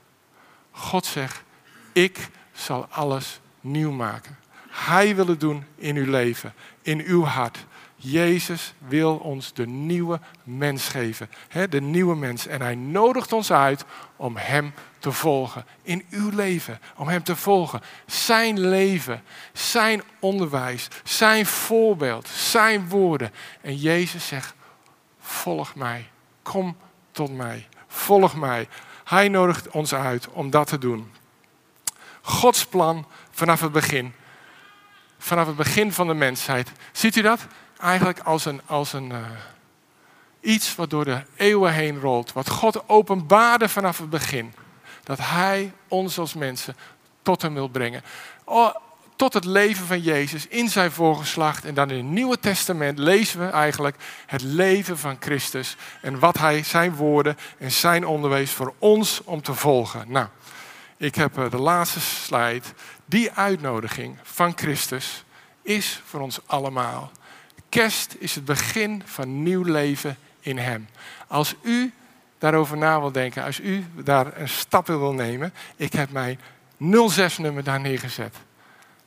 God 0.71 1.05
zegt, 1.05 1.43
ik 1.91 2.29
zal 2.51 2.87
alles 2.89 3.39
nieuw 3.61 3.91
maken. 3.91 4.37
Hij 4.69 5.15
wil 5.15 5.27
het 5.27 5.39
doen 5.39 5.65
in 5.75 5.95
uw 5.95 6.09
leven, 6.11 6.53
in 6.81 7.01
uw 7.05 7.23
hart. 7.23 7.65
Jezus 7.95 8.73
wil 8.77 9.15
ons 9.15 9.53
de 9.53 9.67
nieuwe 9.67 10.19
mens 10.43 10.87
geven. 10.87 11.29
de 11.69 11.81
nieuwe 11.81 12.15
mens. 12.15 12.47
En 12.47 12.61
hij 12.61 12.75
nodigt 12.75 13.33
ons 13.33 13.51
uit 13.51 13.85
om 14.15 14.37
hem 14.37 14.73
te 14.99 15.11
volgen. 15.11 15.65
In 15.81 16.05
uw 16.09 16.29
leven. 16.29 16.79
Om 16.95 17.07
hem 17.07 17.23
te 17.23 17.35
volgen. 17.35 17.81
Zijn 18.05 18.59
leven. 18.59 19.23
Zijn 19.53 20.01
onderwijs. 20.19 20.87
Zijn 21.03 21.45
voorbeeld. 21.45 22.27
Zijn 22.27 22.89
woorden. 22.89 23.31
En 23.61 23.75
Jezus 23.75 24.27
zegt, 24.27 24.53
volg 25.19 25.75
mij. 25.75 26.09
Kom 26.41 26.77
tot 27.11 27.31
mij. 27.31 27.67
Volg 27.93 28.35
mij. 28.35 28.67
Hij 29.03 29.27
nodigt 29.27 29.69
ons 29.69 29.93
uit 29.93 30.27
om 30.29 30.49
dat 30.49 30.67
te 30.67 30.77
doen. 30.77 31.13
Gods 32.21 32.65
plan 32.65 33.05
vanaf 33.31 33.61
het 33.61 33.71
begin. 33.71 34.13
Vanaf 35.17 35.47
het 35.47 35.55
begin 35.55 35.91
van 35.91 36.07
de 36.07 36.13
mensheid. 36.13 36.71
Ziet 36.91 37.15
u 37.15 37.21
dat? 37.21 37.47
Eigenlijk 37.77 38.19
als 38.19 38.45
een, 38.45 38.61
als 38.65 38.93
een 38.93 39.11
uh, 39.11 39.17
iets 40.39 40.75
wat 40.75 40.89
door 40.89 41.05
de 41.05 41.23
eeuwen 41.35 41.73
heen 41.73 41.99
rolt. 41.99 42.33
Wat 42.33 42.49
God 42.49 42.89
openbaarde 42.89 43.69
vanaf 43.69 43.97
het 43.97 44.09
begin. 44.09 44.53
Dat 45.03 45.19
Hij 45.21 45.73
ons 45.87 46.17
als 46.17 46.33
mensen 46.33 46.75
tot 47.21 47.41
Hem 47.41 47.53
wil 47.53 47.67
brengen. 47.67 48.03
Oh, 48.43 48.75
tot 49.23 49.33
het 49.33 49.45
leven 49.45 49.85
van 49.85 50.01
Jezus 50.01 50.47
in 50.47 50.69
zijn 50.69 50.91
voorgeslacht. 50.91 51.65
En 51.65 51.73
dan 51.73 51.89
in 51.89 51.97
het 51.97 52.05
Nieuwe 52.05 52.39
Testament 52.39 52.99
lezen 52.99 53.39
we 53.39 53.45
eigenlijk 53.45 53.95
het 54.25 54.41
leven 54.41 54.97
van 54.97 55.17
Christus. 55.19 55.75
En 56.01 56.19
wat 56.19 56.37
hij, 56.37 56.63
zijn 56.63 56.95
woorden 56.95 57.37
en 57.57 57.71
zijn 57.71 58.05
onderwijs 58.05 58.51
voor 58.51 58.73
ons 58.79 59.21
om 59.23 59.41
te 59.41 59.53
volgen. 59.53 60.11
Nou, 60.11 60.27
ik 60.97 61.15
heb 61.15 61.37
eh, 61.37 61.51
de 61.51 61.57
laatste 61.57 61.99
slide. 61.99 62.61
Die 63.05 63.31
uitnodiging 63.31 64.17
van 64.23 64.53
Christus 64.55 65.23
is 65.61 66.01
voor 66.05 66.19
ons 66.19 66.39
allemaal. 66.45 67.11
Kerst 67.69 68.15
is 68.19 68.35
het 68.35 68.45
begin 68.45 69.03
van 69.05 69.43
nieuw 69.43 69.63
leven 69.63 70.17
in 70.39 70.57
Hem. 70.57 70.87
Als 71.27 71.55
u 71.61 71.93
daarover 72.37 72.77
na 72.77 72.99
wil 72.99 73.11
denken, 73.11 73.43
als 73.43 73.59
u 73.59 73.85
daar 74.03 74.37
een 74.37 74.49
stap 74.49 74.89
in 74.89 74.99
wil 74.99 75.13
nemen, 75.13 75.53
ik 75.75 75.93
heb 75.93 76.11
mijn 76.11 76.39
06-nummer 76.77 77.63
daar 77.63 77.79
neergezet. 77.79 78.35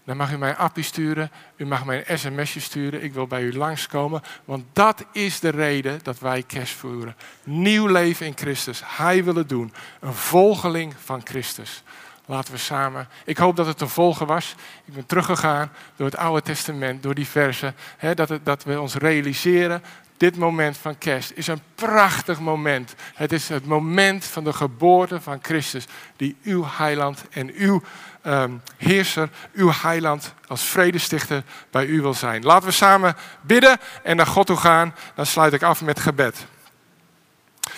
Dan 0.06 0.16
mag 0.16 0.32
u 0.32 0.38
mij 0.38 0.50
een 0.50 0.56
appie 0.56 0.84
sturen, 0.84 1.30
u 1.56 1.66
mag 1.66 1.84
mij 1.84 2.04
een 2.06 2.18
sms'je 2.18 2.60
sturen, 2.60 3.02
ik 3.02 3.12
wil 3.12 3.26
bij 3.26 3.42
u 3.42 3.56
langskomen. 3.56 4.22
Want 4.44 4.64
dat 4.72 5.04
is 5.12 5.40
de 5.40 5.48
reden 5.48 6.00
dat 6.02 6.18
wij 6.18 6.42
kerst 6.42 6.74
voeren. 6.74 7.16
Nieuw 7.44 7.86
leven 7.86 8.26
in 8.26 8.36
Christus, 8.36 8.82
Hij 8.84 9.24
wil 9.24 9.34
het 9.34 9.48
doen. 9.48 9.72
Een 10.00 10.14
volgeling 10.14 10.94
van 11.04 11.20
Christus. 11.24 11.82
Laten 12.26 12.52
we 12.52 12.58
samen. 12.58 13.08
Ik 13.24 13.36
hoop 13.36 13.56
dat 13.56 13.66
het 13.66 13.78
te 13.78 13.88
volgen 13.88 14.26
was. 14.26 14.54
Ik 14.84 14.94
ben 14.94 15.06
teruggegaan 15.06 15.72
door 15.96 16.06
het 16.06 16.16
Oude 16.16 16.42
Testament, 16.42 17.02
door 17.02 17.14
die 17.14 17.26
versen. 17.26 17.74
Dat, 18.14 18.38
dat 18.42 18.64
we 18.64 18.80
ons 18.80 18.94
realiseren. 18.94 19.82
Dit 20.16 20.36
moment 20.36 20.76
van 20.76 20.98
kerst 20.98 21.32
is 21.34 21.46
een 21.46 21.60
prachtig 21.74 22.40
moment. 22.40 22.94
Het 23.14 23.32
is 23.32 23.48
het 23.48 23.66
moment 23.66 24.24
van 24.24 24.44
de 24.44 24.52
geboorte 24.52 25.20
van 25.20 25.38
Christus, 25.42 25.86
die 26.16 26.36
uw 26.42 26.64
heiland 26.66 27.24
en 27.30 27.50
uw 27.54 27.82
um, 28.26 28.62
heerser, 28.76 29.28
uw 29.54 29.70
heiland 29.82 30.34
als 30.46 30.62
vredestichter 30.62 31.42
bij 31.70 31.86
u 31.86 32.00
wil 32.00 32.14
zijn. 32.14 32.42
Laten 32.42 32.68
we 32.68 32.74
samen 32.74 33.16
bidden 33.40 33.78
en 34.02 34.16
naar 34.16 34.26
God 34.26 34.46
toe 34.46 34.56
gaan. 34.56 34.94
Dan 35.14 35.26
sluit 35.26 35.52
ik 35.52 35.62
af 35.62 35.82
met 35.82 36.00
gebed. 36.00 36.46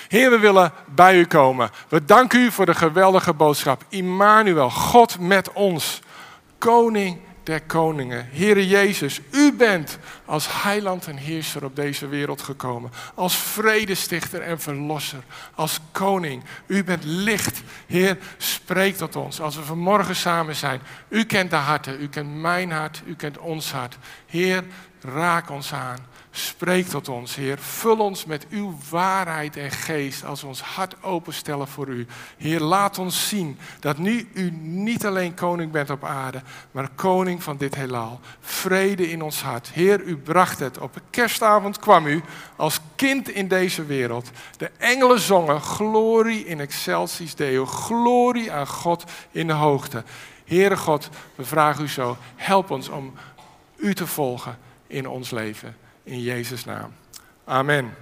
Heer, 0.08 0.30
we 0.30 0.38
willen 0.38 0.72
bij 0.86 1.18
u 1.18 1.24
komen. 1.24 1.70
We 1.88 2.04
danken 2.04 2.40
u 2.40 2.50
voor 2.50 2.66
de 2.66 2.74
geweldige 2.74 3.34
boodschap. 3.34 3.84
Immanuel, 3.88 4.70
God 4.70 5.18
met 5.18 5.52
ons. 5.52 6.00
Koning 6.58 7.20
der 7.48 7.60
koningen. 7.60 8.28
Heere 8.30 8.68
Jezus, 8.68 9.20
u 9.30 9.52
bent 9.52 9.98
als 10.24 10.62
heiland 10.62 11.06
en 11.06 11.16
heerser 11.16 11.64
op 11.64 11.76
deze 11.76 12.08
wereld 12.08 12.42
gekomen. 12.42 12.90
Als 13.14 13.36
vredestichter 13.36 14.40
en 14.40 14.60
verlosser. 14.60 15.22
Als 15.54 15.80
koning. 15.92 16.44
U 16.66 16.84
bent 16.84 17.04
licht. 17.04 17.62
Heer, 17.86 18.18
spreek 18.36 18.96
tot 18.96 19.16
ons 19.16 19.40
als 19.40 19.56
we 19.56 19.62
vanmorgen 19.62 20.16
samen 20.16 20.56
zijn. 20.56 20.80
U 21.08 21.24
kent 21.24 21.50
de 21.50 21.56
harten. 21.56 22.02
U 22.02 22.08
kent 22.08 22.40
mijn 22.40 22.70
hart. 22.70 23.02
U 23.06 23.14
kent 23.14 23.38
ons 23.38 23.72
hart. 23.72 23.98
Heer, 24.26 24.64
raak 25.00 25.50
ons 25.50 25.72
aan. 25.72 26.06
Spreek 26.38 26.86
tot 26.86 27.08
ons, 27.08 27.34
Heer. 27.34 27.58
Vul 27.58 27.98
ons 27.98 28.24
met 28.24 28.46
uw 28.50 28.74
waarheid 28.90 29.56
en 29.56 29.70
geest 29.70 30.24
als 30.24 30.40
we 30.40 30.46
ons 30.46 30.60
hart 30.60 31.02
openstellen 31.02 31.68
voor 31.68 31.88
u. 31.88 32.06
Heer, 32.36 32.60
laat 32.60 32.98
ons 32.98 33.28
zien 33.28 33.58
dat 33.80 33.98
nu 33.98 34.28
u 34.32 34.50
niet 34.60 35.06
alleen 35.06 35.34
koning 35.34 35.72
bent 35.72 35.90
op 35.90 36.04
aarde, 36.04 36.42
maar 36.70 36.88
koning 36.94 37.42
van 37.42 37.56
dit 37.56 37.74
heelal. 37.74 38.20
Vrede 38.40 39.10
in 39.10 39.22
ons 39.22 39.42
hart. 39.42 39.70
Heer, 39.72 40.00
u 40.00 40.16
bracht 40.16 40.58
het. 40.58 40.78
Op 40.78 41.00
kerstavond 41.10 41.78
kwam 41.78 42.06
u 42.06 42.22
als 42.56 42.80
kind 42.96 43.28
in 43.28 43.48
deze 43.48 43.84
wereld. 43.84 44.30
De 44.56 44.70
engelen 44.76 45.20
zongen 45.20 45.60
glorie 45.60 46.44
in 46.44 46.60
excelsis 46.60 47.34
Deo. 47.34 47.66
Glorie 47.66 48.52
aan 48.52 48.66
God 48.66 49.04
in 49.30 49.46
de 49.46 49.52
hoogte. 49.52 50.04
Heere 50.44 50.76
God, 50.76 51.08
we 51.34 51.44
vragen 51.44 51.84
u 51.84 51.88
zo, 51.88 52.16
help 52.36 52.70
ons 52.70 52.88
om 52.88 53.12
u 53.76 53.94
te 53.94 54.06
volgen 54.06 54.58
in 54.86 55.08
ons 55.08 55.30
leven. 55.30 55.76
In 56.08 56.24
Jezus' 56.24 56.64
naam. 56.64 56.92
Amen. 57.44 57.92